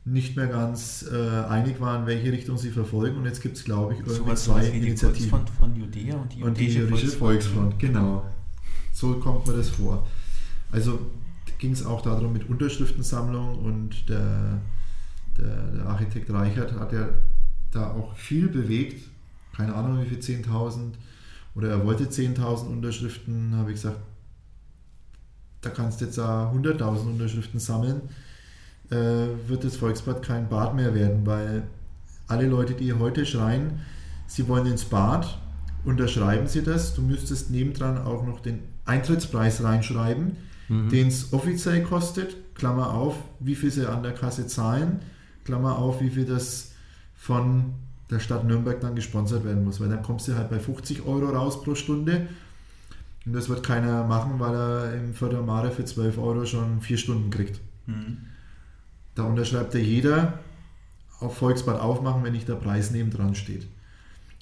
[0.04, 3.18] nicht mehr ganz äh, einig waren, welche Richtung sie verfolgen.
[3.18, 5.30] Und jetzt gibt es, glaube ich, irgendwie so zwei Initiativen.
[5.30, 7.78] Volksfront von Judäa und die, und die jüdische Volksfront.
[7.78, 8.24] Genau.
[8.92, 10.06] So kommt mir das vor.
[10.72, 10.98] Also
[11.58, 14.58] ging es auch darum mit Unterschriftensammlung und der,
[15.38, 17.08] der, der, Architekt Reichert hat ja
[17.70, 19.08] da auch viel bewegt.
[19.56, 20.94] Keine Ahnung, wie viel 10.000
[21.54, 23.98] oder er wollte 10.000 Unterschriften, habe ich gesagt,
[25.60, 28.00] da kannst du jetzt 100.000 Unterschriften sammeln
[28.92, 31.62] äh, wird das Volksbad kein Bad mehr werden, weil
[32.28, 33.80] alle Leute, die heute schreien,
[34.26, 35.38] sie wollen ins Bad,
[35.84, 36.94] unterschreiben sie das.
[36.94, 40.36] Du müsstest nebendran auch noch den Eintrittspreis reinschreiben,
[40.68, 40.88] mhm.
[40.90, 45.00] den es offiziell kostet, Klammer auf, wie viel sie an der Kasse zahlen,
[45.44, 46.72] Klammer auf, wie viel das
[47.16, 47.74] von
[48.10, 51.30] der Stadt Nürnberg dann gesponsert werden muss, weil dann kommst du halt bei 50 Euro
[51.30, 52.28] raus pro Stunde.
[53.24, 57.30] Und das wird keiner machen, weil er im Fördermare für 12 Euro schon vier Stunden
[57.30, 57.60] kriegt.
[57.86, 58.18] Mhm.
[59.14, 60.38] Da unterschreibt ja jeder
[61.20, 63.66] auf Volksbad aufmachen, wenn nicht der Preis neben dran steht.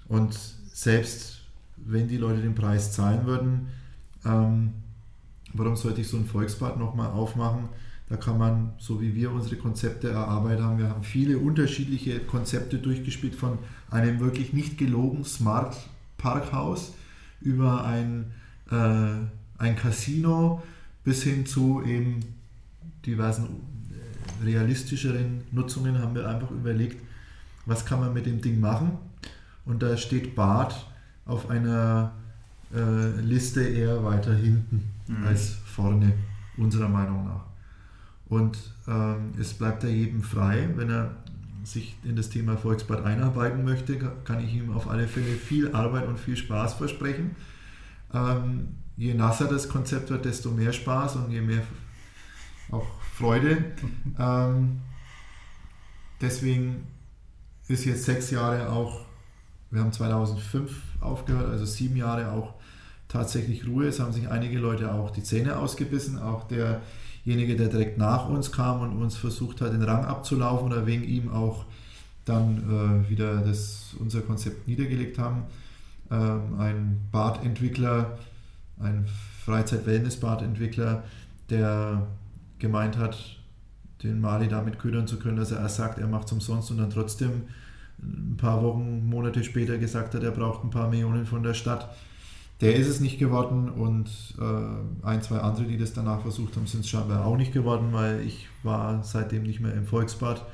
[0.08, 0.38] Und
[0.72, 1.40] selbst
[1.76, 3.68] wenn die Leute den Preis zahlen würden,
[4.24, 4.72] ähm,
[5.52, 7.68] warum sollte ich so ein Volksbad nochmal aufmachen?
[8.08, 12.78] Da kann man, so wie wir unsere Konzepte erarbeitet haben, wir haben viele unterschiedliche Konzepte
[12.78, 15.76] durchgespielt, von einem wirklich nicht gelogen Smart
[16.18, 16.92] Parkhaus
[17.40, 18.32] über ein,
[18.70, 19.14] äh,
[19.58, 20.62] ein Casino
[21.04, 22.20] bis hin zu eben
[23.06, 23.48] diversen
[24.44, 27.02] realistischeren Nutzungen haben wir einfach überlegt,
[27.66, 28.92] was kann man mit dem Ding machen.
[29.64, 30.86] Und da steht Bad
[31.26, 32.12] auf einer
[32.74, 35.24] äh, Liste eher weiter hinten mhm.
[35.26, 36.12] als vorne,
[36.56, 37.44] unserer Meinung nach.
[38.28, 41.16] Und ähm, es bleibt ja jedem frei, wenn er
[41.64, 46.08] sich in das Thema Volksbad einarbeiten möchte, kann ich ihm auf alle Fälle viel Arbeit
[46.08, 47.36] und viel Spaß versprechen.
[48.14, 51.62] Ähm, je nasser das Konzept wird, desto mehr Spaß und je mehr
[52.70, 53.64] auch Freude.
[54.18, 54.80] Ähm,
[56.20, 56.86] deswegen
[57.68, 59.00] ist jetzt sechs Jahre auch,
[59.70, 60.70] wir haben 2005
[61.00, 62.54] aufgehört, also sieben Jahre auch
[63.08, 63.86] tatsächlich Ruhe.
[63.86, 68.52] Es haben sich einige Leute auch die Zähne ausgebissen, auch derjenige, der direkt nach uns
[68.52, 71.64] kam und uns versucht hat, den Rang abzulaufen oder wegen ihm auch
[72.24, 75.44] dann äh, wieder das, unser Konzept niedergelegt haben.
[76.10, 78.18] Ähm, ein Badentwickler,
[78.80, 79.06] ein
[79.44, 81.04] Freizeit-Wellness-Badentwickler,
[81.48, 82.06] der
[82.60, 83.40] gemeint hat,
[84.02, 86.78] den Mali damit ködern zu können, dass er erst sagt, er macht es umsonst und
[86.78, 87.42] dann trotzdem
[88.02, 91.94] ein paar Wochen, Monate später gesagt hat, er braucht ein paar Millionen von der Stadt.
[92.60, 94.08] Der ist es nicht geworden und
[94.38, 97.88] äh, ein, zwei andere, die das danach versucht haben, sind es scheinbar auch nicht geworden,
[97.92, 100.44] weil ich war seitdem nicht mehr im Volksbad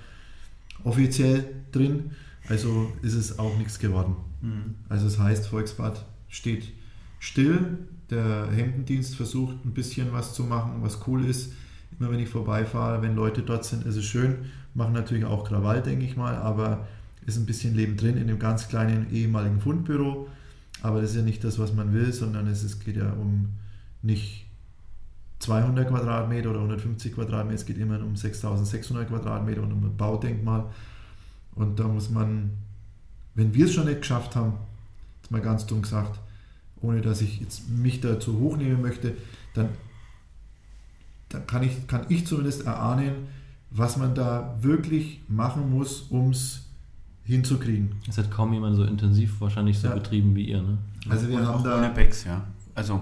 [0.84, 2.12] offiziell drin.
[2.48, 4.16] Also ist es auch nichts geworden.
[4.40, 4.76] Mhm.
[4.88, 6.72] Also es das heißt, Volksbad steht
[7.18, 7.78] still.
[8.10, 11.52] Der Hemdendienst versucht ein bisschen was zu machen, was cool ist
[11.98, 14.36] immer wenn ich vorbeifahre, wenn Leute dort sind, ist es schön.
[14.74, 16.86] Machen natürlich auch Krawall, denke ich mal, aber
[17.26, 20.28] ist ein bisschen Leben drin in dem ganz kleinen ehemaligen Fundbüro.
[20.82, 23.48] Aber das ist ja nicht das, was man will, sondern es geht ja um
[24.02, 24.46] nicht
[25.40, 30.66] 200 Quadratmeter oder 150 Quadratmeter, es geht immer um 6600 Quadratmeter und um ein Baudenkmal.
[31.54, 32.50] Und da muss man,
[33.34, 34.54] wenn wir es schon nicht geschafft haben,
[35.22, 36.20] jetzt mal ganz dumm gesagt,
[36.80, 39.14] ohne dass ich jetzt mich dazu hochnehmen möchte,
[39.54, 39.68] dann,
[41.28, 43.12] dann kann, ich, kann ich zumindest erahnen,
[43.70, 46.62] was man da wirklich machen muss, um es
[47.24, 47.92] hinzukriegen.
[48.08, 49.94] Es hat kaum jemand so intensiv wahrscheinlich so Ja.
[49.94, 50.78] betrieben wie ihr, ne?
[51.08, 52.44] Also wir Und haben auch da ohne Becks, ja.
[52.74, 53.00] Also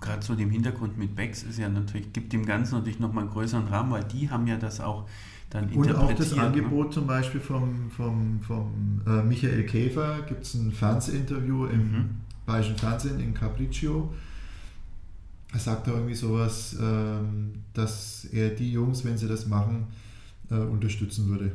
[0.00, 3.32] gerade so dem Hintergrund mit Becks ist ja natürlich, gibt dem Ganzen natürlich nochmal einen
[3.32, 5.06] größeren Rahmen, weil die haben ja das auch
[5.50, 6.42] dann Und auch das interpretiert, ne?
[6.42, 12.04] Angebot zum Beispiel vom, vom, vom äh, Michael Käfer gibt es ein Fernsehinterview im Mhm.
[12.46, 14.12] Bayerischen Fernsehen in Capriccio.
[15.54, 19.86] Er sagt da irgendwie sowas, ähm, dass er die Jungs, wenn sie das machen,
[20.50, 21.52] äh, unterstützen würde.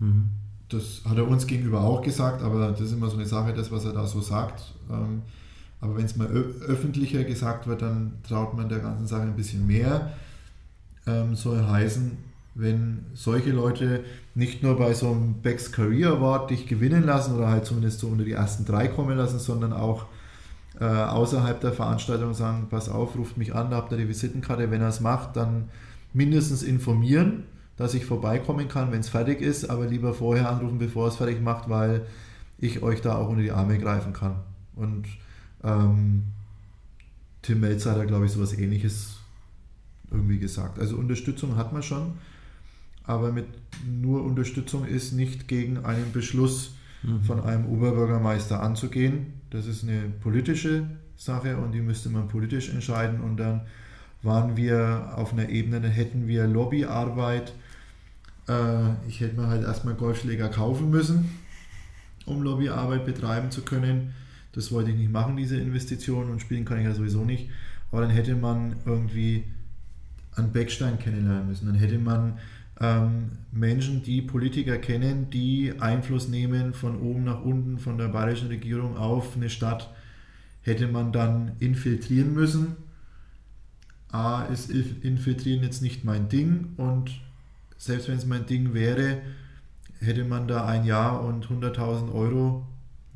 [0.00, 0.30] Mhm.
[0.68, 3.70] Das hat er uns gegenüber auch gesagt, aber das ist immer so eine Sache, das,
[3.70, 4.74] was er da so sagt.
[4.90, 5.22] Ähm,
[5.80, 9.66] aber wenn es mal öffentlicher gesagt wird, dann traut man der ganzen Sache ein bisschen
[9.68, 10.12] mehr.
[11.06, 12.18] Ähm, soll heißen,
[12.56, 14.04] wenn solche Leute
[14.34, 18.08] nicht nur bei so einem Becks Career Award dich gewinnen lassen oder halt zumindest so
[18.08, 20.06] unter die ersten drei kommen lassen, sondern auch
[20.80, 24.70] äh, außerhalb der Veranstaltung sagen, pass auf, ruft mich an, da habt ihr die Visitenkarte,
[24.70, 25.68] wenn er es macht, dann
[26.12, 27.44] mindestens informieren,
[27.76, 31.16] dass ich vorbeikommen kann, wenn es fertig ist, aber lieber vorher anrufen, bevor er es
[31.16, 32.06] fertig macht, weil
[32.58, 34.36] ich euch da auch unter die Arme greifen kann.
[34.74, 35.06] Und
[35.64, 36.24] ähm,
[37.42, 39.18] Tim Melzer hat da, glaube ich, sowas ähnliches
[40.10, 40.78] irgendwie gesagt.
[40.78, 42.14] Also Unterstützung hat man schon,
[43.04, 43.46] aber mit
[43.86, 46.72] nur Unterstützung ist nicht gegen einen Beschluss
[47.02, 47.22] Mhm.
[47.22, 49.34] von einem Oberbürgermeister anzugehen.
[49.50, 53.20] Das ist eine politische Sache und die müsste man politisch entscheiden.
[53.20, 53.62] Und dann
[54.22, 57.52] waren wir auf einer Ebene, dann hätten wir Lobbyarbeit.
[58.48, 61.30] Äh, ich hätte mir halt erstmal Golfschläger kaufen müssen,
[62.26, 64.14] um Lobbyarbeit betreiben zu können.
[64.52, 67.50] Das wollte ich nicht machen, diese Investition, und spielen kann ich ja sowieso nicht.
[67.90, 69.44] Aber dann hätte man irgendwie
[70.34, 71.66] einen Beckstein kennenlernen müssen.
[71.66, 72.38] Dann hätte man
[72.80, 78.48] ähm, Menschen, die Politiker kennen, die Einfluss nehmen von oben nach unten, von der bayerischen
[78.48, 79.90] Regierung auf eine Stadt,
[80.62, 82.76] hätte man dann infiltrieren müssen.
[84.10, 87.10] A ist Inf- Infiltrieren jetzt nicht mein Ding und
[87.76, 89.18] selbst wenn es mein Ding wäre,
[90.00, 92.66] hätte man da ein Jahr und 100.000 Euro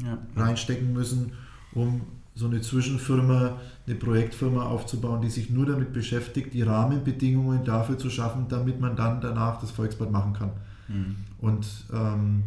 [0.03, 0.19] Ja.
[0.37, 1.33] reinstecken müssen,
[1.73, 2.03] um
[2.35, 8.09] so eine Zwischenfirma, eine Projektfirma aufzubauen, die sich nur damit beschäftigt, die Rahmenbedingungen dafür zu
[8.09, 10.51] schaffen, damit man dann danach das Volksbad machen kann.
[10.89, 11.17] Mhm.
[11.39, 12.45] Und ähm,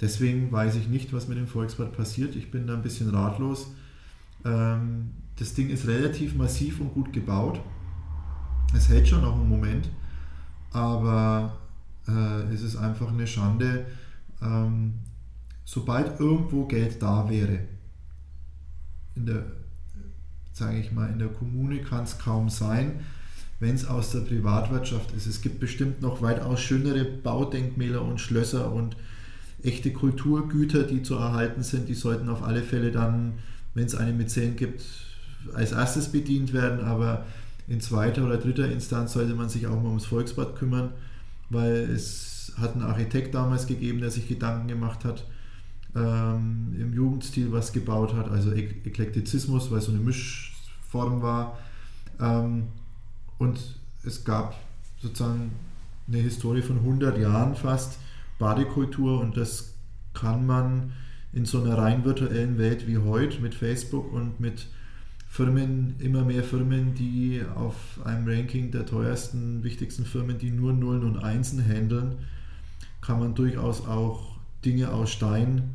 [0.00, 2.36] deswegen weiß ich nicht, was mit dem Volksbad passiert.
[2.36, 3.72] Ich bin da ein bisschen ratlos.
[4.44, 7.60] Ähm, das Ding ist relativ massiv und gut gebaut.
[8.74, 9.88] Es hält schon noch einen Moment,
[10.72, 11.56] aber
[12.06, 13.86] äh, es ist einfach eine Schande.
[14.42, 14.94] Ähm,
[15.64, 17.60] sobald irgendwo Geld da wäre,
[19.18, 19.42] in der,
[20.52, 23.00] sage ich mal, in der Kommune kann es kaum sein,
[23.60, 25.26] wenn es aus der Privatwirtschaft ist.
[25.26, 28.96] Es gibt bestimmt noch weitaus schönere Baudenkmäler und Schlösser und
[29.62, 31.88] echte Kulturgüter, die zu erhalten sind.
[31.88, 33.34] Die sollten auf alle Fälle dann,
[33.74, 34.82] wenn es eine Mäzen gibt,
[35.54, 36.80] als erstes bedient werden.
[36.84, 37.26] Aber
[37.66, 40.90] in zweiter oder dritter Instanz sollte man sich auch mal ums Volksbad kümmern,
[41.50, 45.24] weil es hat einen Architekt damals gegeben, der sich Gedanken gemacht hat,
[45.94, 51.58] ähm, im Jugendstil was gebaut hat, also Ek Eklektizismus, weil es so eine Mischform war.
[52.20, 52.68] Ähm,
[53.38, 53.58] und
[54.04, 54.54] es gab
[55.00, 55.52] sozusagen
[56.06, 57.98] eine Historie von 100 Jahren fast
[58.38, 59.74] Badekultur und das
[60.14, 60.92] kann man
[61.32, 64.66] in so einer rein virtuellen Welt wie heute mit Facebook und mit
[65.28, 67.74] Firmen, immer mehr Firmen, die auf
[68.04, 72.16] einem Ranking der teuersten, wichtigsten Firmen, die nur Nullen und Einsen handeln,
[73.02, 75.74] kann man durchaus auch Dinge aus Stein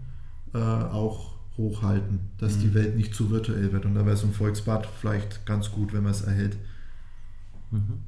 [0.53, 2.61] äh, auch hochhalten, dass Mhm.
[2.61, 3.85] die Welt nicht zu virtuell wird.
[3.85, 6.57] Und da wäre so ein Volksbad vielleicht ganz gut, wenn man es erhält.
[7.71, 7.99] Mhm.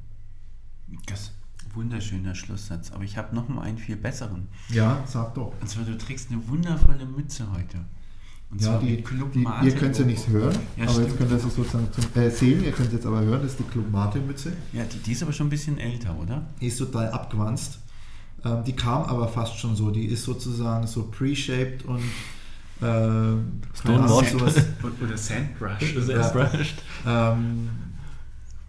[1.06, 1.32] Das
[1.74, 2.90] wunderschöner Schlusssatz.
[2.92, 4.48] Aber ich habe noch mal einen viel besseren.
[4.70, 5.52] Ja, sag doch.
[5.60, 7.78] Und zwar, du trägst eine wundervolle Mütze heute.
[8.50, 8.96] Und Ja, zwar die,
[9.32, 11.18] die, ihr könnt es ja nicht hören, Ja, aber jetzt stimmt.
[11.18, 13.58] könnt ihr es sozusagen zum, äh, sehen, ihr könnt es jetzt aber hören, das ist
[13.58, 14.52] die Club Mate Mütze.
[14.72, 16.46] Ja, die, die ist aber schon ein bisschen älter, oder?
[16.60, 17.80] Die ist total abgewanzt.
[18.44, 22.00] Ähm, die kam aber fast schon so, die ist sozusagen so pre-shaped und
[22.80, 24.32] äh, Stonewashed.
[24.32, 24.54] sowas,
[25.02, 26.08] Oder Sandbrush.
[26.08, 26.28] Ja.
[26.28, 26.82] Brushed.
[27.06, 27.68] ähm,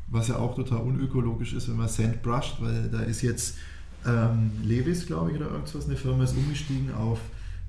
[0.09, 3.57] was ja auch total unökologisch ist, wenn man Sand brusht, weil da ist jetzt
[4.05, 7.19] ähm, Levis, glaube ich, oder irgendwas, eine Firma ist umgestiegen auf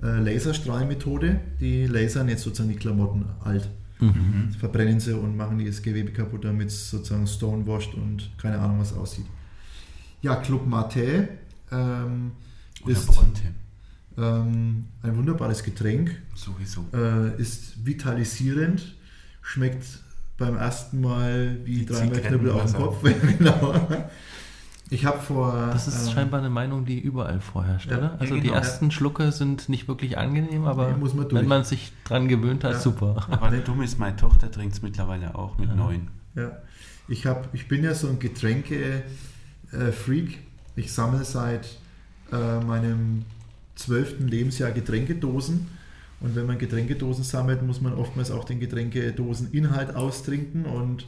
[0.02, 1.40] äh, Laserstrahlmethode.
[1.60, 3.69] Die lasern jetzt sozusagen die Klamotten alt.
[4.01, 4.52] Mhm.
[4.56, 8.93] verbrennen sie und machen das Gewebe kaputt, damit es sozusagen stonewashed und keine Ahnung was
[8.93, 9.27] aussieht.
[10.23, 11.28] Ja, Club Mate
[11.73, 12.31] ähm,
[12.85, 13.43] Oder ist Bronte.
[14.18, 16.10] Ähm, ein wunderbares Getränk.
[16.34, 16.84] Sowieso.
[16.92, 18.96] Äh, ist vitalisierend,
[19.42, 19.86] schmeckt
[20.36, 22.80] beim ersten Mal wie dreimal Knüppel auf dem.
[22.80, 23.02] Kopf.
[23.38, 23.86] genau.
[24.90, 25.68] Ich habe vor.
[25.72, 28.06] Das ist ähm, scheinbar eine Meinung, die überall vorherrscht, Ja, oder?
[28.06, 28.54] ja, Also die genau.
[28.54, 32.64] ersten Schlucke sind nicht wirklich angenehm, aber Nee, muss man wenn man sich dran gewöhnt
[32.64, 32.78] hat, Ja.
[32.80, 33.26] super.
[33.30, 35.74] Aber dumm ist, meine Tochter trinkt es mittlerweile auch mit Ja.
[35.74, 36.08] neun.
[36.34, 36.52] Ja,
[37.06, 40.38] ich, hab, ich bin ja so ein Getränke-Freak.
[40.76, 41.68] Ich sammle seit
[42.32, 43.24] äh, meinem
[43.78, 45.68] zwölften Lebensjahr Getränkedosen.
[46.20, 50.64] Und wenn man Getränkedosen sammelt, muss man oftmals auch den Getränkedoseninhalt austrinken.
[50.64, 51.06] Und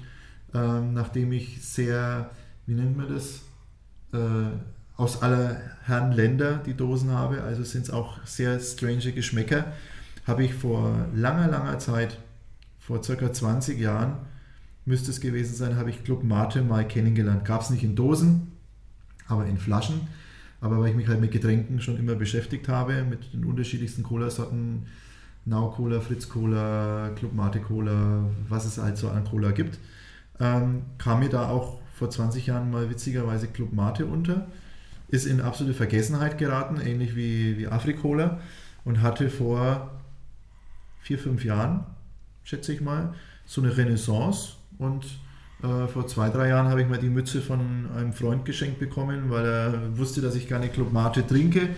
[0.55, 2.31] ähm, nachdem ich sehr,
[2.67, 3.43] wie nennt man das,
[4.13, 4.51] äh,
[4.97, 9.73] aus aller Herren Länder die Dosen habe, also sind es auch sehr strange Geschmäcker,
[10.27, 12.19] habe ich vor langer, langer Zeit,
[12.79, 14.19] vor circa 20 Jahren,
[14.85, 17.45] müsste es gewesen sein, habe ich Club Mate mal kennengelernt.
[17.45, 18.53] Gab es nicht in Dosen,
[19.27, 20.09] aber in Flaschen.
[20.61, 24.87] Aber weil ich mich halt mit Getränken schon immer beschäftigt habe, mit den unterschiedlichsten Cola-Sorten,
[25.47, 29.79] Now Cola, Fritz Cola, Club Mate Cola, was es halt so an Cola gibt,
[30.39, 34.47] ähm, kam mir da auch vor 20 Jahren mal witzigerweise Club Mate unter.
[35.09, 38.41] Ist in absolute Vergessenheit geraten, ähnlich wie, wie Afrikola
[38.85, 39.91] und hatte vor
[41.01, 41.85] vier, fünf Jahren,
[42.45, 43.15] schätze ich mal,
[43.45, 45.07] so eine Renaissance und
[45.63, 47.61] äh, vor zwei, drei Jahren habe ich mal die Mütze von
[47.97, 51.71] einem Freund geschenkt bekommen, weil er wusste, dass ich gerne Club Mate trinke.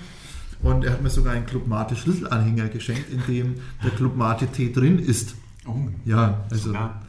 [0.62, 4.46] Und er hat mir sogar einen Club Mate Schlüsselanhänger geschenkt, in dem der Club Mate
[4.46, 5.34] Tee drin ist.
[5.66, 6.68] Oh, Ja, also.
[6.68, 7.02] sogar.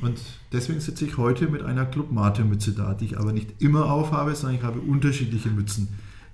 [0.00, 0.20] Und
[0.52, 3.90] deswegen sitze ich heute mit einer Club Mate Mütze da, die ich aber nicht immer
[3.90, 5.88] aufhabe, sondern ich habe unterschiedliche Mützen.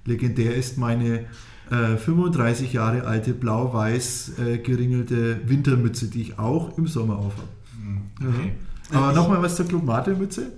[0.06, 1.26] Legendär ist meine
[1.70, 7.48] äh, 35 Jahre alte blau-weiß äh, geringelte Wintermütze, die ich auch im Sommer aufhabe.
[7.82, 8.52] Hm, Okay.
[8.92, 10.52] Aber nochmal was zur Club Mate Mütze.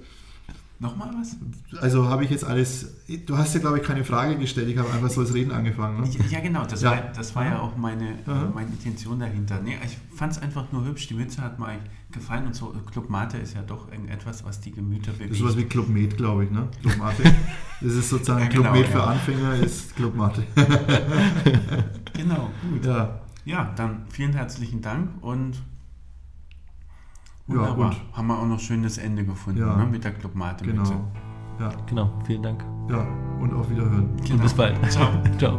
[0.79, 1.37] Nochmal was?
[1.81, 2.93] Also habe ich jetzt alles.
[3.27, 4.69] Du hast ja, glaube ich, keine Frage gestellt.
[4.69, 6.01] Ich habe einfach so das Reden angefangen.
[6.01, 6.11] Ne?
[6.29, 6.91] Ja, genau, das, Ja.
[6.91, 8.51] War, das war ja auch meine, Aha.
[8.53, 9.61] meine Intention dahinter.
[9.63, 11.07] Nee, ich fand es einfach nur hübsch.
[11.07, 11.79] Die Mütze hat mir
[12.11, 12.75] gefallen und so.
[12.91, 15.33] Club Mate ist ja doch etwas, was die Gemüter Das bewegt.
[15.35, 16.51] ist sowas wie Club Med, glaube ich.
[16.51, 16.67] Ne?
[16.81, 17.23] Club Mate.
[17.81, 18.91] Das ist sozusagen Ja, Club genau, Med ja.
[18.93, 20.43] für Anfänger, ist Club Mate.
[22.15, 22.85] Genau, gut.
[22.85, 23.21] ja.
[23.45, 25.63] Ja, dann vielen herzlichen Dank und
[27.53, 27.87] Ja, wunderbar.
[27.91, 29.77] und- Haben wir auch noch schönes Ende gefunden Ja.
[29.77, 30.93] ne, mit der Club Mate Mütze.
[30.93, 31.05] Genau.
[31.61, 32.65] Ja, Genau, vielen Dank.
[32.91, 33.05] ja.
[33.41, 34.17] Und auf Wiederhören.
[34.23, 34.35] Genau.
[34.35, 34.91] Und bis bald.
[34.91, 35.09] Ciao.
[35.39, 35.59] Ciao.